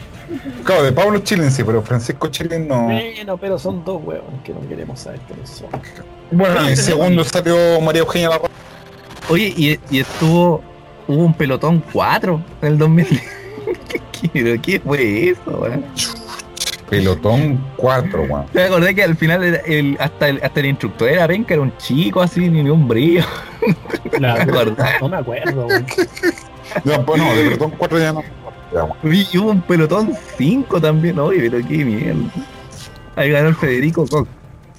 [0.63, 2.83] Claro, de Pablo Chilin sí, pero Francisco Chilin no.
[2.83, 5.67] Bueno, pero son dos huevos que no queremos saber quiénes son.
[6.31, 8.49] Bueno, en segundo salió María Eugenia Larra.
[9.29, 10.61] Oye, y, y estuvo.
[11.07, 13.21] Hubo un pelotón 4 en el 2010.
[14.61, 15.85] ¿Qué, fue eso, weón?
[16.89, 18.45] Pelotón 4, weón.
[18.53, 21.63] Me acordé que al final era el, hasta, el, hasta el instructor era Penca, era
[21.63, 23.23] un chico así, ni un brillo.
[24.19, 25.01] La ¿Te acordás?
[25.01, 25.85] no me acuerdo, weón.
[26.83, 28.23] No, pues no, de Pelotón 4 ya no.
[29.03, 32.29] Y hubo un pelotón 5 también, oye, pero qué mierda.
[33.15, 34.27] Ahí ganó el Federico Koch.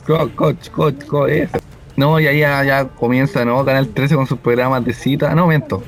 [0.07, 1.59] Koch, Koch, Koch, Koch, ese.
[1.97, 3.65] No, y ahí ya, ya comienza, ¿no?
[3.65, 5.35] Canal 13 con sus programas de cita.
[5.35, 5.83] No, miento.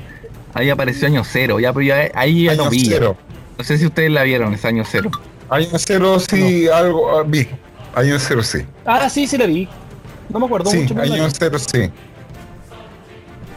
[0.53, 2.85] Ahí apareció año cero, ya, pero ya, ahí ya Año no vi.
[2.85, 3.15] cero.
[3.57, 5.09] No sé si ustedes la vieron, ese año cero.
[5.49, 7.47] Año cero sí, algo ah, vi.
[7.95, 8.59] Año cero sí.
[8.85, 9.67] Ah, sí, sí la vi.
[10.29, 10.99] No me acuerdo Sí, mucho.
[10.99, 11.31] año vi.
[11.37, 11.89] cero sí.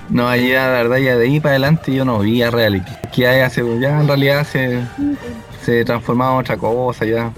[0.08, 2.92] No, ahí ya, la verdad, ya de ahí para adelante yo no vi a reality.
[3.12, 4.82] Que ya, se, ya en realidad se,
[5.64, 7.32] se transformaba en otra cosa, ya.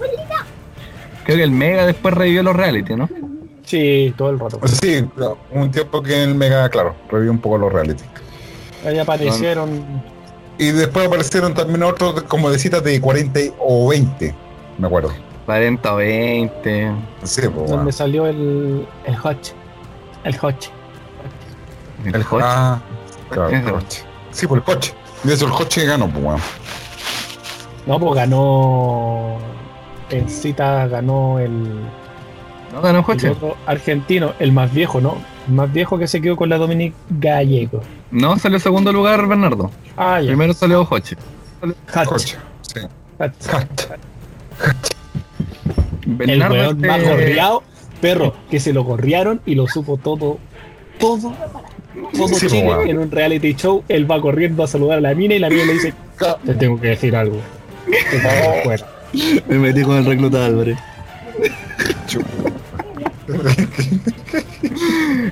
[1.23, 3.09] Creo que el Mega después revivió los reality, ¿no?
[3.63, 4.59] Sí, todo el rato.
[4.65, 5.05] Sí,
[5.51, 8.03] un tiempo que el Mega, claro, revivió un poco los reality.
[8.85, 9.83] Ahí aparecieron.
[10.57, 14.33] Y después aparecieron también otros como de citas de 40 o 20,
[14.77, 15.13] me acuerdo.
[15.45, 16.91] 40 o 20.
[17.23, 19.51] Sí, pues, donde salió el, el Hotch.
[20.23, 20.71] El Hoche.
[22.13, 22.45] El coche.
[22.47, 22.79] Ah,
[23.29, 24.03] claro, el coche.
[24.31, 24.93] Sí, por el coche.
[25.23, 26.39] De eso el coche ganó, pues, weón.
[27.85, 29.37] No, pues ganó.
[30.09, 31.81] En cita ganó el,
[32.73, 33.29] No ganó el coche.
[33.29, 35.17] otro argentino, el más viejo, ¿no?
[35.47, 37.81] El más viejo que se quedó con la Dominic Gallego.
[38.11, 39.69] No, salió segundo lugar Bernardo.
[39.97, 40.27] Ah, ya.
[40.27, 41.17] Primero salió Hoche.
[41.93, 42.07] Hatch.
[42.07, 42.37] Coche.
[42.61, 42.79] Sí.
[43.19, 43.91] Hatch.
[46.05, 47.63] El Bernardo weón este- más gorreado,
[48.01, 50.37] perro, que se lo gorrearon y lo supo todo,
[50.99, 51.33] todo,
[52.15, 52.87] todo Sí, Chile weón.
[52.89, 53.83] en un reality show.
[53.87, 55.93] Él va corriendo a saludar a la mina y la mina le dice:
[56.45, 57.37] Te tengo que decir algo.
[57.85, 58.19] Te
[58.63, 58.85] fuera.
[59.47, 60.77] Me metí con el recluta Álvarez.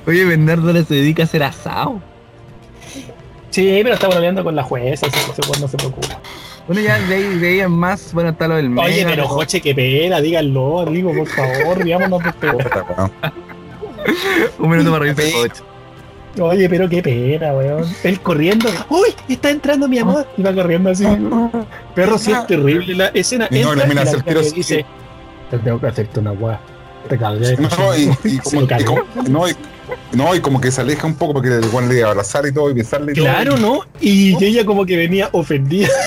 [0.06, 2.00] Oye, Bernardo ahora se dedica a hacer asado.
[3.50, 6.20] Sí, pero está bromeando con la jueza, así que ese weón no se preocupa.
[6.66, 9.28] Bueno, ya de ahí, de ahí en más, bueno, está lo del Oye, Mega, pero
[9.28, 12.58] Joche, qué pena, díganlo, amigo, por favor, digámonos este weón.
[12.64, 13.12] Puta, weón.
[14.58, 15.62] Un minuto para reírse Joche.
[16.40, 17.84] Oye, pero qué pena, weón.
[18.04, 18.68] Él corriendo.
[18.88, 19.14] ¡Uy!
[19.28, 20.26] Está entrando mi amor.
[20.36, 21.04] Y va corriendo así.
[21.94, 23.48] Perro, sí es terrible la escena.
[23.50, 24.50] Y no, Entra la mina y la así.
[24.54, 24.84] dice:
[25.50, 26.60] Te tengo que hacerte una weá.
[27.08, 27.56] Te cagué.
[27.56, 29.56] No, y, y Se como, y como- no, y,
[30.12, 32.44] no, y como que se aleja un poco porque el weón le iba a abrazar
[32.46, 33.26] y todo y besarle y todo.
[33.26, 33.80] Claro, ¿no?
[34.00, 35.88] Y ella como que venía ofendida.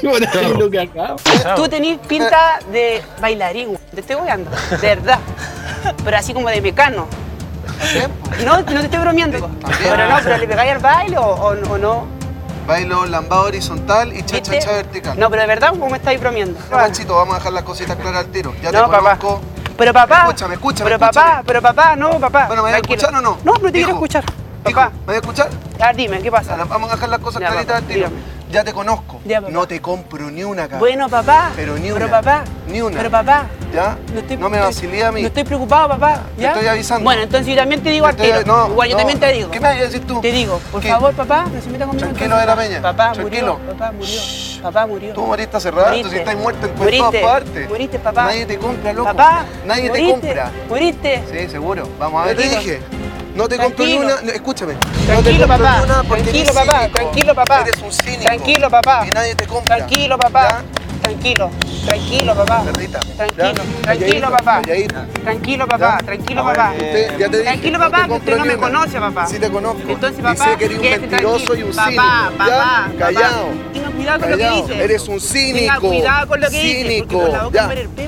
[0.00, 0.54] Claro.
[0.56, 1.16] lo que acá.
[1.56, 5.18] Tú tenés pinta de bailarín, te estoy weando, de verdad.
[6.04, 7.08] Pero así como de mecano.
[8.44, 9.50] No, no te estoy bromeando.
[9.82, 12.06] Pero no, pero le pegáis al baile o, o- o no.
[12.66, 15.18] Bailo lambada horizontal y cha cha cha vertical.
[15.18, 16.58] No, pero de verdad, ¿cómo me estáis bromeando?
[16.70, 18.52] Panchito, vamos a dejar las cositas claras al tiro.
[18.62, 18.98] Ya No, te papá.
[19.18, 19.40] conozco.
[19.76, 20.18] Pero papá.
[20.26, 21.42] Escúchame, escúchame, Pero papá, escúchame.
[21.46, 22.46] pero papá, no, papá.
[22.48, 23.38] Bueno, ¿me vas a escuchar o no?
[23.44, 24.24] No, no te quiero escuchar.
[24.66, 25.48] Hijo, Papá, ¿me vas a escuchar?
[25.78, 26.56] ya dime, ¿qué pasa?
[26.68, 28.08] Vamos a dejar las cosas Ya, claritas papá, al tiro.
[28.08, 28.37] dígame.
[28.50, 29.20] Ya te conozco.
[29.26, 29.52] Ya, papá.
[29.52, 30.78] no te compro ni una cara.
[30.78, 31.50] Bueno, papá.
[31.54, 32.10] Pero ni Pero una.
[32.10, 32.44] papá.
[32.66, 32.96] Ni una.
[32.96, 33.46] Pero papá.
[33.74, 33.98] ¿Ya?
[34.14, 35.20] No, estoy- no me vacilé a mí.
[35.20, 36.22] No estoy preocupado, papá.
[36.36, 36.52] Te ¿ya?
[36.52, 37.04] estoy avisando.
[37.04, 38.42] Bueno, entonces yo también te digo Te al tiro.
[38.46, 38.98] no, Igual yo no.
[39.00, 39.50] también te digo.
[39.50, 40.20] ¿Qué me vas a decir tú?
[40.22, 40.88] Te digo, por ¿Qué?
[40.88, 42.06] favor, papá, no se meta conmigo.
[42.08, 42.80] Tranquilo de la peña.
[42.80, 43.58] Papá Tranquilo.
[43.58, 43.72] murió.
[43.78, 44.20] Papá murió.
[44.62, 45.12] Papá murió.
[45.12, 47.68] Tú moriste hace rato, si estás muerto en, todas partes.
[47.68, 48.24] Moriste, papá.
[48.24, 49.04] Nadie te compra, loco.
[49.04, 49.44] Papá.
[49.66, 50.50] Nadie te compra.
[50.70, 51.22] Moriste.
[51.30, 51.86] Sí, seguro.
[51.98, 52.36] Vamos a ver.
[52.38, 52.80] Te dije.
[53.38, 54.20] No te compro ni una.
[54.20, 54.74] no, Escúchame.
[54.74, 55.78] no Tranquilo, te papá.
[55.78, 56.78] ni una porque Tranquilo, eres papá.
[56.80, 56.98] cínico.
[56.98, 57.60] Tranquilo, papá.
[57.60, 58.22] Eres un cínico.
[58.24, 59.06] Tranquilo, papá.
[59.06, 59.76] Y nadie te compra.
[59.76, 60.62] Tranquilo, papá.
[61.08, 61.50] Tranquilo.
[61.86, 62.62] Tranquilo, papá.
[62.64, 63.64] Tranquilo.
[63.82, 64.60] Tranquilo, papá.
[64.62, 65.98] Tranquilo, papá.
[66.04, 66.74] Tranquilo, papá.
[67.42, 69.26] Tranquilo, papá, que usted no me conoce, papá.
[69.26, 69.88] Sí te conozco.
[69.88, 71.54] Entonces, y papá, sé que eres un mentiroso tranquilo.
[71.56, 72.02] y un cínico.
[72.02, 72.88] papá, papá.
[72.98, 73.48] Callado.
[73.72, 74.66] Tenga cuidado con lo que Callado.
[74.68, 74.84] dice.
[74.84, 75.80] Eres un cínico.
[75.88, 77.50] Cuidado con lo que dice, porque Cínico.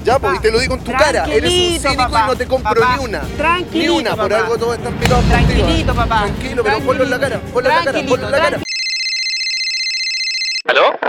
[0.04, 1.24] ya, pues, y te lo digo en tu cara.
[1.24, 3.20] Eres un cínico y no te compro ni una.
[3.38, 4.16] tranquilito, Ni una.
[4.16, 5.24] Por algo todos están picados.
[5.24, 6.24] Tranquilito, papá.
[6.24, 7.40] Tranquilo, pero ponlo en la cara.
[7.52, 7.98] Ponlo en la cara.
[8.06, 8.58] Ponlo en la cara.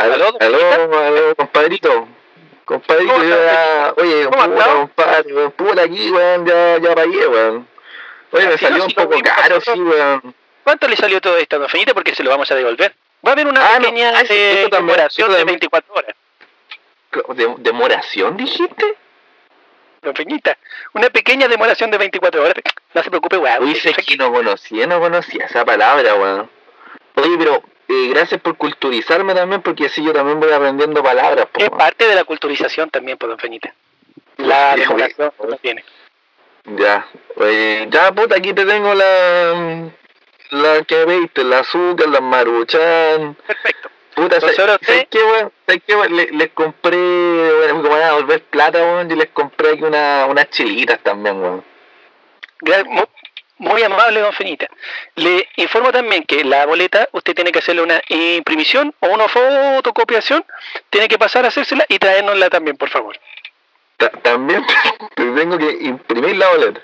[0.01, 0.37] ¿Aló?
[0.39, 0.97] ¿Aló?
[0.99, 2.07] Aló, compadrito.
[2.65, 4.67] Compadrito, ¿Cómo yo ya, oye, ¿Cómo puta, estás?
[4.75, 7.67] compadre, weón, puta aquí, weón, ya, ya pagué, weón.
[8.31, 10.35] Oye, me salió un poco caro, sí, weón.
[10.63, 11.93] ¿Cuánto le salió todo esto, don Feñita?
[11.93, 12.93] Porque se lo vamos a devolver.
[13.25, 15.59] Va a haber una Ah, no, pequeña ah, eh, también, demoración de también.
[15.59, 16.15] 24 horas.
[17.35, 18.95] ¿De- ¿Demoración, dijiste?
[20.15, 20.57] Feñita,
[20.93, 22.55] una pequeña demoración de 24 horas.
[22.93, 23.63] No se preocupe, weón.
[23.63, 26.49] Uy, sé que no conocía, no conocía esa palabra, weón.
[27.15, 27.61] Oye, pero
[27.91, 31.77] eh, gracias por culturizarme también, porque así yo también voy aprendiendo palabras, po, Es weón.
[31.77, 33.73] parte de la culturización también, pues, don Feñita.
[34.37, 35.09] La Sí, weón.
[35.51, 35.83] que tiene.
[36.77, 37.07] Ya,
[37.89, 39.89] ya, puta, aquí te tengo la...
[40.51, 43.35] La que veiste, la azúcar, la maruchan...
[43.47, 43.89] Perfecto.
[44.15, 45.51] Puta, ¿sabes ahora ¿sabes usted- qué, weón?
[45.65, 46.15] ¿Sabes qué, weón?
[46.17, 46.97] Le- Les compré,
[47.57, 51.41] bueno, como van a volver plata, weón, yo les compré aquí una, unas chilitas también,
[51.41, 51.63] weón.
[53.61, 54.67] Muy amable, don Feñita.
[55.15, 60.43] Le informo también que la boleta usted tiene que hacerle una imprimición o una fotocopiación.
[60.89, 63.15] Tiene que pasar a hacérsela y traérnosla también, por favor.
[63.97, 64.65] Ta- También
[65.15, 66.81] te tengo que imprimir la boleta.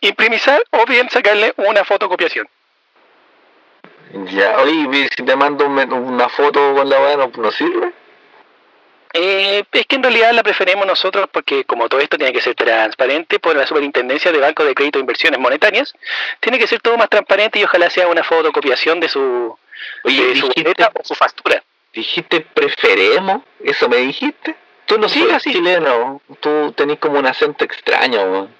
[0.00, 2.48] Imprimizar o bien sacarle una fotocopiación.
[4.32, 7.92] Ya, oye, si te mando una foto con la ¿no, no sirve?
[9.18, 12.54] Eh, es que en realidad la preferimos nosotros porque como todo esto tiene que ser
[12.54, 15.94] transparente por la Superintendencia de Banco de Crédito e Inversiones Monetarias,
[16.40, 19.58] tiene que ser todo más transparente y ojalá sea una fotocopiación de su,
[20.04, 21.62] Oye, de su dijiste, boleta o su factura.
[21.94, 24.54] dijiste preferemos, ¿eso me dijiste?
[24.84, 25.50] Tú no Sí, así.
[25.50, 28.50] chileno, tú tenés como un acento extraño.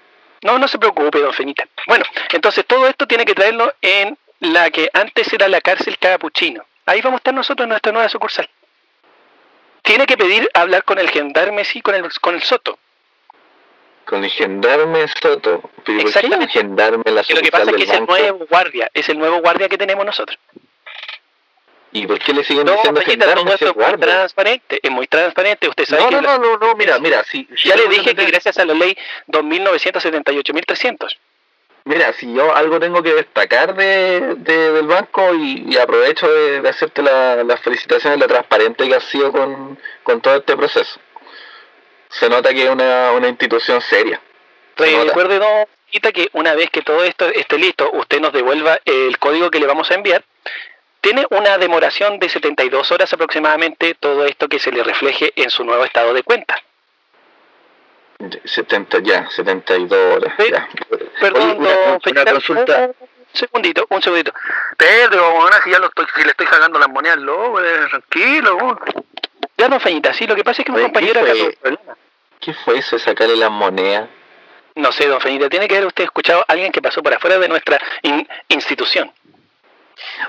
[0.42, 1.66] No, no se preocupe, don Feñita.
[1.86, 6.64] Bueno, entonces todo esto tiene que traerlo en la que antes era la cárcel Capuchino.
[6.86, 8.48] Ahí vamos a estar nosotros en nuestra nueva sucursal.
[9.86, 12.76] Tiene que pedir hablar con el gendarme, sí, con el, con el Soto.
[14.04, 15.70] Con el gendarme Soto.
[15.84, 16.52] ¿Pero por qué el Exactamente.
[16.52, 19.68] gendarme la lo que pasa es que es el nuevo guardia, es el nuevo guardia
[19.68, 20.36] que tenemos nosotros.
[21.92, 25.68] ¿Y por qué le siguen No, diciendo gendarme es muy transparente, es muy transparente.
[25.68, 28.12] Usted sabe No, que no, no, no, no, mira, mira, si, si ya le dije
[28.12, 28.98] que gracias a la ley
[29.28, 31.16] 2978.300.
[31.86, 37.00] Mira, si yo algo tengo que destacar de, de- del banco y, aprovecho de, hacerte
[37.02, 40.98] la- las felicitaciones, lo transparente que has sido con, con todo este proceso.
[42.08, 44.20] Se nota que es una, una institución seria.
[45.06, 49.16] Recuerde, don Quita, que una vez que todo esto esté listo, usted nos devuelva el
[49.18, 50.24] código que le vamos a enviar.
[51.00, 55.62] Tiene una demoración de 72 horas aproximadamente todo esto que se le refleje en su
[55.64, 56.60] nuevo estado de cuenta.
[58.44, 60.34] 70, ya, 72 horas.
[60.38, 60.50] Sí.
[60.50, 60.68] ya.
[61.20, 62.86] Perdón, una, don una consulta.
[62.86, 62.94] Un
[63.32, 64.32] segundito, un segundito.
[64.78, 68.80] Pedro, bueno, si ya lo estoy, si le estoy sacando las monedas, loco, eh, tranquilo.
[69.58, 71.78] Ya, don Feñita, sí, lo que pasa es que mi compañero ¿qué acá.
[72.40, 74.08] ¿Qué fue eso de sacarle las monedas?
[74.74, 77.38] No sé, don Feñita, tiene que haber usted escuchado a alguien que pasó por afuera
[77.38, 79.10] de nuestra in- institución.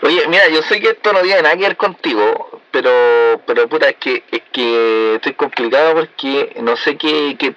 [0.02, 3.90] Oye, mira, yo sé que esto no tiene nada que ver contigo, pero, pero puta,
[3.90, 7.54] es que, es que estoy complicado porque no sé qué, qué,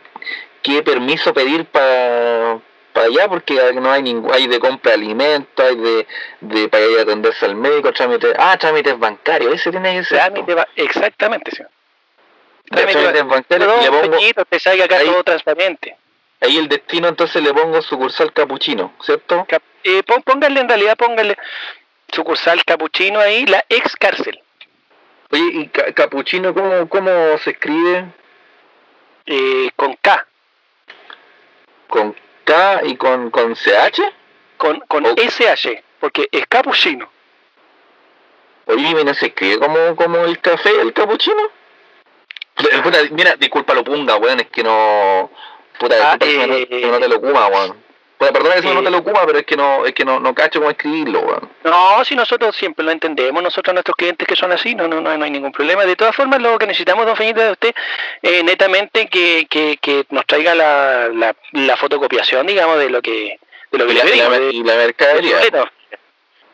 [0.62, 2.61] qué permiso pedir para
[2.95, 6.07] allá, porque no hay ningún, hay de compra de alimentos, hay de,
[6.41, 10.19] de para ir a atenderse al médico, trámites, ah, trámites bancarios, ese tiene que ser.
[10.19, 11.69] Trámite va- exactamente, va-
[12.77, 15.97] trámites bancarios, le pongo, usted sabe que acá ahí- todo transparente.
[16.41, 19.47] ahí el destino entonces le pongo sucursal capuchino, ¿cierto?
[19.49, 21.37] Cap- eh, pon- póngale, en realidad, póngale
[22.12, 24.41] sucursal capuchino ahí, la ex cárcel.
[25.31, 28.05] Oye, ¿y ca- capuchino cómo, cómo se escribe?
[29.27, 30.27] eh, con K,
[31.91, 34.01] ¿Con K y con, con CH?
[34.57, 35.05] con, con.
[35.07, 37.11] SH, porque es capuchino.
[38.67, 41.43] Oye, ¿y no se escribe como, como el café, el capuchino?
[42.83, 45.31] Puta, mira, disculpa lo punga, weón, es que no...
[45.79, 47.83] Puta, Ah, disculpa que no- eh, no te lo kuma, weón.
[48.20, 50.05] Puta, perdona que eso no eh, te lo kuma, pero es que no, es que
[50.05, 51.51] no, no cacho cómo escribirlo, weón.
[51.64, 55.16] No, si nosotros siempre lo entendemos, nosotros nuestros clientes que son así, no, no, no,
[55.16, 55.86] no hay ningún problema.
[55.86, 57.74] De todas formas, lo que necesitamos, don Feñita, de usted,
[58.20, 63.38] eh, netamente que, que, que nos traiga la, la, la fotocopiación, digamos, de lo que,
[63.72, 65.40] de lo que Y le la- pedimos, de- y la mercadería.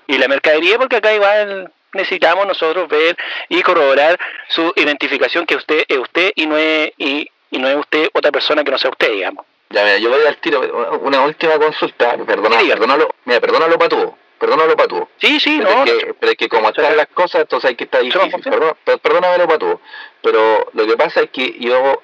[0.06, 3.16] Y la mercadería, porque acá igual necesitamos nosotros ver
[3.48, 7.74] y corroborar su identificación que usted es usted y no es y, y no es
[7.76, 9.44] usted otra persona que no sea usted, digamos.
[9.70, 10.60] Ya, mira, yo voy al tiro,
[11.02, 15.08] una última consulta, perdona, Sí, perdónalo, mira, perdónalo para tú, perdónalo para tú.
[15.18, 17.74] Sí, sí, pero, no, es que, pero es que como están las cosas, entonces hay
[17.76, 18.30] que estar difícil.
[18.44, 18.50] no.
[18.50, 19.80] Perdón, per- perdónamelo para tú.
[20.22, 22.00] Pero lo que pasa es que yo,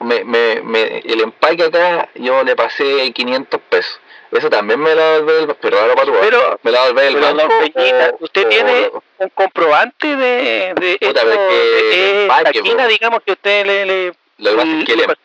[0.00, 4.00] me, me, me, el empaque acá, yo le pasé 500 pesos.
[4.32, 6.14] Eso también me lo va a devolver el perdónalo para tú.
[6.14, 6.18] ¿eh?
[6.22, 7.54] Pero- me lo va a devolver el pero banco.
[7.60, 13.32] Peñita, o- usted o- tiene un comprobante de, de esto, pero de empaque, digamos que
[13.32, 15.16] usted le, le- Lo que pasa es que el,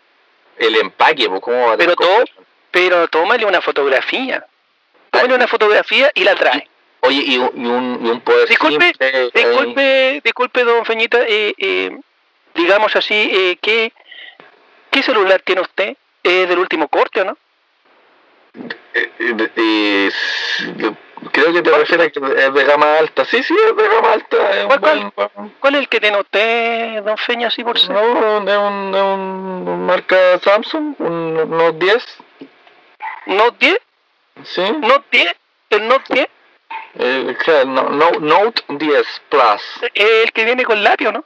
[0.62, 2.26] el empaque, pues, ¿cómo va a Pero todo-
[2.72, 4.46] pero tómale una fotografía.
[5.10, 6.68] Tómale una fotografía y la trae.
[7.02, 11.20] Oye, y un, y un, y un poder Disculpe, simple, eh, Disculpe, disculpe, don Feñita,
[11.28, 11.98] eh, eh,
[12.54, 13.92] digamos así, eh, ¿qué,
[14.92, 15.98] ¿qué celular tiene usted?
[16.24, 17.38] ¿Es del último corte o no?
[21.32, 23.26] Creo que te refieres a que es de gama alta.
[23.26, 24.60] Sí, sí, es de gama alta.
[24.60, 25.12] Es ¿Cuál, buen-
[25.60, 27.92] ¿Cuál es el que tiene usted, don Feña, así por ser?
[27.92, 32.18] No, de un, de un marca Samsung, un Note 10.
[33.28, 33.80] ¿Note 10?
[34.44, 35.36] Sí, ¿Note 10?
[35.70, 36.28] ¿El Note 10?
[37.00, 39.62] eh, claro, no, no- Note 10 Plus.
[39.94, 41.24] El que viene con lápiz, ¿o ¿no?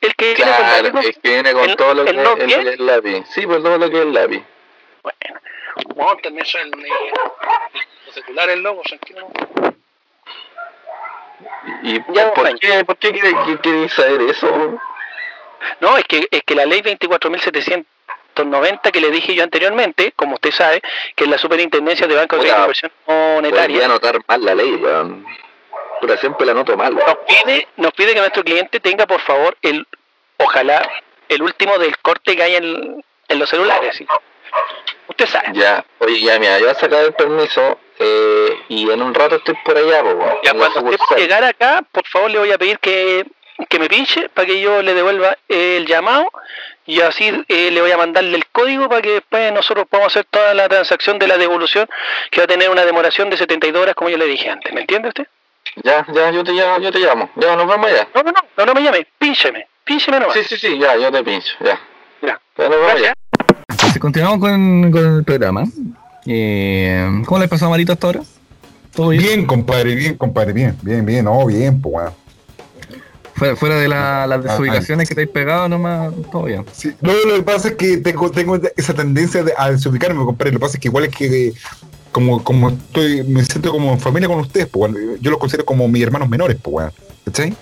[0.00, 2.42] El que viene con Claro, es que viene con el- todo lo que, el Note
[2.42, 2.66] el- 10.
[2.78, 3.24] el lápiz.
[3.30, 4.42] Sí, por todo lo que es el lápiz.
[5.02, 5.40] Bueno,
[5.96, 6.88] montenme eso en eh,
[8.06, 9.28] los celulares, loco, tranquilo.
[11.82, 13.12] ¿Y Ya, por, qué, por qué
[13.62, 14.78] queréis saber eso?
[15.80, 20.52] No, es que, es que la ley 24.790 que le dije yo anteriormente, como usted
[20.52, 20.80] sabe,
[21.14, 25.24] que es la superintendencia de Banco de Inversión Monetaria, anotar mal la ley, weón.
[26.00, 26.94] Puta, siempre la anoto mal.
[26.94, 29.86] nos pide, nos pide que nuestro cliente tenga, por favor, el,
[30.36, 30.88] ojalá,
[31.28, 33.96] el último del corte que hay en, en los celulares.
[33.96, 34.06] ¿sí?
[35.08, 35.48] Usted sabe.
[35.54, 39.36] Ya, oye, ya, mira, yo voy a sacar el permiso eh, y en un rato
[39.36, 42.78] estoy por allá, po, Ya cuando usted llegar acá, por favor le voy a pedir
[42.78, 43.26] que,
[43.68, 46.30] que me pinche para que yo le devuelva el llamado
[46.86, 50.26] y así eh, le voy a mandarle el código para que después nosotros podamos hacer
[50.30, 51.88] toda la transacción de la devolución
[52.30, 54.72] que va a tener una demoración de 72 horas como yo le dije antes.
[54.72, 55.26] ¿Me entiende usted?
[55.76, 57.30] Ya, ya, yo te llamo, yo te llamo.
[57.36, 58.08] Ya, nos vemos allá.
[58.14, 60.34] No, no, no, no, no me llame, píncheme, píncheme nomás.
[60.34, 61.78] Sí, sí, sí, ya, yo te pincho, ya.
[62.22, 62.40] Ya.
[62.56, 63.02] Ya nos Gracias.
[63.02, 63.14] allá.
[63.98, 65.64] Entonces continuamos con, con el programa.
[66.24, 68.20] Eh, ¿Cómo le pasó a Marito hasta ahora?
[68.94, 69.22] ¿Todo bien?
[69.22, 72.12] Bien, compadre, bien, compadre, bien, bien, bien, no, bien, pues, weón.
[73.34, 76.64] Fuera, fuera de la- las Ah, desubicaciones que te has pegado nomás, todo bien.
[76.72, 80.52] Sí, no, lo que pasa es que tengo, tengo esa tendencia de- a desubicarme, compadre.
[80.52, 81.52] Lo que pasa es que igual es que
[82.12, 85.18] como, como estoy, me siento como en familia con ustedes, pues, weón.
[85.20, 86.92] yo los considero como mis hermanos menores, pues, weón.
[87.24, 87.54] ¿Cachai?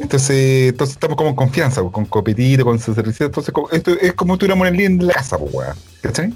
[0.00, 3.26] Entonces, entonces estamos como en confianza, pues, con copetito, con servicio.
[3.26, 5.76] Entonces, como- esto es como si tuviéramos en el línea de la casa, pues, weón.
[6.00, 6.32] ¿Cachai?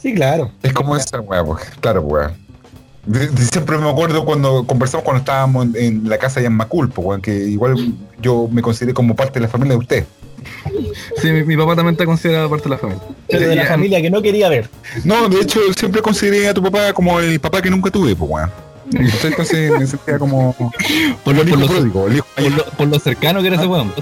[0.00, 0.50] Sí, claro.
[0.62, 2.34] Es como esa weá, pues, claro, weá.
[3.06, 6.54] De- de- Siempre me acuerdo cuando conversamos cuando estábamos en, en la casa allá en
[6.54, 7.74] Maculpo, weón, que igual
[8.20, 10.04] yo me consideré como parte de la familia de usted.
[11.22, 13.02] Sí, mi, mi papá también está considerado parte de la familia.
[13.28, 14.68] Pero de la familia que no quería ver.
[15.04, 18.30] No, de hecho, siempre consideré a tu papá como el papá que nunca tuve, pues,
[18.30, 18.50] weón.
[18.94, 20.54] Entonces, me sentía como
[21.24, 23.66] Por lo, el por, lo, pródigo, el por, lo, por lo cercano que era ese
[23.66, 23.92] weón.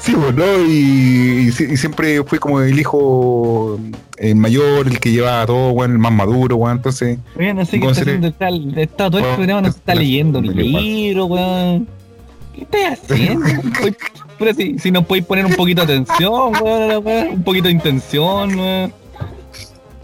[0.00, 0.44] Sí, pues, ¿no?
[0.66, 3.78] Y, y y siempre fui como el hijo
[4.18, 6.76] eh, mayor, el que llevaba todo, weón, el más maduro, weón.
[6.76, 9.94] Entonces, Oigan, así que está haciendo tal, está todo el Bueno, programa, no se está
[9.94, 11.88] leyendo un libro, weón.
[12.54, 13.46] ¿Qué estás haciendo?
[14.38, 18.58] Pero si, si nos podéis poner un poquito de atención, weón, un poquito de intención,
[18.58, 18.92] weón.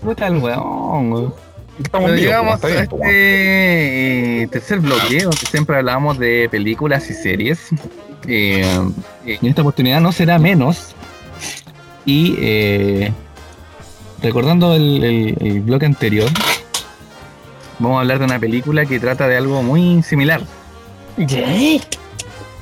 [0.00, 1.34] Puta el weón, weón.
[1.82, 3.10] Estamos llegamos a este pues, weón.
[3.14, 7.68] eh, tercer bloque, donde siempre hablamos de películas y series.
[8.26, 8.62] Eh,
[9.26, 10.94] en esta oportunidad no será menos.
[12.04, 13.12] Y eh,
[14.22, 16.28] recordando el, el- el bloque anterior,
[17.78, 20.42] vamos a hablar de una película que trata de algo muy similar.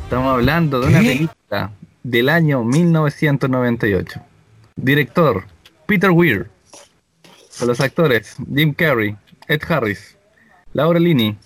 [0.04, 1.70] Estamos hablando de una película
[2.02, 4.20] del año 1998.
[4.76, 5.44] Director,
[5.86, 6.48] Peter Weir.
[7.58, 9.16] Con los actores, Jim Carrey,
[9.48, 10.16] Ed Harris,
[10.74, 11.36] Laura Linney.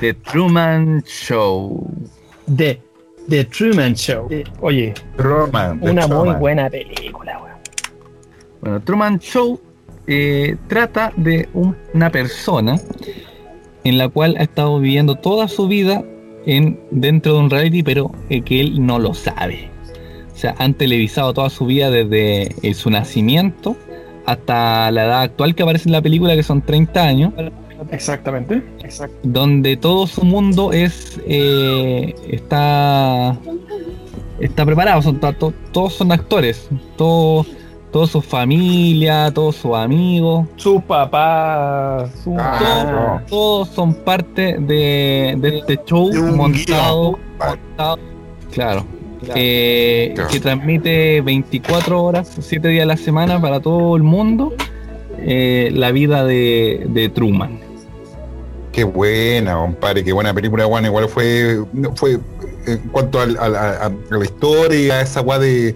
[0.00, 1.90] The Truman Show.
[2.46, 2.78] The,
[3.28, 4.28] The Truman Show.
[4.60, 7.56] Oye, Truman, de una muy buena película, weón.
[8.60, 9.60] Bueno, Truman Show
[10.06, 12.76] eh, trata de un- una persona
[13.84, 16.02] en la cual ha estado viviendo toda su vida
[16.46, 19.68] en, dentro de un reality, pero eh, que él no lo sabe.
[20.32, 23.76] O sea, han televisado toda su vida desde eh, su nacimiento
[24.24, 27.32] hasta la edad actual que aparece en la película, que son 30 años,
[27.90, 28.62] Exactamente.
[28.82, 29.16] Exacto.
[29.22, 33.36] donde todo su mundo es eh, está
[34.40, 37.44] está preparado, son, to- to- todos son actores, todo,
[37.92, 45.58] toda su familia, todos sus amigos, Su papá, su Ah, todos son parte de, de
[45.58, 47.98] este show De montado, montado,
[48.52, 48.84] claro,
[49.34, 50.30] que, Claro.
[50.30, 54.52] que transmite 24 horas, 7 días a la semana para todo el mundo
[55.20, 57.58] eh, la vida de, de Truman.
[58.72, 60.84] Qué buena, compadre, qué buena película, weón.
[60.84, 61.64] Igual fue,
[61.96, 62.18] fue
[62.66, 65.74] en cuanto a, a la historia, esa weá de,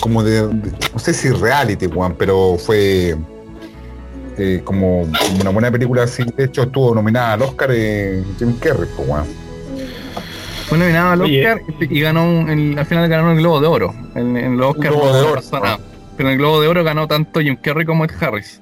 [0.00, 3.16] como de, de- no sé si reality, weón, pero fue
[4.36, 6.22] eh, como, como una buena película, así.
[6.36, 9.24] De hecho, estuvo nominada al Oscar eh, Jim Carrey, pues, weón.
[10.68, 11.40] Fue nominado al Oye.
[11.50, 13.94] Oscar y ganó un- el- al final ganó el Globo de Oro.
[14.14, 15.40] En, en los Oscar Globo de Oro.
[15.52, 15.78] nada.
[16.16, 18.60] Pero en el Globo de Oro ganó tanto Jim Carrey como Ed Harris.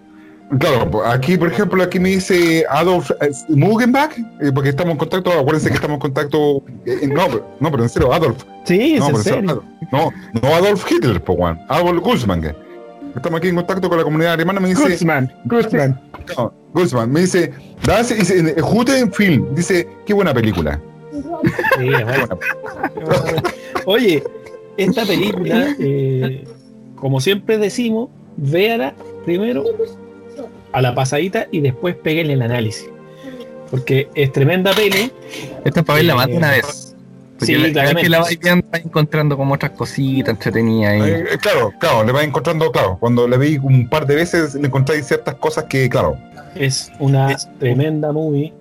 [0.60, 5.32] Claro, aquí, por ejemplo, aquí me dice Adolf eh, Mugenbach, eh, porque estamos en contacto,
[5.32, 9.00] acuérdense que estamos en contacto, eh, no, pero- no, pero en serio, Adolf, Sí, es
[9.00, 9.50] no, en pero en serio.
[9.50, 9.64] Adolf.
[9.90, 12.54] no, no Adolf Hitler, pues, weón, Adolf Guzman, que
[13.16, 16.00] estamos aquí en contacto con la comunidad alemana, me dice, Guzman, Guzman.
[16.38, 17.52] no, Guzman, me dice,
[17.84, 20.80] das, dice, Guten Film, dice, qué buena película,
[21.78, 22.38] Sí, es bueno.
[23.86, 24.22] Oye,
[24.76, 26.44] esta película, eh,
[26.94, 28.94] como siempre decimos, véala
[29.24, 29.64] primero
[30.76, 32.86] a la pasadita y después peguen el análisis.
[33.70, 35.10] Porque es tremenda peli.
[35.64, 36.94] Esta es para verla más de una Eh, vez.
[37.38, 40.94] Porque sí, la- que la vais viendo, vais encontrando como otras cositas entretenidas.
[41.08, 44.54] Eh, eh, claro, claro, le vas encontrando, claro, cuando le vi un par de veces,
[44.54, 46.16] le encontráis ciertas cosas que, claro,
[46.54, 48.52] Es una tremenda movie.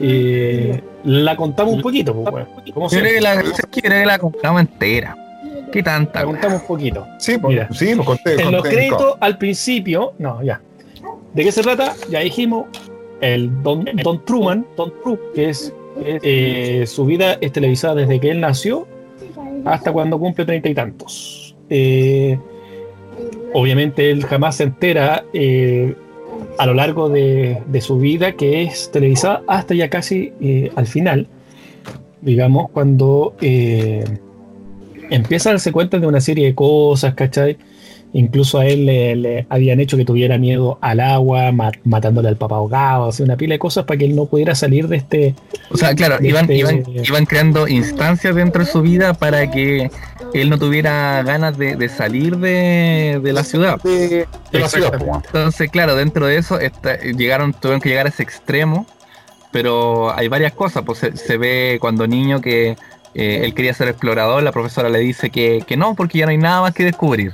[0.00, 5.16] Eh, la contamos un poquito, pues, Yo creo que la, que la compramos entera.
[5.72, 6.20] ¿Qué tanta?
[6.20, 7.06] La contamos un poquito.
[7.18, 10.60] sí, pues, sí, pues conté, En los créditos al principio, no, ya.
[11.38, 11.94] ¿De qué se trata?
[12.10, 12.66] Ya dijimos,
[13.20, 15.72] el Don, Don Truman, Don Truman, que es,
[16.04, 18.88] eh, su vida es televisada desde que él nació
[19.64, 21.54] hasta cuando cumple treinta y tantos.
[21.70, 22.36] Eh,
[23.54, 25.94] obviamente él jamás se entera eh,
[26.58, 30.32] a lo largo de, su vida que es televisada hasta ya casi
[30.74, 31.28] al final,
[32.20, 33.36] digamos, cuando
[35.08, 37.58] empieza a darse cuenta de una serie de cosas, ¿cachai?
[38.14, 42.36] Incluso a él le, le habían hecho que tuviera miedo al agua, ma- matándole al
[42.36, 45.34] papá ahogado, así una pila de cosas para que él no pudiera salir de este.
[45.70, 49.90] O sea, claro, iban, este- iban, iban creando instancias dentro de su vida para que
[50.32, 53.80] él no tuviera ganas de, de salir de, de la ciudad.
[53.82, 54.92] de, de la ciudad.
[55.26, 56.58] Entonces, claro, dentro de eso
[57.16, 58.86] llegaron, tuvieron que llegar a ese extremo,
[59.50, 62.76] pero hay varias cosas, pues se, se ve cuando niño que,
[63.14, 66.30] eh, él quería ser explorador, la profesora le dice que, que no, porque ya no
[66.30, 67.32] hay nada más que descubrir.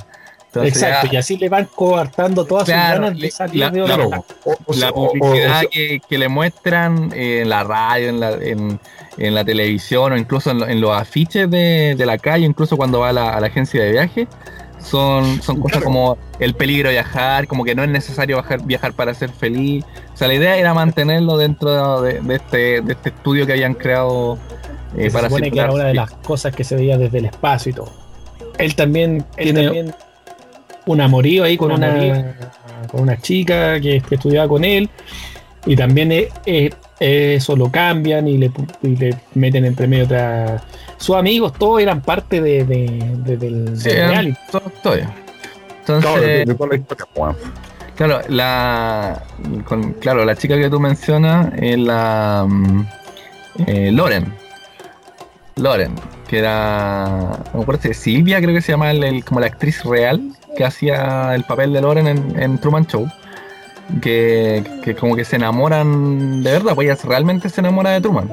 [0.55, 3.71] Entonces, Exacto, ya- y así le van coartando todas Claro, sus ganas de salir la-
[3.71, 8.33] de la- la o- publicidad o- que, que le muestran en la radio, en la,
[8.33, 8.81] en,
[9.19, 12.77] en la televisión o incluso en, lo- en los afiches de, de la calle, incluso
[12.77, 14.29] cuando va a la, a la agencia de viaje,
[14.81, 15.85] son, son cosas Claro.
[15.87, 19.85] como el peligro de viajar, como que no es necesario viajar, viajar para ser feliz.
[20.13, 23.75] O sea, la idea era mantenerlo dentro de, de este, de este estudio que habían
[23.75, 24.35] creado
[24.95, 25.75] eh, que se para supone que era circular.
[25.75, 27.91] una de las cosas que se veía desde el espacio y todo.
[28.59, 29.25] Él también
[30.87, 32.25] un amorío ahí con Un una, amorío.
[32.91, 34.89] con una chica que, que estudiaba con él
[35.67, 36.71] y también eh, eh,
[37.37, 38.51] eso lo cambian y le,
[38.83, 40.63] y le meten entre medio otra...
[40.99, 44.39] Sus amigos todos eran parte de, de- de- del, Sí, del reality.
[44.51, 45.07] Claro, de,
[45.81, 46.47] Entonces.
[47.97, 49.23] Claro, la,
[49.67, 52.87] con- claro, la chica que tú mencionas es la mm,
[53.67, 54.33] eh, Loren.
[55.57, 55.95] Loren,
[56.29, 57.05] que era,
[57.53, 60.65] no me acuerdo Silvia, creo que se llama el- el- como la actriz real que
[60.65, 63.09] hacía el papel de Loren en, en Truman Show.
[64.01, 68.33] Que, que como que se enamoran de verdad, pues ella realmente se enamora de Truman.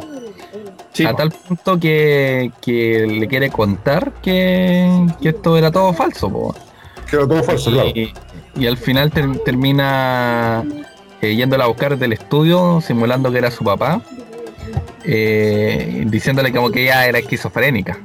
[0.93, 6.29] Sí, a tal punto que, que le quiere contar que, que esto era todo falso.
[6.31, 6.55] po.
[7.09, 7.89] Quedó todo falso, claro.
[7.89, 8.13] Y,
[8.55, 10.63] y al final ter- termina
[11.21, 14.01] eh, yéndola a buscar del estudio, simulando que era su papá,
[15.03, 17.99] eh, diciéndole como que ella era esquizofrénica.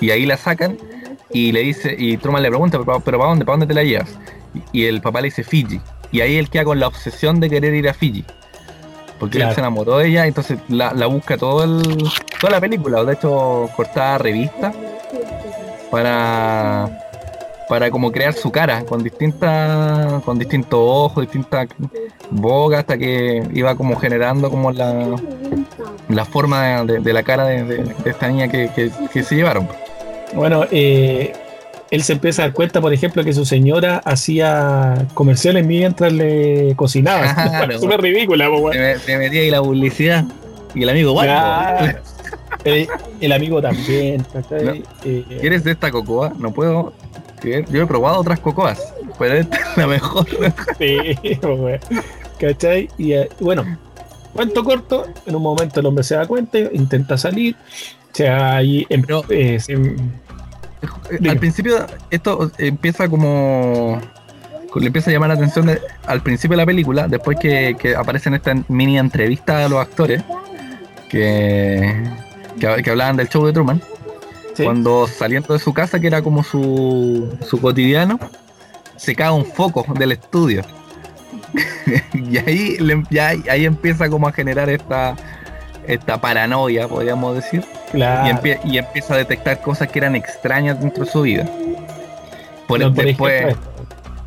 [0.00, 0.78] Y ahí la sacan
[1.32, 3.44] y le dice, y Truman le pregunta, pero, pero ¿para dónde?
[3.44, 4.10] ¿Para dónde te la llevas?
[4.72, 5.80] Y, y el papá le dice Fiji.
[6.10, 8.24] Y ahí él queda con la obsesión de querer ir a Fiji.
[9.18, 9.54] Porque él Claro.
[9.54, 12.10] se enamoró de ella, entonces la, la busca todo el,
[12.40, 13.04] toda la película.
[13.04, 14.72] De hecho, cortada revista
[15.90, 16.98] para
[17.68, 21.68] para como crear su cara con distintas con distintos ojos distintas
[22.30, 25.06] bocas hasta que iba como generando como la
[26.08, 29.36] la forma de, de la cara de, de- de esta niña que, que- que se
[29.36, 29.68] llevaron
[30.34, 31.32] Bueno, eh,
[31.90, 36.74] él se empieza a dar cuenta, por ejemplo, que su señora hacía comerciales mientras le
[36.76, 37.34] cocinaba.
[37.34, 37.78] Claro.
[37.78, 38.78] Súper ridícula, po, se, weón.
[38.78, 40.24] me- se metía ahí la publicidad
[40.74, 41.98] y el amigo igual Claro.
[42.64, 42.86] El,
[43.20, 44.24] el amigo también.
[44.32, 44.64] ¿cachai?
[44.64, 44.72] No.
[45.04, 46.32] Eh, ¿quieres de esta cocoa?
[46.38, 46.92] no puedo
[47.40, 47.64] creer.
[47.70, 50.26] yo he probado otras cocoas pero esta es la mejor
[50.78, 50.96] Sí,
[51.42, 51.80] weón.
[52.38, 52.88] ¿Cachai?
[52.98, 53.64] Y eh, bueno,
[54.32, 57.56] cuento corto, en un momento el hombre se da cuenta, intenta salir,
[58.12, 59.74] o sea, ahí em- Pero- eh, se-
[61.28, 64.00] al principio esto empieza como
[64.74, 67.94] le empieza a llamar la atención de- al principio de la película, después que, que
[67.94, 70.22] aparece en esta mini entrevista a los actores
[71.10, 72.02] que,
[72.58, 73.82] que, que hablaban del show de Truman,
[74.54, 74.64] sí.
[74.64, 78.18] cuando saliendo de su casa, que era como su, su cotidiano,
[78.96, 80.62] se cae un foco del estudio.
[82.14, 85.16] y ahí, le- ya, ahí empieza como a generar esta,
[85.86, 88.26] esta paranoia, podríamos decir claro.
[88.28, 91.44] y, empie- y empieza a detectar cosas que eran extrañas dentro de su vida.
[92.66, 93.56] Por, No, por después,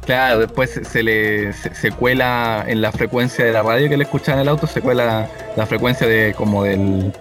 [0.05, 3.97] claro, después se, se le se, se cuela en la frecuencia de la radio que
[3.97, 7.11] le escuchaba en el auto, se cuela la frecuencia de como del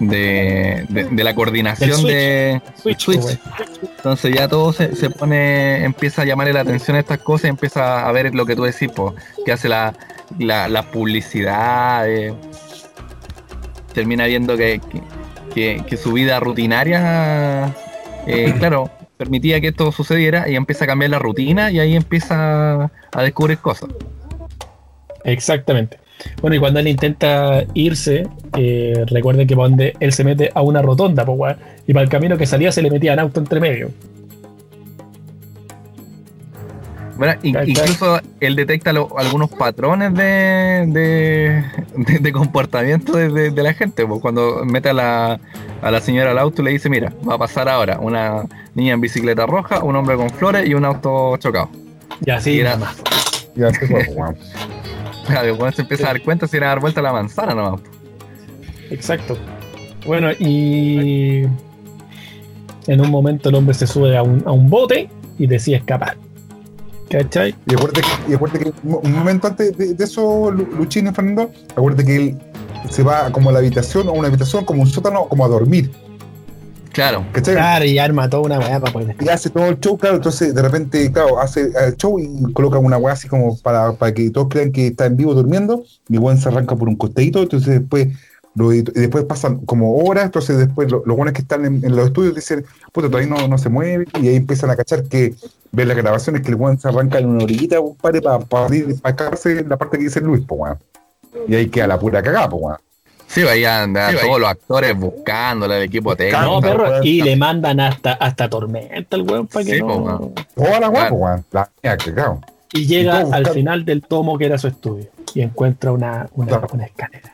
[0.00, 2.06] de, de- de la coordinación switch.
[2.12, 3.20] de Switch, switch.
[3.24, 3.38] weón.
[3.96, 7.48] Entonces ya todo se, se pone, empieza a llamarle la atención a estas cosas y
[7.48, 9.14] empieza a ver lo que tú decís, po,
[9.46, 9.94] que hace la,
[10.38, 12.34] la, la publicidad, eh,
[13.94, 14.80] termina viendo que,
[15.54, 17.74] que, su vida rutinaria,
[18.26, 22.90] eh, claro, permitía que esto sucediera y empieza a cambiar la rutina y ahí empieza
[23.12, 23.88] a descubrir cosas.
[25.24, 25.98] Exactamente.
[26.40, 28.26] Bueno, y cuando él intenta irse,
[28.56, 31.56] eh, recuerden que donde él se mete a una rotonda, weón,
[31.86, 33.90] y para el camino que salía se le metía en auto entre medio.
[37.16, 41.64] Bueno, in- incluso él detecta lo- algunos patrones de, de,
[41.96, 44.04] de- de comportamiento de, de- de la gente.
[44.06, 45.40] pues, cuando mete a la,
[45.82, 48.94] a la señora al auto y le dice, mira, va a pasar ahora una niña
[48.94, 51.68] en bicicleta roja, un hombre con flores y un auto chocado.
[52.24, 52.78] Y así, Y era-.
[53.56, 54.04] Ya se fue.
[55.28, 57.54] Claro, cuando se empieza a dar cuenta, se iba a dar vuelta a la manzana
[57.54, 57.80] nomás.
[58.90, 59.38] Exacto.
[60.04, 61.44] Bueno, y
[62.88, 65.08] en un momento el hombre se sube a un, a un bote
[65.38, 66.16] y decide escapar.
[67.10, 67.54] ¿Cachai?
[67.66, 71.12] Y acuérdate que, y acuérdate que un momento antes de, de eso, Lu- Luchín y
[71.12, 72.38] Fernando, acuérdate que él
[72.90, 75.90] se va como a la habitación, a una habitación, como un sótano, como a dormir.
[76.92, 77.54] Claro, ¿Cachai?
[77.54, 79.16] Claro, y arma toda una weá para poder.
[79.20, 82.78] Y hace todo el show, claro, entonces de repente, claro, hace el show y coloca
[82.78, 86.18] una weá así como para, para que todos crean que está en vivo durmiendo, y
[86.18, 88.08] weón se arranca por un costadito, entonces después
[88.56, 92.06] y después pasan como horas, entonces después lo- los buenos que están en, en los
[92.06, 95.34] estudios dicen, puta, todavía no, no se mueve, y ahí empiezan a cachar que
[95.72, 98.76] ven las grabaciones que el weón se arranca en una orillita, compadre, para para, para
[99.12, 100.78] escaparse en la parte que dice Luis, pues weón.
[101.48, 102.78] Y ahí queda la pura cagada, pues weón.
[103.26, 106.40] Sí, veían a Sí, todos los actores buscándole al equipo técnico.
[106.42, 107.04] No, perro, weón.
[107.04, 109.86] y le mandan hasta, hasta tormenta al weón para que Sí, no.
[109.88, 110.32] po, weón.
[110.54, 111.44] Toda la guapo, weón.
[111.50, 112.40] La mía, que cago.
[112.72, 116.28] Y llega Y al buscando- final del tomo que era su estudio y encuentra una,
[116.34, 117.33] una escalera.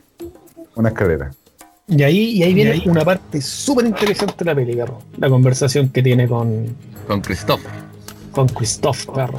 [0.76, 1.30] Una escalera.
[1.88, 4.98] Y ahí, y ahí viene una parte súper interesante de la peli, perro.
[5.18, 6.66] La conversación que tiene con,
[7.08, 7.60] Con Christoph.
[8.30, 9.38] con Christoph, perro.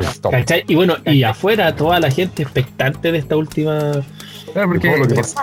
[0.00, 0.30] Stop.
[0.32, 0.64] ¿Cachai?
[0.68, 3.92] Y bueno, y afuera toda la gente expectante de esta última.
[4.52, 5.42] Claro, porque Todo lo que pasa.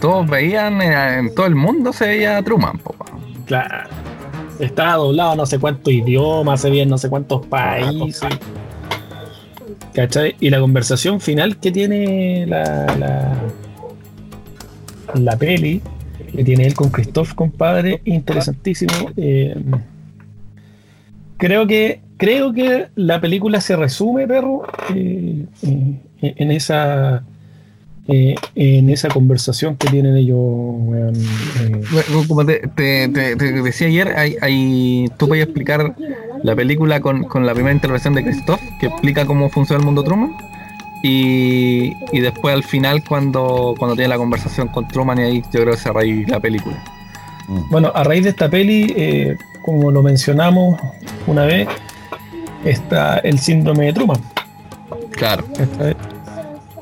[0.00, 3.44] todos veían, eh, en todo el mundo se veía Truman, po, weón.
[3.44, 3.88] Claro.
[4.60, 8.22] Estaba doblado a no sé cuántos idiomas, se veía en no sé cuántos países.
[9.92, 10.36] ¿Cachai?
[10.40, 13.32] Y la conversación final que tiene la, la,
[15.14, 15.80] la peli,
[16.34, 18.92] que tiene él con Christoph, compadre, interesantísimo.
[19.16, 19.54] Eh,
[21.36, 24.62] creo que creo que la película se resume, perro,
[24.94, 27.22] eh, eh, en esa
[28.08, 30.38] eh, en esa conversación que tienen ellos,
[32.28, 32.62] Como te
[33.64, 35.94] decía ayer, hay, hay- tú puedes explicar
[36.42, 40.04] la película con, con la primera intervención de Christoph, que explica cómo funciona el mundo
[40.04, 40.32] Truman.
[41.02, 45.60] Y, y después al final cuando, cuando tiene la conversación con Truman y ahí yo
[45.60, 46.82] creo que se raíz la película.
[47.70, 50.80] Bueno, a raíz de esta peli, eh, como lo mencionamos
[51.28, 51.68] una vez,
[52.64, 54.20] está el síndrome de Truman.
[55.12, 55.44] Claro.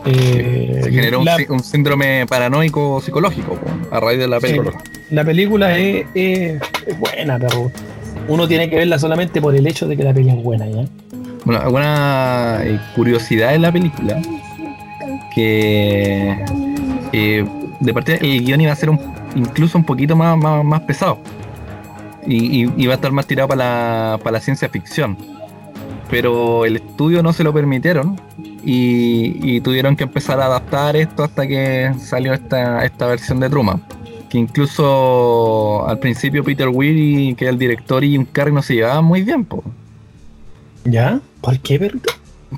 [0.07, 3.59] Eh, Se generó un, la, sí- un síndrome paranoico psicológico
[3.91, 4.73] a raíz de la película.
[5.11, 7.70] la película es, es- es buena, pero
[8.28, 10.85] uno tiene que verla solamente por el hecho de que la peli es buena, ¿ya?
[11.45, 14.21] Bueno, alguna eh, curiosidad de la película
[15.35, 16.45] que
[17.12, 17.45] eh,
[17.81, 19.01] de partida el guion iba a ser un-
[19.35, 21.19] incluso un poquito más, más, más pesado
[22.27, 25.16] y, iba a estar más tirado para la, para la ciencia ficción
[26.09, 28.19] pero el estudio no se lo permitieron
[28.66, 33.83] y, tuvieron que empezar a adaptar esto hasta que salió esta, esta versión de Truman
[34.31, 38.75] que incluso al principio Peter Weir que es el director y Jim Carrey no se
[38.75, 39.62] llevaban muy bien po.
[40.85, 41.21] ¿Ya?
[41.45, 42.12] ¿Por qué, perrito?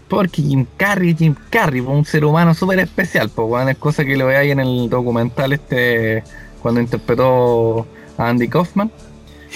[0.08, 4.04] Porque Jim Carrey, Jim Carrey, po, un ser humano súper especial, pues bueno, es cosa
[4.04, 6.22] que lo veáis en el documental este
[6.60, 7.86] cuando interpretó
[8.18, 8.90] a Andy Kaufman.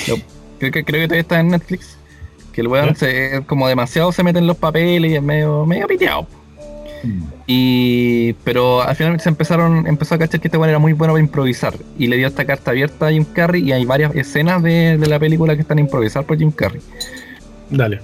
[0.09, 0.17] Lo-
[0.59, 1.97] creo que creo que todavía está en Netflix.
[2.53, 5.87] Que el weón se, como demasiado se mete en los papeles y es medio, medio
[5.87, 6.27] piteado.
[7.05, 7.23] Mm.
[7.47, 11.13] Y pero al final se empezaron, empezó a cachar que este weón era muy bueno
[11.13, 11.75] para improvisar.
[11.99, 15.07] Y le dio esta carta abierta a Jim Carrey y hay varias escenas de, de
[15.07, 16.81] la película que están improvisadas por Jim Carrey.
[17.71, 18.01] Dale.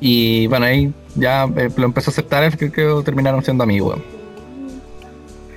[0.00, 3.98] Y bueno, ahí ya eh, lo empezó a aceptar, creo que terminaron siendo amigos.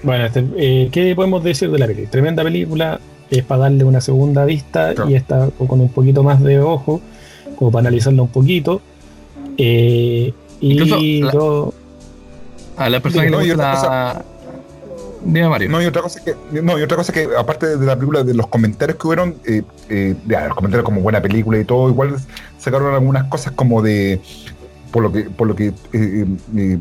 [0.03, 2.07] Bueno, este, eh, ¿qué podemos decir de la peli?
[2.07, 2.99] Tremenda película,
[3.29, 5.09] es para darle una segunda vista Claro.
[5.09, 6.99] y está con un poquito más de ojo,
[7.55, 8.81] como para analizarla un poquito.
[9.57, 11.73] Eh, Incluso y la- yo-
[12.75, 14.25] A la persona que No, le gusta la...
[15.69, 18.33] No, y otra cosa que, no, y otra cosa que aparte de la película, de
[18.33, 22.15] los comentarios que hubieron, eh, eh, ya, los comentarios como buena película y todo, igual
[22.57, 24.21] sacaron algunas cosas como de,
[24.93, 26.25] por lo que, por lo que eh, eh,
[26.55, 26.79] eh,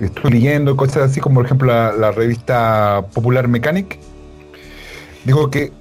[0.00, 3.98] estoy leyendo, cosas así como por ejemplo la, revista Popular Mechanic,
[5.24, 5.72] dijo que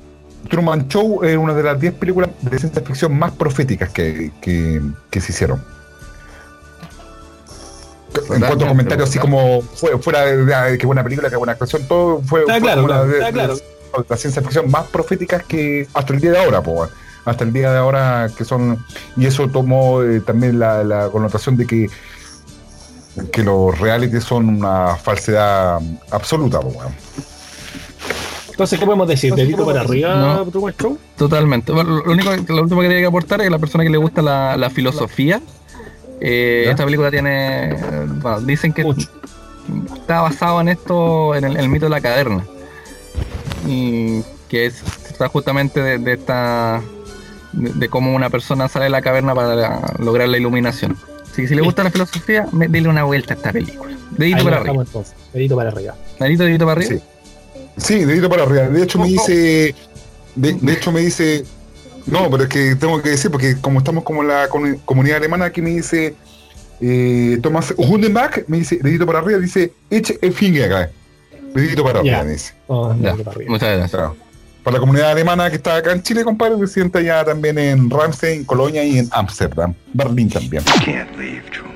[0.50, 5.22] Truman Show es una de las 10 películas de ciencia ficción más proféticas que, que
[5.22, 5.77] se hicieron.
[8.34, 11.54] En cuanto a comentarios así como fue- fuera de, de- qué buena película, qué buena
[11.54, 13.56] actuación, todo fue, Está fue claro, una claro, de, claro.
[13.56, 16.88] de las ciencia ficción más proféticas que hasta el día de ahora, po,
[17.26, 18.84] hasta el día de ahora que son
[19.18, 21.90] y eso tomó eh, también la, la connotación de que
[23.32, 25.80] que los reality son una falsedad
[26.12, 26.94] absoluta, po, weón.
[28.52, 29.34] entonces, ¿qué podemos decir?
[29.36, 30.46] ¿Dedito para arriba, No.
[31.18, 31.72] Totalmente.
[31.72, 33.98] Bueno, lo único, lo último que quería que aportar es que la persona que le
[33.98, 35.42] gusta la, la filosofía,
[36.20, 37.76] eh, esta película tiene,
[38.22, 39.08] bueno, dicen que Mucho.
[39.96, 42.44] está basado en esto, en el, el mito de la caverna.
[43.68, 46.82] Y que es, está justamente de, de esta,
[47.52, 50.96] de, de cómo una persona sale de la caverna para lograr la iluminación.
[51.24, 53.96] Así que si le gusta la filosofía, me- dele una vuelta a esta película.
[54.12, 54.84] Dedito Ahí para arriba.
[54.84, 55.14] entonces.
[55.34, 55.96] Dedito para arriba.
[56.20, 56.96] Dedito, dedito para arriba.
[56.96, 57.02] Sí.
[57.78, 58.68] Sí, dedito para arriba.
[58.70, 59.76] De hecho me dice,
[60.36, 61.46] de, de hecho me dice,
[62.08, 65.18] no, pero es que tengo que decir, porque como estamos como en la comu- comunidad
[65.18, 66.16] alemana, aquí me dice
[66.82, 70.92] eh, Thomas Hundenbach, me dice, dedito para arriba, dice, eche el finger acá.
[71.54, 72.54] Dedito para arriba, me dice.
[72.68, 73.52] Oh, Ya, para arriba.
[73.52, 73.92] Muchas gracias.
[73.92, 74.16] Claro.
[74.64, 77.90] Para la comunidad alemana que está acá en Chile, compadre, que sienta ya también en
[77.90, 79.74] Ramstein, Colonia y en Ámsterdam.
[79.94, 80.64] Berlín también.
[80.86, 81.74] can't leave, Truman.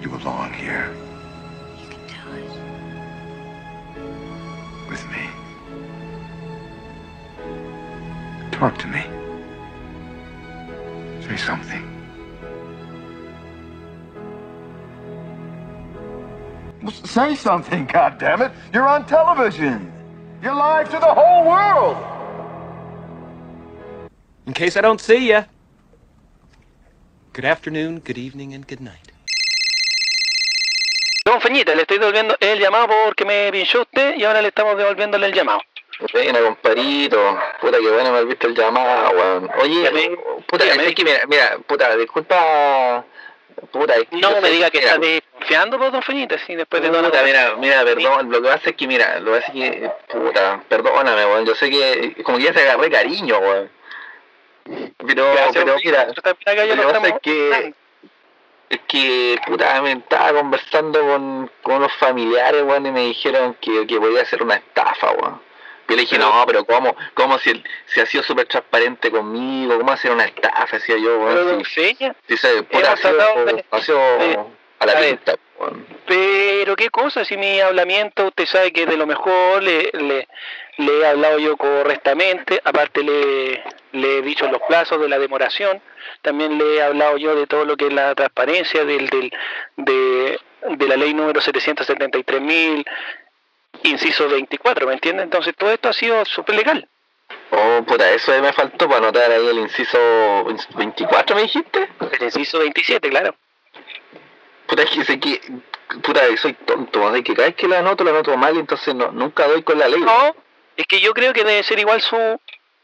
[0.00, 0.10] You
[8.58, 9.04] Talk to me.
[11.22, 11.84] Say something.
[17.04, 18.52] Say something, goddammit.
[18.74, 19.92] You're on television.
[20.42, 21.96] You're live to the whole world.
[24.48, 25.44] In case I don't see you.
[27.34, 29.12] Good afternoon, good evening, and good night.
[31.24, 34.48] Don Feñita, le estoy devolviendo el eh, llamado porque me pinchó usted y ahora le
[34.48, 35.60] estamos devolviéndole el llamado.
[36.12, 37.38] Buena, comparito.
[37.60, 39.50] Puta, que bueno me has visto el llamado, weón.
[39.58, 40.16] Oye,
[40.46, 43.04] puta, es que mira, mira, puta, disculpa.
[43.72, 46.54] Puta, es que No me sé- diga que mira, está desconfiando por Don Feñita, sí,
[46.54, 49.40] después de todo Puta, mira, mira, perdón, lo que pasa es que, mira, lo que
[49.40, 53.38] pasa es que, puta, perdóname, weón, yo sé que, como que ya se agarré cariño,
[53.38, 53.68] weón.
[55.04, 57.74] Pero, Gracias, pero mira, lo que pasa es que,
[58.70, 63.88] es que, puta, me estaba conversando con, con unos familiares, weón, y me dijeron que,
[63.88, 65.47] que podía ser una estafa, weón.
[65.88, 66.94] Yo le dije, no, pero ¿cómo?
[67.14, 69.78] ¿Cómo si, él- si ha sido súper transparente conmigo?
[69.78, 70.76] ¿Cómo hacer una estafa?
[70.76, 71.18] Decía yo.
[71.18, 74.50] Don Si, Feña, si se, puta, ha sido,
[74.80, 75.08] a la a ver.
[75.16, 75.86] pinta, weón.
[76.06, 80.28] Pero qué cosa, si mi hablamiento usted sabe que de lo mejor, le, le,
[80.76, 83.62] le he hablado yo correctamente, aparte le,
[83.92, 85.80] le he dicho los plazos de la demoración,
[86.22, 89.32] también le he hablado yo de todo lo que es la transparencia del, del,
[89.76, 90.38] de,
[90.76, 92.84] de la ley número 773.000,
[93.84, 95.22] inciso 24, ¿me entiende?
[95.22, 96.88] Entonces todo esto ha sido súper legal.
[97.50, 99.98] Oh, puta, eso me faltó para anotar ahí el inciso
[100.76, 101.88] 24, ¿me dijiste?
[102.18, 103.34] El inciso 27, claro.
[104.66, 105.40] Puta, es que sé que,
[106.02, 109.10] puta, soy tonto, sea, que cada vez que la anoto, la anoto mal, entonces no,
[109.12, 110.00] nunca doy con la ley.
[110.00, 110.34] No,
[110.76, 112.38] es que yo creo que debe ser igual su,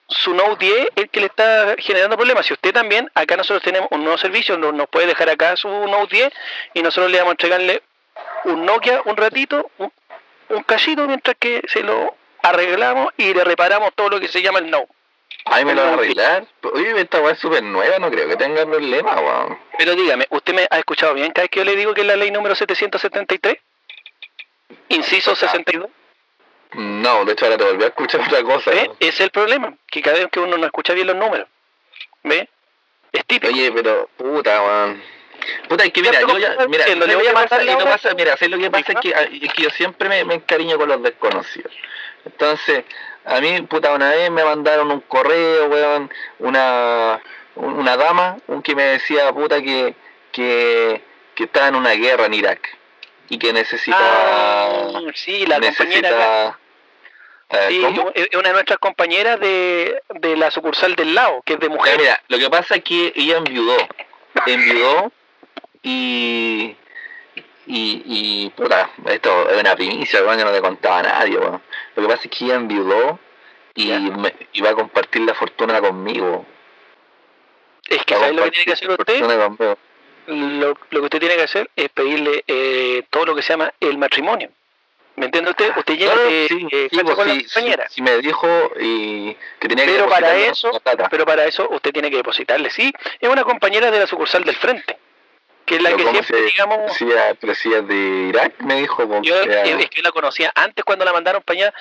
[0.08, 2.46] su Note 10 el que le está generando problemas.
[2.46, 5.68] Si usted también, acá nosotros tenemos un nuevo servicio, no- nos puede dejar acá su
[5.68, 6.32] Note 10
[6.74, 7.82] y nosotros le vamos a entregarle
[8.44, 9.92] un Nokia un ratito, un,
[10.48, 14.58] un cachito, mientras que se lo arreglamos y le reparamos todo lo que se llama
[14.58, 14.88] el Note.
[15.46, 16.46] Ahí me lo van a arreglar.
[16.72, 19.58] Oye, esta weá es súper nueva, no creo que tenga problema, weón.
[19.76, 22.06] Pero dígame, ¿usted me ha escuchado bien cada vez que yo le digo que es
[22.06, 23.56] la ley número 773?
[24.88, 25.90] Inciso 62.
[26.74, 28.70] No, de hecho ahora te volví a escuchar otra cosa.
[28.70, 28.90] ¿Ve?
[29.00, 31.46] Es el problema, que cada vez que uno no escucha bien los números.
[32.22, 32.48] ¿Ve?
[33.12, 33.52] Es típico.
[33.52, 35.02] Oye, pero, puta, weón.
[35.68, 37.62] Puta, es que mira, yo ya, ¿cómo mira, voy lo a que mandar pasa?
[37.62, 38.92] la Y no pasa, mira, ¿sabes lo que pasa?
[38.92, 39.08] Es que,
[39.46, 41.72] es que yo siempre me, me encariño con los desconocidos.
[42.24, 42.84] Entonces,
[43.24, 47.20] a mí, puta, una vez me mandaron un correo, weón, una,
[47.56, 49.94] un- una dama, un que me decía, puta, que,
[50.32, 51.02] que,
[51.34, 52.76] que estaba en una guerra en Irak
[53.28, 54.04] y que necesitaba...
[54.06, 56.58] Ah, sí, la compañera acá.
[57.50, 61.60] Eh, Sí, es una de nuestras compañeras de, de la sucursal del lado, que es
[61.60, 61.98] de mujer.
[61.98, 63.76] mira, lo que pasa es que ella enviudó.
[64.46, 65.12] Enviudó
[65.84, 66.76] y.
[67.66, 71.62] Y, y puta, esto es una primicia, weón, yo no le contaba a nadie, weón.
[71.96, 73.18] Lo que pasa es que ella enviudó
[73.74, 76.44] y me, iba a compartir la fortuna conmigo.
[77.88, 79.20] es que ¿sabes lo que tiene que hacer usted?
[80.26, 83.72] Lo, lo que usted tiene que hacer es pedirle eh, todo lo que se llama
[83.80, 84.50] el matrimonio.
[85.16, 85.76] ¿Me entiende usted?
[85.76, 87.88] Usted llega no, eh, sí, eh, sí, pues con sí, la compañera.
[87.88, 88.46] sí, sí me dijo
[88.80, 91.08] y que tenía que Pero para eso, plata.
[91.08, 92.68] pero para eso usted tiene que depositarle.
[92.70, 94.98] Sí, es una compañera de la sucursal del frente,
[95.64, 97.94] que es la que ¿cómo siempre, se- digamos, ella es de
[98.28, 99.22] Irak, me dijo.
[99.22, 101.74] yo es que la conocía antes cuando la mandaron para allá,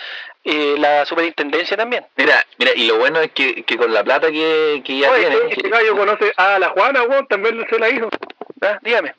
[0.44, 2.06] eh, la superintendencia también.
[2.16, 5.28] Mira, mira, y lo bueno es que, que con la plata que, que ella Oye,
[5.30, 5.38] tiene.
[5.54, 8.10] este gallo conoce a la Juana, weón, también se la hizo.
[8.62, 9.14] Ah, Dígame.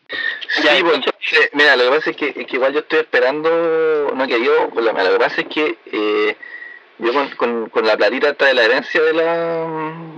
[0.48, 3.00] Sí, Ya, pues, entonces- mira, lo que pasa es que, es que igual yo estoy
[3.00, 6.36] esperando, no que yo, lo, lo que pasa es que eh,
[6.98, 9.66] yo con, con, con la platita de la herencia de la,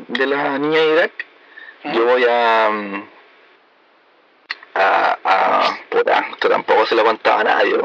[0.08, 1.12] de la niña de Irak,
[1.94, 3.08] yo voy a, mm,
[4.76, 7.76] a, a, puta, esto tampoco se lo contaba a nadie.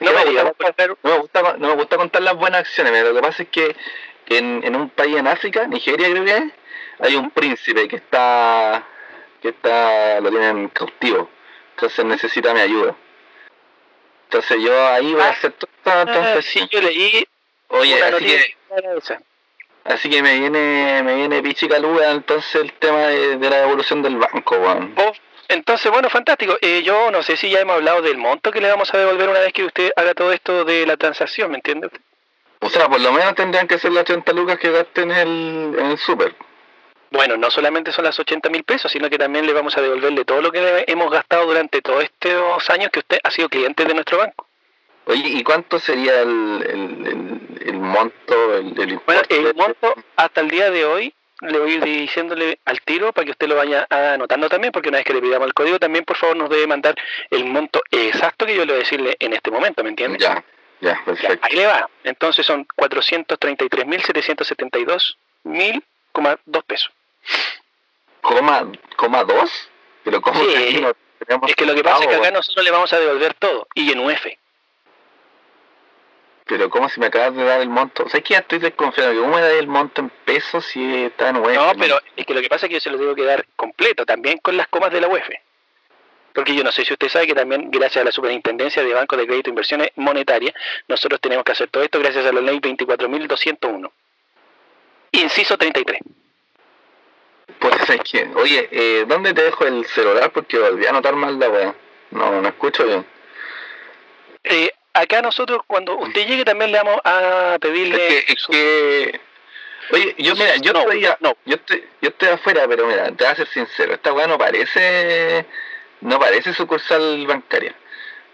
[0.00, 3.04] No me diga, gusta, no, me gusta, no me gusta contar las buenas acciones, mira,
[3.04, 3.76] lo que pasa es que
[4.26, 6.44] en, en un país en África, Nigeria creo que es,
[7.00, 8.86] hay un príncipe que está,
[9.42, 11.28] que está, lo tienen cautivo,
[11.74, 12.94] entonces necesita mi ayuda.
[14.24, 17.26] Entonces yo ahí voy a hacer todo esto, Ah, entonces sí, yo leí
[17.68, 18.56] Oye, así que,
[19.84, 24.16] así que me viene, me viene pichicaluda entonces el tema de, de la evolución del
[24.16, 24.94] banco, weón.
[25.50, 26.56] Entonces, bueno, fantástico.
[26.60, 29.28] Eh, yo no sé si ya hemos hablado del monto que le vamos a devolver
[29.28, 31.88] una vez que usted haga todo esto de la transacción, ¿me entiende?
[31.88, 32.00] usted?
[32.60, 35.74] O sea, por lo menos tendrían que ser las 80 lucas que gaste en el,
[35.78, 36.34] en el súper.
[37.10, 40.24] Bueno, no solamente son las 80 mil pesos, sino que también le vamos a devolverle
[40.24, 43.94] todo lo que hemos gastado durante todos estos años que usted ha sido cliente de
[43.94, 44.46] nuestro banco.
[45.06, 50.40] Oye, ¿y cuánto sería el, el, el, el monto, el, el Bueno, el monto hasta
[50.40, 53.56] el día de hoy le voy a ir diciéndole al tiro para que usted lo
[53.56, 56.50] vaya anotando también, porque una vez que le pidamos el código, también por favor nos
[56.50, 56.94] debe mandar
[57.30, 60.18] el monto exacto que yo le voy a decirle en este momento, ¿me entiende?
[60.18, 60.44] Ya,
[60.80, 61.46] ya, perfecto.
[61.46, 61.88] Ahí le va.
[62.04, 66.90] Entonces son 433.772 mil coma dos pesos.
[68.20, 69.70] ¿Coma, coma dos?
[70.04, 70.52] ¿Pero cómo Sí.
[70.52, 70.92] que
[71.46, 73.90] Es que lo que pasa es que acá nosotros le vamos a devolver todo, y
[73.92, 74.26] en UF.
[76.50, 78.02] Pero ¿cómo si me acabas de dar el monto?
[78.02, 79.14] O sea, es que ya estoy desconfiado.
[79.20, 81.54] ¿Cómo me das el monto en pesos si está en UF?
[81.54, 83.46] No, pero es que lo que pasa es que yo se lo tengo que dar
[83.54, 85.28] completo, también con las comas de la UEF.
[86.34, 89.16] Porque yo no sé si usted sabe que también, gracias a la Superintendencia de Banco
[89.16, 90.52] de Crédito e Inversiones Monetarias,
[90.88, 93.88] nosotros tenemos que hacer todo esto gracias a la ley 24.201.
[95.12, 96.00] Inciso 33.
[97.60, 100.32] Pues es que, oye, eh, ¿dónde te dejo el celular?
[100.32, 101.74] Porque volví a notar mal la weá.
[102.10, 103.06] No, no escucho bien.
[104.42, 108.18] Eh, acá nosotros, cuando usted llegue, también le vamos a pedirle...
[108.18, 109.20] Es que, es que-
[109.92, 111.36] Oye, yo mira, yo No, estoy, no.
[111.44, 114.38] yo estoy, yo estoy afuera, pero mira, te voy a ser sincero, esta weá no
[114.38, 115.44] parece,
[116.02, 117.74] no parece sucursal bancaria,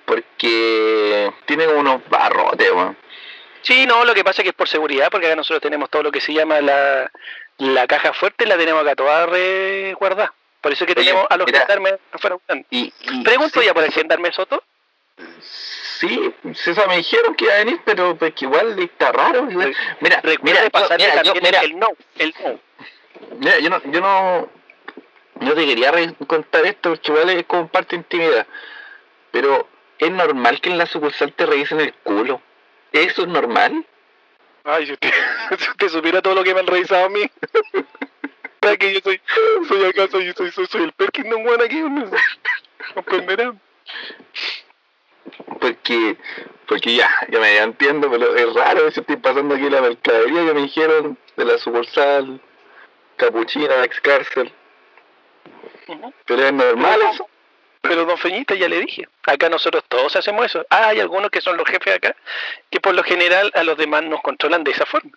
[0.05, 2.97] porque tiene unos barrotes, weón.
[3.63, 6.03] Sí, no, lo que pasa es que es por seguridad, porque acá nosotros tenemos todo
[6.03, 7.11] lo que se llama la,
[7.59, 10.35] la caja fuerte, la tenemos acá toda resguardada.
[10.61, 12.37] Por eso es que Oye, tenemos a los mira, gendarmes afuera.
[12.71, 14.63] Y, y- Pregunto sí, ya por el gendarme Soto.
[15.99, 19.51] Sí, sí, eso me dijeron que iba a venir, pero pues que igual está raro.
[19.51, 19.75] igual.
[20.01, 22.61] Mira, mira, yo- mira, yo- mira, el no, el no.
[23.39, 24.49] Mira, yo no, yo no,
[25.41, 25.93] no te quería
[26.27, 28.47] contar esto porque igual es como parte de intimidad.
[29.31, 29.69] Pero
[29.99, 32.43] es normal que en la sucursal te revisen el culo.
[32.93, 33.85] ¿Eso es normal?
[34.65, 35.11] Ay, si usted,
[35.59, 37.31] si usted supiera todo lo que me han revisado a mí.
[38.61, 39.21] Para que yo soy,
[39.69, 42.11] soy acá, soy, soy, soy, soy el Perkins bueno aquí, uno
[42.95, 43.55] comprenderá.
[45.61, 46.17] Porque,
[46.67, 50.55] porque ya, ya me entiendo, pero es raro si estoy pasando aquí la mercadería que
[50.55, 52.41] me dijeron de la sucursal
[53.17, 54.53] capuchina, ex cárcel.
[56.27, 57.29] Pero es normal Pero, eso.
[57.81, 60.67] pero don Feñita, ya le dije, acá nosotros todos hacemos eso.
[60.71, 62.17] Ah, hay algunos que son los jefes acá,
[62.71, 65.13] que por lo general a los demás nos controlan de esa forma.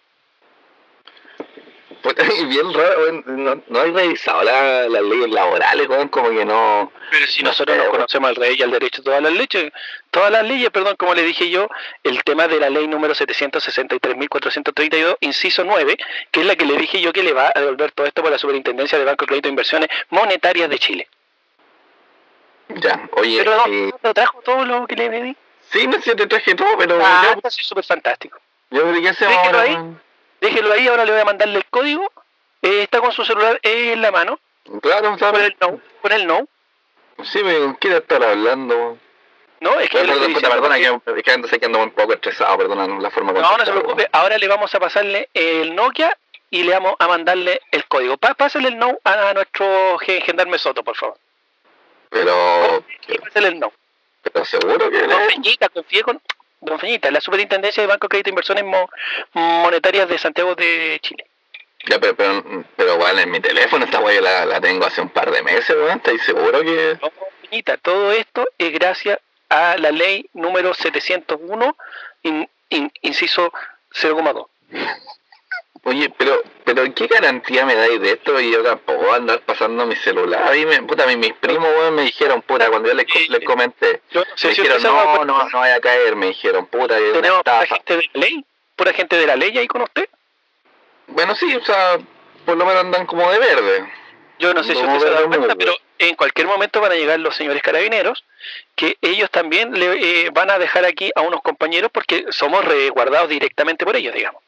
[2.01, 2.15] Pues,
[2.47, 6.91] bien raro, no, no hay revisado la- las leyes laborales, como que no.
[7.11, 9.71] Pero si no nosotros nos conocemos al rey y al derecho, todas las leyes,
[10.09, 11.67] todas las leyes, perdón, como le dije yo,
[12.03, 15.97] el tema de la ley número 763.432, inciso 9,
[16.31, 18.31] que es la que le dije yo que le va a devolver todo esto por
[18.31, 21.07] la Superintendencia de Banco de Crédito e Inversiones Monetarias de Chile.
[22.69, 25.35] Ya, oye, Pero no, eh, ¿no trajo todo lo que le pedí?
[25.71, 28.39] sí, no sé, te traje todo, pero Ah, yo, esto sí es súper fantástico.
[28.69, 29.61] yo creo que Déjelo ahora.
[29.63, 29.77] ahí.
[30.41, 32.11] Déjelo ahí, ahora le voy a mandarle el código.
[32.61, 34.40] Eh, está con su celular en la mano.
[34.82, 35.82] Claro, Con el no.
[36.02, 36.48] Con el no.
[37.24, 38.98] Sí, me quiere estar hablando.
[39.61, 41.80] No, es que le Perdón, puta, perdona, porque- que, es que ando, sé que ando
[41.84, 44.07] un poco estresado, perdona la forma No, no se preocupe.
[44.14, 46.18] Ahora le vamos a pasarle el Nokia
[46.49, 48.16] y le vamos a mandarle el código.
[48.18, 51.18] Pásale el no a nuestro gen- gendarme Soto, por favor.
[52.10, 52.84] Pero,
[53.24, 53.72] Pásale el no.
[54.22, 55.30] pero seguro que Don le...
[55.30, 56.22] Feñita, confíe con...
[56.61, 58.90] Don Feñita, la Superintendencia de Banco de Crédito e Inversiones Mo-
[59.34, 61.26] Monetarias de Santiago de Chile.
[61.88, 62.44] Ya, pero, pero,
[62.76, 65.41] pero bueno, en mi teléfono esta weá yo la, la tengo hace un par de
[65.41, 65.98] meses, weón.
[65.98, 66.98] ¿Estáis seguro que...?
[67.02, 67.11] No,
[67.49, 69.18] Feñita, todo esto es gracias
[69.49, 71.77] a la ley número 701,
[72.23, 73.52] in- in- inciso
[73.94, 74.45] 0,2.
[75.84, 78.39] Oye, pero, pero ¿qué garantía me dais de esto?
[78.39, 80.49] Y yo tampoco voy a andar pasando mi celular.
[80.49, 83.30] A mí, me, puta, a mí mis primos, weón, me dijeron, puta, cuando yo les,
[83.30, 86.27] les comenté, Yo no sé me si dijeron, no, no, no vaya a caer, me
[86.27, 88.45] dijeron, puta, que tenemos pura gente de la ley,
[88.76, 90.10] pura gente de la ley ahí con usted.
[91.07, 91.97] Bueno, sí, o sea,
[92.45, 93.91] por lo menos andan como de verde.
[94.38, 96.91] Yo no sé si usted se ha dado verde cuenta, pero en cualquier momento van
[96.91, 98.23] a llegar los señores carabineros,
[98.76, 103.30] que ellos también le eh, van a dejar aquí a unos compañeros porque somos resguardados
[103.30, 104.41] directamente por ellos, digamos.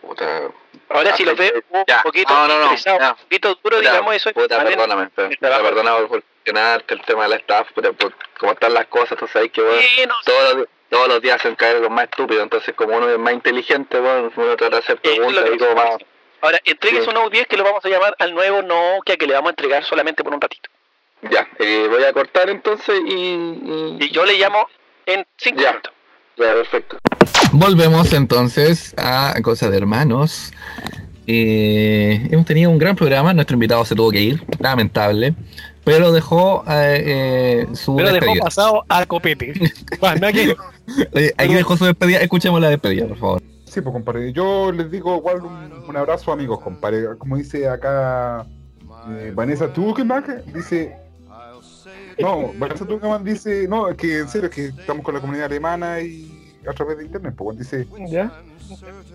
[0.00, 0.50] Puta.
[0.88, 4.14] Ahora si los ve un Ya, poquito no, no, no, un poquito duro, Puta, digamos
[4.16, 4.32] eso.
[4.32, 5.60] Puta, también- perdóname, pe- el trabajo.
[5.62, 9.18] puta, perdona por cuestionarte el tema de la estafa, puta, por cómo están las cosas,
[9.18, 12.04] tú sabes que, weón, Sí, no, todos, los, todos los días hacen caer los más
[12.04, 15.58] estúpidos, entonces como uno es más inteligente, weón, uno trata de hacer lo preguntas y
[15.58, 15.96] todo más.
[16.42, 17.08] Ahora, entregues Sí.
[17.08, 19.50] un Note 10 que lo vamos a llamar al nuevo Nokia que le vamos a
[19.50, 20.70] entregar solamente por un ratito.
[21.22, 23.12] Ya, eh, voy a cortar entonces y...
[23.12, 24.66] y- Y yo le llamo
[25.04, 25.68] en 5 Ya.
[25.72, 25.92] minutos.
[26.40, 26.96] Perfecto.
[27.52, 30.52] Volvemos entonces a Cosa de Hermanos.
[31.26, 35.34] Eh, hemos tenido un gran programa, nuestro invitado se tuvo que ir, lamentable,
[35.84, 38.44] pero dejó eh, eh, su Pero dejó despedida.
[38.44, 39.52] pasado a copete.
[40.00, 40.54] Bueno, aquí-
[41.12, 43.42] Eh, aquí dejó su despedida, escuchemos la despedida, por favor.
[43.66, 44.32] Sí, pues compadre.
[44.32, 47.16] Yo les digo igual un, un abrazo, amigos, compadre.
[47.16, 48.44] Como dice acá
[49.10, 50.96] eh, Vanessa Tukeman, dice.
[52.20, 53.66] No, Vanessa Tukeman dice.
[53.68, 56.30] No, es que en serio, es que estamos con la comunidad alemana y
[56.68, 57.34] a través de internet.
[57.36, 57.86] Pues dice.
[58.08, 58.32] ¿Ya?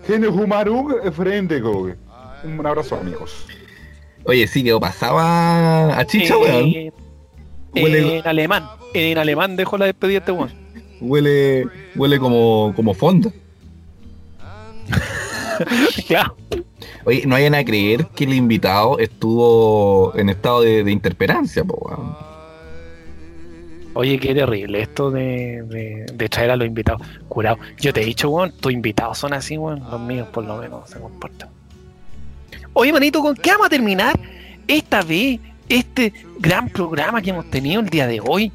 [0.06, 1.94] Gene Humarug frente, güey.
[2.44, 3.46] Un abrazo, amigos.
[4.24, 6.92] Oye, sí, quedó pasaba a chicha, Eh, weón.
[7.84, 8.64] Huele, En alemán.
[8.94, 10.50] En alemán dejó la despedida este weón.
[11.00, 13.32] huele, huele como, como fondo.
[16.06, 16.36] claro.
[17.04, 21.74] Oye, no vayan a creer que el invitado estuvo en estado de, de interperancia, po,
[21.76, 22.25] weón.
[23.96, 27.58] Oye, qué terrible esto de, de, de traer a los invitados curados.
[27.78, 29.80] Yo te he dicho, weón, tus invitados son así, weón.
[29.90, 31.48] Los míos, por lo menos, se comportan.
[32.74, 34.20] Oye, manito, ¿con qué vamos a terminar
[34.68, 35.40] esta vez
[35.70, 38.52] este gran programa que hemos tenido el día de hoy?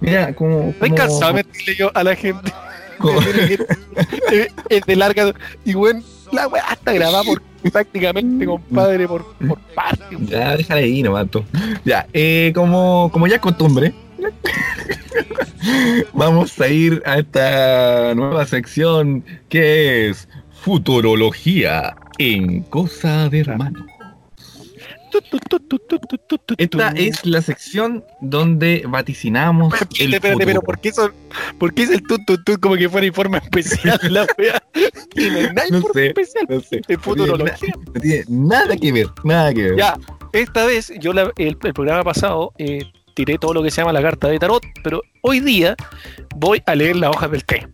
[0.00, 0.68] Mira, como.
[0.68, 2.52] Estoy como- cansado de meterle yo a la gente.
[4.68, 5.32] es de larga.
[5.64, 6.02] Y bueno,
[6.32, 7.42] la weá está grabada por
[7.72, 10.04] prácticamente, compadre, por, por parte.
[10.26, 11.44] Ya, déjale ahí nomás tú.
[11.84, 13.94] Ya, eh, como, como ya es costumbre,
[16.12, 20.28] vamos a ir a esta nueva sección que es
[20.62, 23.86] Futurología en Cosa de Hermano.
[26.56, 30.62] Esta es la sección donde vaticinamos el Espérate, pero.
[30.62, 31.12] ¿por qué, son,
[31.58, 34.62] ¿por qué es el tut tut tut como que fuera informe especial la wea?
[35.16, 36.46] Hay nada No sé, especial.
[36.48, 36.80] no sé.
[36.88, 37.74] Es futurología.
[37.94, 39.76] No tiene nada que ver, nada que ver.
[39.76, 39.96] Ya,
[40.32, 42.80] esta vez, yo la- el, el programa pasado eh,
[43.14, 45.76] tiré todo lo que se llama la carta de tarot, pero hoy día
[46.36, 47.66] voy a leer las hojas del té.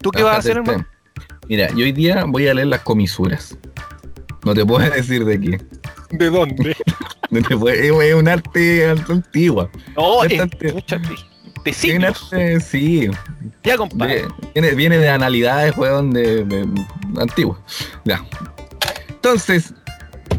[0.00, 0.86] ¿Tú qué vas a hacer, hermano?
[1.48, 3.56] Mira, yo hoy día voy a leer las comisuras.
[4.44, 5.60] No te puedo decir de qué.
[6.10, 6.76] ¿De dónde?
[7.28, 9.68] No te puedo- es un arte antigua.
[9.96, 11.00] No, Es es, mucha-
[11.72, 13.10] de, arte, sí.
[13.64, 14.24] Ya, compadre.
[14.54, 16.66] viene, viene de analidades, weón, de, de
[17.20, 17.58] antiguas.
[18.04, 18.24] Ya.
[19.08, 19.74] Entonces,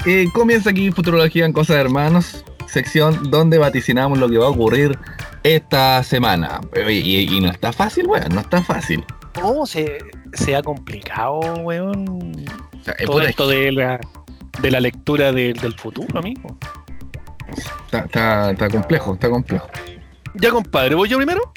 [0.06, 4.50] eh, comienza aquí Futurología en Cosas de Hermanos, sección donde vaticinamos lo que va a
[4.50, 4.98] ocurrir
[5.44, 6.62] esta semana.
[6.88, 9.04] Y, y- y no está fácil, weón, no está fácil.
[9.34, 9.98] ¿Cómo se,
[10.34, 12.06] se ha complicado, weón?
[12.80, 14.00] O sea, es Todo esto de la,
[14.62, 16.58] de la lectura del- del futuro, amigo.
[17.86, 19.68] está, está- está complejo, está complejo.
[20.40, 21.52] Ya, compadre, ¿voy yo primero?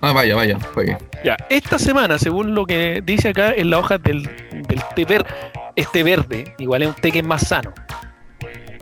[0.00, 0.98] Ah, vaya, vaya, juegue.
[1.24, 5.30] Ya, esta semana, según lo que dice acá en la hoja del, del té verde,
[5.76, 7.72] este verde, igual es un té que es más sano.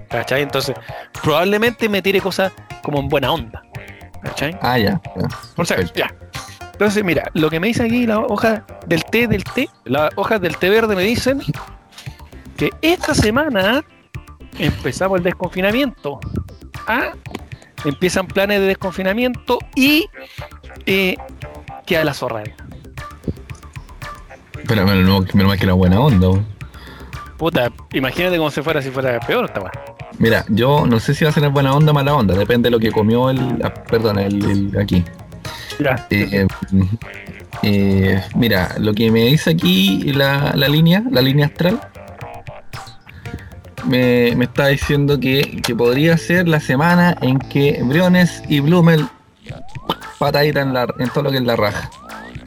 [0.09, 0.43] ¿Cachai?
[0.43, 0.75] Entonces,
[1.23, 2.53] probablemente me tire cosas
[2.83, 3.63] como en buena onda.
[4.23, 4.57] ¿Cachai?
[4.61, 5.01] Ah, ya.
[5.17, 5.29] ya.
[5.55, 6.13] Por acaso, ya.
[6.73, 10.41] Entonces, mira, lo que me dice aquí la hoja del té del té, las hojas
[10.41, 11.43] del té verde me dicen
[12.57, 13.85] que esta semana
[14.59, 16.19] empezamos el desconfinamiento.
[16.87, 17.13] Ah,
[17.85, 20.07] empiezan planes de desconfinamiento y
[20.87, 21.17] eh,
[21.87, 22.43] queda la zorra.
[24.67, 26.29] Pero menos no, menos mal que era buena onda.
[26.29, 26.47] weón.
[27.37, 29.63] Puta, imagínate cómo se fuera si fuera peor esta.
[30.19, 32.71] Mira, yo no sé si va a ser buena onda o mala onda, depende de
[32.73, 33.41] lo que comió el.
[33.65, 35.03] ah, perdón, el, el- aquí.
[35.83, 36.07] Ya.
[36.11, 36.47] Eh,
[37.63, 41.81] eh, mira, lo que me dice aquí la, la línea, la línea astral,
[43.85, 49.07] me, me está diciendo que, que podría ser la semana en que Briones y Blumel
[50.19, 51.91] pataditan en, la- en todo lo que es la raja.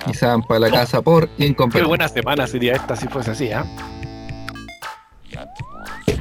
[0.10, 1.88] Y se van para la casa por Qué incompetente.
[1.88, 3.66] buena semana sería esta si fuese así, ¿ah?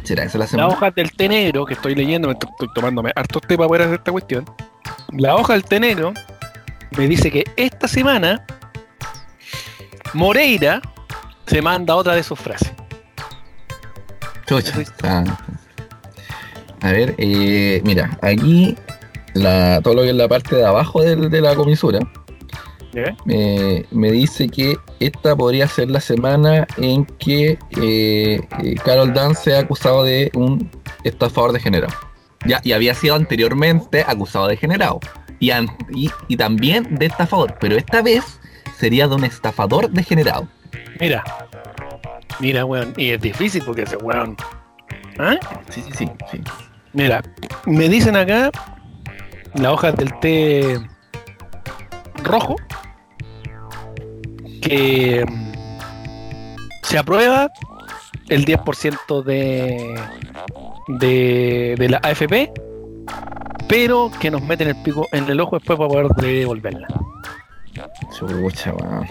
[0.05, 0.69] ¿Será esa la semana?
[0.69, 3.95] hojas del té negro que estoy leyendo, me estoy, tomándome hartos té para poder hacer
[3.97, 4.45] esta cuestión.
[5.13, 6.13] La hoja del té negro
[6.97, 8.45] me dice que esta semana
[10.15, 10.81] Moreira
[11.47, 12.73] se manda otra de sus frases.
[14.47, 14.75] Chucha.
[15.03, 15.25] Ah.
[16.83, 18.77] A ver, eh, mira, aquí
[19.35, 22.01] la, todo lo que es la parte de abajo de la comisura
[23.25, 29.45] me, me dice que esta podría ser la semana en que eh, eh, Carol Dance
[29.45, 30.71] sea acusado de un
[31.05, 31.95] estafador degenerado.
[32.45, 34.99] Ya, y había sido anteriormente acusado de degenerado.
[35.39, 37.55] Y, an- y, y también de estafador.
[37.61, 38.41] Pero esta vez
[38.77, 40.47] sería de un estafador degenerado.
[41.01, 41.25] Mira,
[42.41, 44.37] mira, weón, y es difícil porque ese weón.
[45.19, 45.37] ¿Ah?
[45.71, 46.11] Sí, sí, sí.
[46.31, 46.41] sí.
[46.93, 47.23] Mira,
[47.67, 48.51] me dicen acá
[49.55, 50.79] las hojas del té
[52.23, 52.57] rojo
[54.61, 55.53] que mm,
[56.83, 57.51] se aprueba
[58.29, 60.01] el 10% de,
[60.89, 62.53] de, de la AFP,
[63.69, 66.89] pero que nos meten el pico en el ojo después para poder devolverla.
[68.17, 69.07] Chucha, weón.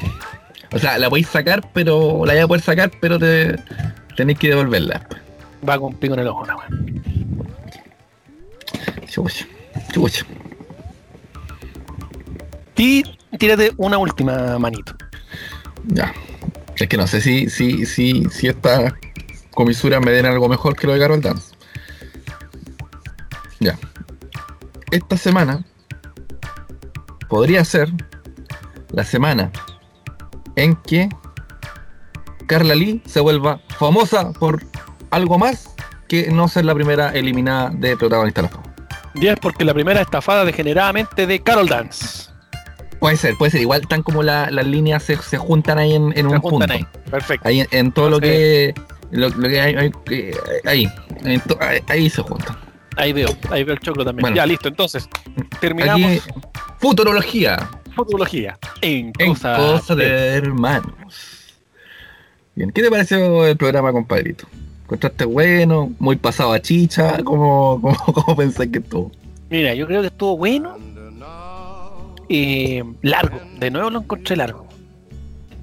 [0.74, 3.58] O sea, la podéis sacar, pero la vais a poder sacar, pero te
[4.16, 5.08] tenéis que devolverla.
[5.68, 7.04] Va con pico en el ojo, la weón.
[9.08, 9.46] Chucha,
[9.94, 10.26] chucha.
[12.78, 13.04] Y
[13.38, 14.96] tírate una última manito.
[15.86, 16.12] Ya.
[16.76, 18.96] Es que no sé si, si, si, si esta
[19.52, 21.54] comisura me den algo mejor que lo de Carol Dance.
[23.60, 23.78] Ya.
[24.90, 25.64] Esta semana
[27.30, 27.90] podría ser
[28.90, 29.52] la semana
[30.56, 31.10] en que
[32.48, 34.62] Carla Lee se vuelva famosa por
[35.12, 35.74] algo más
[36.08, 38.74] que no ser la primera eliminada de protagonista de la fama.
[39.16, 42.30] 10 porque la primera estafada degeneradamente de Carol Dance.
[43.00, 43.62] Puede ser, puede ser.
[43.62, 46.70] Igual tan como la- las líneas se, se juntan ahí en, en Se un juntan
[46.70, 46.74] punto.
[46.74, 46.86] ahí.
[47.10, 47.48] Perfecto.
[47.48, 48.74] Ahí en, en todo lo que
[49.12, 49.92] Lo, lo que hay, ahí,
[50.66, 50.90] ahí,
[51.26, 52.58] ahí, ahí se juntan.
[52.98, 54.22] Ahí veo, ahí veo el choclo también.
[54.22, 54.36] Bueno.
[54.36, 54.68] ya, listo.
[54.68, 55.08] Entonces,
[55.60, 56.22] terminamos Aquí,
[56.80, 57.70] futurología.
[58.06, 60.06] Futurología en En cosa, cosa de
[60.36, 60.94] hermanos.
[62.56, 64.46] Bien, ¿qué te pareció el programa, compadrito?
[64.84, 65.92] ¿Encontraste bueno?
[66.00, 67.24] ¿Muy pasado a chicha?
[67.24, 69.12] ¿Cómo, cómo, cómo pensás que estuvo?
[69.50, 70.78] Mira, yo creo que estuvo bueno.
[72.30, 74.66] Eh, largo, de nuevo lo encontré largo.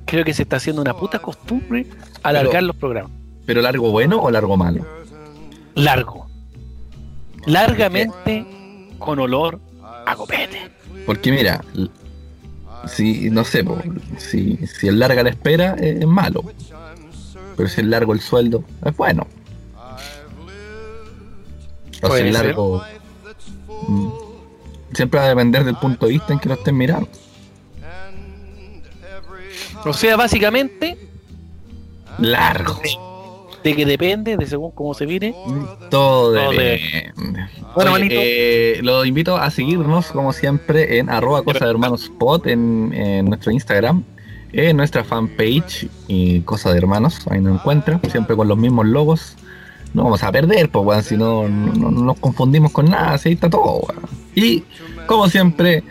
[0.04, 1.86] Creo que se está haciendo una puta costumbre
[2.22, 3.12] alargar Pero- los programas.
[3.46, 4.84] ¿Pero largo bueno o largo malo?
[5.74, 6.28] Largo.
[7.46, 8.44] Largamente
[8.98, 9.58] con olor
[10.06, 10.70] a copete.
[11.06, 11.64] Porque mira,
[12.86, 13.78] si, no sé, po,
[14.18, 16.44] si, si es larga la espera, eh, es malo.
[17.56, 19.26] Pero si es largo el sueldo, es bueno.
[22.02, 22.82] O si es largo.
[23.88, 24.08] mm,
[24.94, 27.08] Siempre va a depender del punto de vista en que lo estén mirando.
[29.84, 30.98] O sea, básicamente,
[32.18, 32.80] Largo.
[33.64, 35.34] De que depende de según cómo se mire.
[35.90, 36.80] Todo Todo depende.
[37.74, 38.14] Bueno, Oye, manito.
[38.18, 43.26] eh, los invito a seguirnos como siempre en arroba cosa de hermanos spot en, en
[43.26, 44.04] nuestro Instagram,
[44.52, 49.36] en nuestra fanpage y cosa de hermanos, ahí nos encuentran, siempre con los mismos logos.
[49.94, 53.30] No vamos a perder, pues weón, si no, no, no nos confundimos con nada, así
[53.32, 54.02] está todo, weón.
[54.34, 54.62] Y
[55.06, 55.82] como siempre,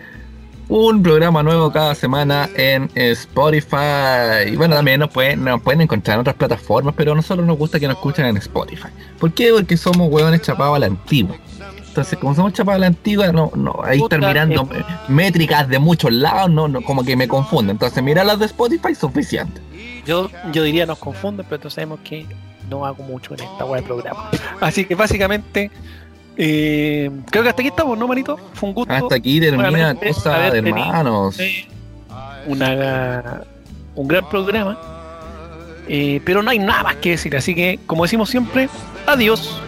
[0.70, 4.50] un programa nuevo cada semana en Spotify.
[4.52, 7.58] Y bueno, también nos pueden, nos pueden encontrar en otras plataformas, pero a nosotros nos
[7.58, 8.90] gusta que nos escuchen en Spotify.
[9.20, 9.52] ¿Por qué?
[9.54, 11.36] Porque somos huevones chapados a la antigua.
[11.88, 15.80] Entonces, como somos chapados a la antigua, no, no, ahí estar mirando eh, métricas de
[15.80, 17.72] muchos lados, no, no, como que me confunde.
[17.72, 19.62] Entonces, mira las de Spotify suficiente.
[20.06, 22.28] Yo, yo diría nos confunden, pero todos sabemos que
[22.70, 24.30] no hago mucho en esta web de programa.
[24.62, 25.72] Así que básicamente,
[26.38, 28.38] eh, creo que hasta aquí estamos, ¿no, manito?
[28.54, 28.94] Fue un gusto.
[28.94, 31.38] Hasta aquí termina cosa de hermanos.
[32.46, 33.42] Una,
[33.96, 34.78] un gran programa.
[35.90, 38.68] Eh, pero no hay nada más que decir, así que, como decimos siempre,
[39.06, 39.62] adiós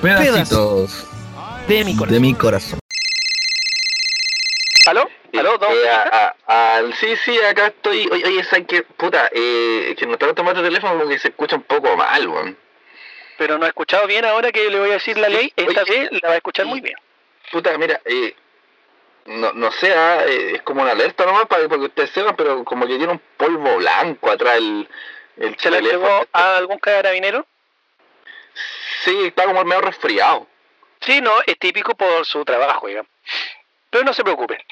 [0.00, 1.06] Pedacitos
[1.66, 2.14] de mi corazón.
[2.14, 2.78] de mi corazón.
[4.86, 5.08] ¿Aló?
[5.38, 5.58] ¿Aló?
[5.58, 5.88] ¿Don Eh, Felipe?
[5.90, 8.08] a- a- al- sí, sí, acá estoy.
[8.12, 8.82] Oye, oye ¿saben qué?
[8.82, 12.56] Puta, eh, que no estaba tomando el teléfono porque se escucha un poco mal, weón.
[13.40, 15.50] Pero no ha escuchado bien ahora que le voy a decir la ley.
[15.56, 16.94] Esta vez la va a escuchar muy bien.
[17.50, 18.36] Puta, mira, eh,
[19.24, 22.62] no, no sé, eh, es como una alerta nomás para, para que ustedes sepan, pero
[22.66, 24.86] como que tiene un polvo blanco atrás el,
[25.38, 27.46] el ¿Se la entregó a algún carabinero?
[29.04, 30.46] Sí, está como medio resfriado.
[31.00, 33.10] Sí, no, es típico por su trabajo, digamos.
[33.88, 34.62] Pero no se preocupe.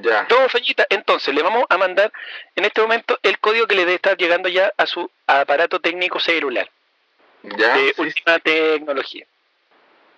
[0.00, 0.24] Ya.
[0.30, 2.10] Don Feñita, entonces le vamos a mandar
[2.56, 6.18] en este momento el código que le debe estar llegando ya a su aparato técnico
[6.18, 6.70] celular
[7.56, 7.76] Ya.
[7.76, 9.26] de sí, última tecnología.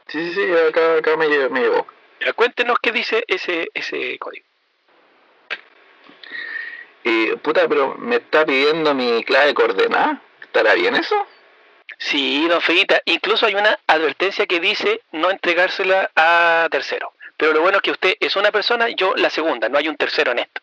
[0.09, 1.86] sí, sí, sí, acá, acá me, lle- me llegó.
[2.20, 4.44] Ya, cuéntenos qué dice ese, ese código.
[7.05, 10.20] Eh, puta, pero me está pidiendo mi clave de coordenada.
[10.43, 11.27] ¿Estará bien eso?
[11.98, 17.12] Sí, don Feñita, incluso hay una advertencia que dice no entregársela a tercero.
[17.36, 19.97] Pero lo bueno es que usted es una persona, yo la segunda, no hay un
[19.97, 20.61] tercero en esto.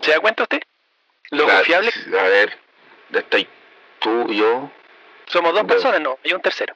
[0.00, 0.60] ¿Se da cuenta usted?
[1.30, 2.56] Lo confiable, A ver,
[3.12, 3.48] estoy
[3.98, 4.70] tú, yo.
[5.26, 6.74] Somos dos personas, no, hay un tercero.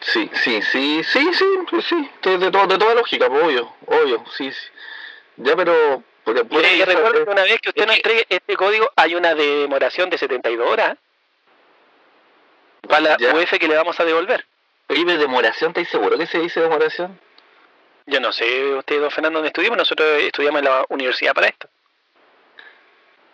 [0.00, 3.74] Sí, sí, sí, sí, sí, pues sí, de, de, todo- de toda lógica, pues, obvio,
[3.86, 4.66] obvio, sí, sí.
[5.38, 6.02] Ya, pero...
[6.24, 8.56] Porque, puta, Y eso- recuerden que una vez que usted es no que- entregue este
[8.56, 10.96] código, hay una demoración de 72 horas
[12.88, 13.34] para la.
[13.34, 14.44] UF que le vamos a devolver.
[14.88, 15.70] Oye, ¿de demoración?
[15.70, 17.18] ¿Estáis seguro que se dice demoración?
[18.06, 21.68] Yo no sé, usted, don Fernando, dónde estudiamos, nosotros estudiamos en la universidad para esto.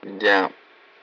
[0.03, 0.51] Ya.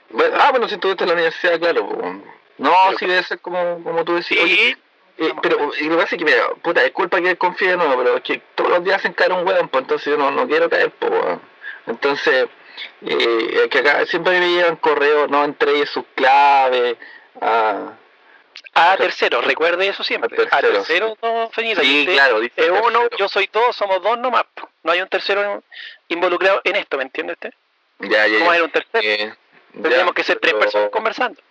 [0.10, 1.88] Bueno, ah, bueno, si estuviste en la universidad, claro.
[1.88, 2.16] pues.
[2.62, 4.40] No, Pero- sí debe ser como, como tú decís.
[4.42, 4.78] Oye,
[5.18, 7.98] eh, pero y lo que pasa es que, mira, puta, disculpa que confíe de nuevo,
[7.98, 10.48] pero es que todos los días hacen caer un hueón, pues entonces yo no, no
[10.48, 11.42] quiero caer, pues, weón.
[11.88, 12.48] Entonces,
[13.02, 16.98] eh, que acá siempre me llegan correos, no entregue sus claves,
[17.42, 17.94] ah,
[18.74, 20.30] A tercero, recuerde eso siempre.
[20.36, 21.82] A tercero, A tercero, don Feñita.
[21.82, 23.18] Sí, usted claro, dice es uno, tercero.
[23.18, 24.46] yo soy dos, somos dos nomás.
[24.84, 25.64] No hay un tercero
[26.10, 27.54] involucrado en esto, ¿me entiende usted?
[28.00, 28.56] ya, ya, ¿Cómo ya.
[28.58, 29.04] era un tercero?
[29.04, 29.34] Eh,
[29.74, 31.42] Tendríamos que ser tres personas conversando.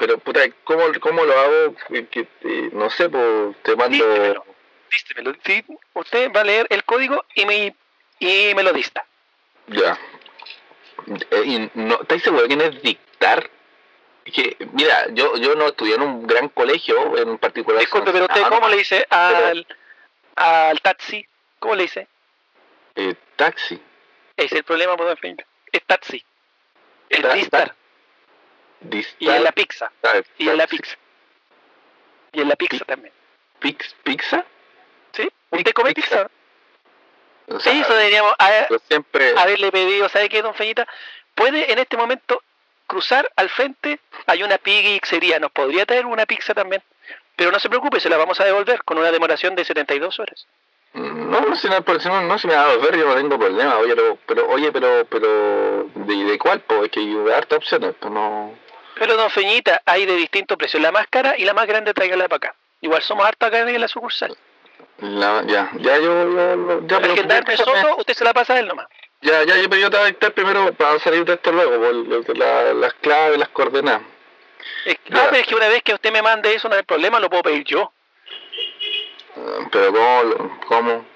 [0.00, 1.74] Pero, puta, ¿cómo, cómo lo hago?
[2.10, 3.98] Que, eh, no sé, pues te mando...
[3.98, 4.44] Dístemelo,
[4.90, 5.34] dístemelo.
[5.44, 7.76] Sí, usted va a leer el código y me,
[8.18, 9.04] y me lo dista.
[9.66, 9.98] Ya.
[11.30, 13.50] Eh, y no, ¿Estáis seguros que no es dictar?
[14.24, 17.80] Que, mira, yo, yo no estudié en un gran colegio en particular.
[17.80, 19.66] Disculpe, pero usted, ¿cómo le dice al,
[20.36, 21.26] al taxi?
[21.58, 22.08] ¿Cómo le dice?
[22.94, 23.74] Eh, taxi.
[24.34, 25.44] Ese es el problema, Feñita.
[25.70, 26.24] Es taxi.
[27.10, 27.74] El Ta- distar.
[29.18, 29.90] Y en la pizza.
[30.00, 30.96] ta- Y en la pizza.
[32.32, 33.12] Y en la pizza también.
[33.58, 34.44] Pix, ¿Pizza?
[35.12, 35.28] ¿Sí?
[35.50, 36.30] ¿Usted come pizza?
[37.48, 38.34] O sea, Sí, eso deberíamos
[38.70, 39.34] yo siempre...
[39.36, 40.86] haberle pedido, ¿sabe qué, don Feñita?
[41.34, 42.42] ¿Puede en este momento
[42.86, 45.38] cruzar al frente hay una pizzería.
[45.38, 46.82] ¿Nos podría traer una pizza también?
[47.36, 50.46] Pero no se preocupe, se la vamos a devolver con una demoración de 72 horas.
[50.92, 53.78] No, no, si si no, no, si me va a ver, yo no tengo problema.
[53.78, 56.60] Oye, pero, pero oye, pero, pero, ¿de, de cuál?
[56.62, 58.54] Pues es que hay hartas opciones, pues no.
[58.94, 60.82] Pero don Feñita, hay de distintos precios.
[60.82, 62.54] La más cara y la más grande tráigala para acá.
[62.80, 64.36] Igual somos harta acá en la sucursal.
[64.98, 68.58] La, ya, ya yo, yo, yo- ya, pero, gendarme Soto, usted se la pasa a
[68.58, 68.86] él nomás.
[69.22, 71.70] ya, ya, yo, pero yo te voy a dictar primero para salir de esto luego,
[71.78, 74.02] por lo la- las claves, las coordenadas.
[74.84, 77.18] Es ah, pero es que una vez que usted me mande eso, no hay problema,
[77.18, 77.92] lo puedo pedir yo.
[79.36, 81.06] Ah, Pero cómo, lo- cómo,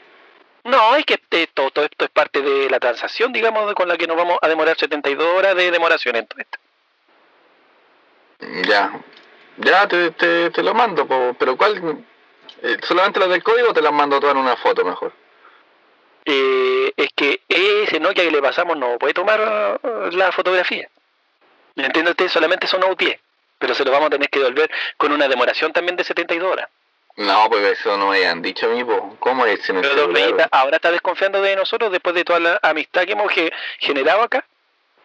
[0.65, 1.19] No, es que
[1.53, 4.79] todo, esto es parte de la transacción, digamos, con la que nos vamos a demorar
[4.79, 6.59] 72 horas de demoración en todo esto.
[8.67, 8.93] Ya,
[9.59, 12.05] ya te, te, te lo mando, po, pero cuál,
[12.63, 15.13] eh, solamente las del código o te las mando todas en una foto mejor.
[16.27, 19.41] Eh, es que ese Nokia que le pasamos no puede tomar
[19.83, 20.89] eh, la fotografía.
[21.75, 22.29] ¿Me entiende usted?
[22.29, 23.21] Solamente son UPie,
[23.59, 26.69] pero se lo vamos a tener que devolver con una demoración también de 72 horas.
[27.17, 29.17] No, pues eso no me habían dicho a mí, po.
[29.21, 30.49] ¿cómo es en el Pero celular?
[30.51, 34.45] Ahora está desconfiando de nosotros después de toda la amistad que hemos ge- generado acá.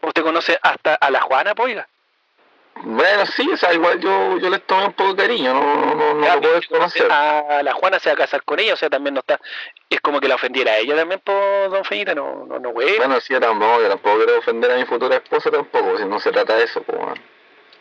[0.02, 1.88] Usted conoce hasta a la Juana, pues, oiga.
[2.82, 5.96] Bueno, sí, o sea, igual yo, yo les tomé un poco de cariño, no, no,
[5.96, 7.12] no, no Ya, lo puedo desconocer.
[7.12, 9.40] A la Juana se va a casar con ella, o sea, también no está.
[9.90, 12.98] Es como que la ofendiera a ella también por don Feñita, no, no, no, güey.
[12.98, 16.20] Bueno, sí, yo tampoco, yo tampoco quiero ofender a mi futura esposa tampoco, si no
[16.20, 16.98] se trata de eso, pues.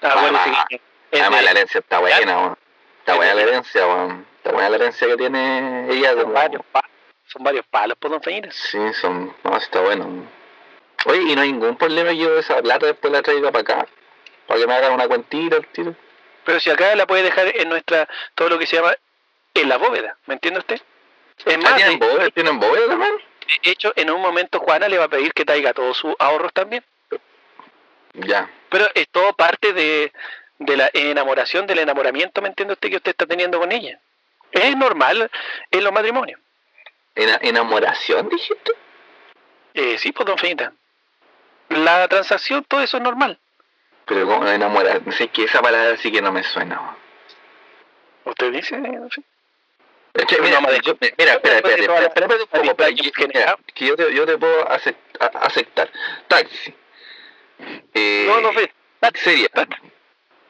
[0.03, 0.81] Ah, bueno, Además, sí.
[1.11, 2.57] es además de- la herencia está buena, weón.
[3.01, 4.27] Está Es buena la herencia, weón.
[4.37, 6.11] Está buena la herencia que tiene ella.
[6.13, 6.91] son como- varios palos,
[7.27, 8.49] son varios palos por don Feñita.
[8.51, 10.25] Sí, son, no, está bueno.
[11.07, 13.87] Oye, y no hay ningún problema yo esa plata después la traiga para acá,
[14.49, 15.95] para que me hagan una cuentita tiro.
[16.45, 18.95] Pero si acá la puede dejar en nuestra, todo lo que se llama,
[19.55, 20.81] en la bóveda, ¿me entiende usted?
[21.45, 22.31] Es más, ¿tienen de, bóveda?
[22.31, 23.13] ¿Tienen bóveda también?
[23.65, 26.53] de hecho, en un momento Juana le va a pedir que traiga todos sus ahorros
[26.53, 26.85] también.
[28.15, 28.51] Ya.
[28.69, 30.13] Pero es todo parte de,
[30.59, 33.99] de la enamoración, del enamoramiento, ¿me entiende usted, que usted está teniendo con ella?
[34.53, 35.31] Es normal
[35.71, 36.41] en los matrimonios.
[37.15, 38.73] ¿Ena- ¿Enamoración, dijiste?
[39.75, 40.73] Eh, sí, pues, don Feñita.
[41.69, 43.39] La transacción, todo eso es normal.
[44.09, 46.97] Pero como enamorar, no sé que esa palabra sí que no me suena.
[48.25, 48.77] ¿Usted dice?
[48.79, 49.01] mira,
[50.61, 52.91] no me yo- mira, espera, espérate, espera, un poco, espera,
[53.75, 55.91] que- yo te, yo te puedo acep- a- aceptar.
[56.27, 56.75] Taxi.
[57.95, 58.73] Eh, No, no, fe.
[59.01, 59.49] Pizzería.
[59.49, 59.93] Taxi.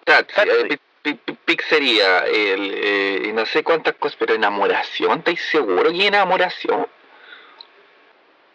[0.05, 0.41] Taxi.
[0.69, 2.27] pi- pi- pi- Pizzería.
[2.27, 6.87] El, eh, no sé cuántas cosas, pero enamoración, ¿estáis seguro que enamoración?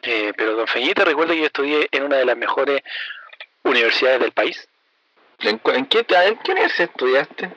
[0.01, 2.81] Eh, pero don Feñita, recuerde que yo estudié en una de las mejores
[3.63, 4.67] universidades del país,
[5.39, 5.85] ¿En, qué, en
[6.37, 7.51] qué universidad estudiaste?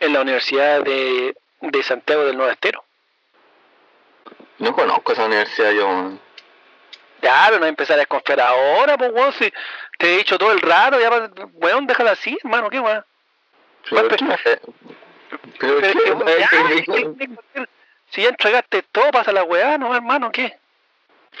[0.00, 2.84] en la Universidad de, de Santiago del Nuevo Estero.
[4.58, 6.12] No conozco esa universidad yo.
[7.20, 9.50] pero no empezar a desconfiar ahora, pues, weón, si
[9.98, 13.04] te he dicho todo el rato, ya, pues, weón, déjala así, hermano, qué weón.
[13.88, 14.60] Pero, Pues, ¿qué me- pero,
[15.58, 15.88] Pero ¿qué?
[15.88, 17.68] es que, ya, pero- es que-
[18.10, 20.58] si ya entregaste todo, pasa la weá, no, hermano, ¿qué?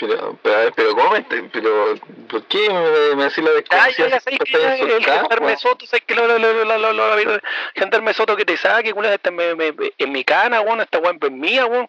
[0.00, 1.10] Pero, pero, a ver, pero ¿cómo?
[1.12, 1.94] me- Pero,
[2.28, 4.08] ¿por qué me, me decís la Ya, desconfianza?
[4.08, 5.56] ya, sabes que el insultado, gendarme.
[5.56, 7.40] Soto, que lo, lo, lo, lo, lo, lo- lo-
[7.74, 11.18] gendarme Soto que te saque, culo, esta me, me- en mi cana, weón, esta weón
[11.22, 11.88] es mía, weón.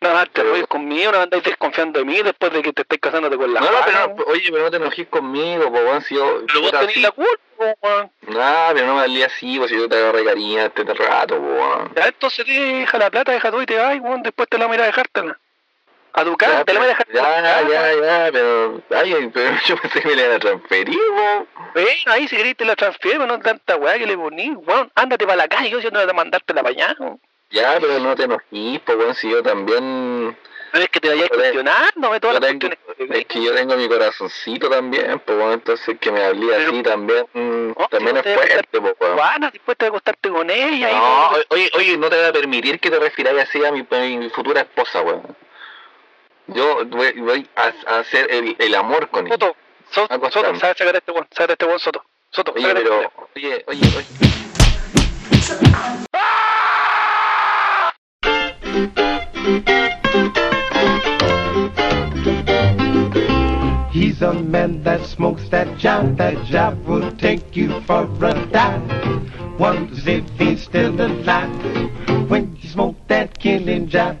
[0.00, 3.36] No te rollos conmigo, no andáis desconfiando de mí después de que te estés casándote
[3.36, 6.16] con la No, no, pero no, oye, pero no te enojes conmigo, po, weón, si
[6.16, 6.42] yo...
[6.48, 8.10] Pero vos tenés la culpa, weón.
[8.22, 11.44] Nah, pero no me hablé así, pues si yo te agarré cariño este rato, po,
[11.44, 11.92] weón.
[11.94, 14.74] Ya, entonces deja la plata, deja todo y te vas, weón, después te la voy
[14.74, 15.38] a ir a dejártela.
[16.14, 17.06] A tu casa, te la voy a dejar.
[17.12, 18.82] ya, ya, ya, pero...
[18.90, 21.48] Ay, pero yo pensé que me la iban a transferir, weón.
[21.74, 24.90] Ven, ahí si querés te la transfiero, no tanta weá que le poní, weón.
[24.94, 27.20] Ándate para la calle, yo no de mandártela para allá, weón.
[27.50, 30.36] Ya, pero no te enojes, po, weón, si yo también...
[30.74, 31.36] No es que te vayas ve
[32.20, 33.18] todas las tengo- cuestiones.
[33.20, 36.82] Es que yo tengo mi corazoncito también, pues bueno, entonces que me hablé Pero- así
[36.82, 39.16] también, mm, también es fuerte, pues weón.
[39.18, 40.90] Juana, dispuesta a acostarte con ella.
[40.90, 43.80] y No, oye, oye, no te voy a permitir que te refieras así a mi,
[43.90, 45.22] a mi futura esposa, weón.
[46.48, 49.36] Yo voy, voy a, a hacer el, el amor con ella.
[49.36, 49.56] Soto,
[49.90, 51.26] Soto, Soto, ¿sabes sacar a este weón?
[51.30, 52.04] Sacar a este weón, Soto.
[52.30, 54.32] Soto, Oye, sácate a este pero, oye, oye, oye.
[63.92, 66.16] He's a man that smokes that job.
[66.16, 69.58] That job will take you for a dive.
[69.58, 74.18] Wonders if he's still alive when you smoke that killing job.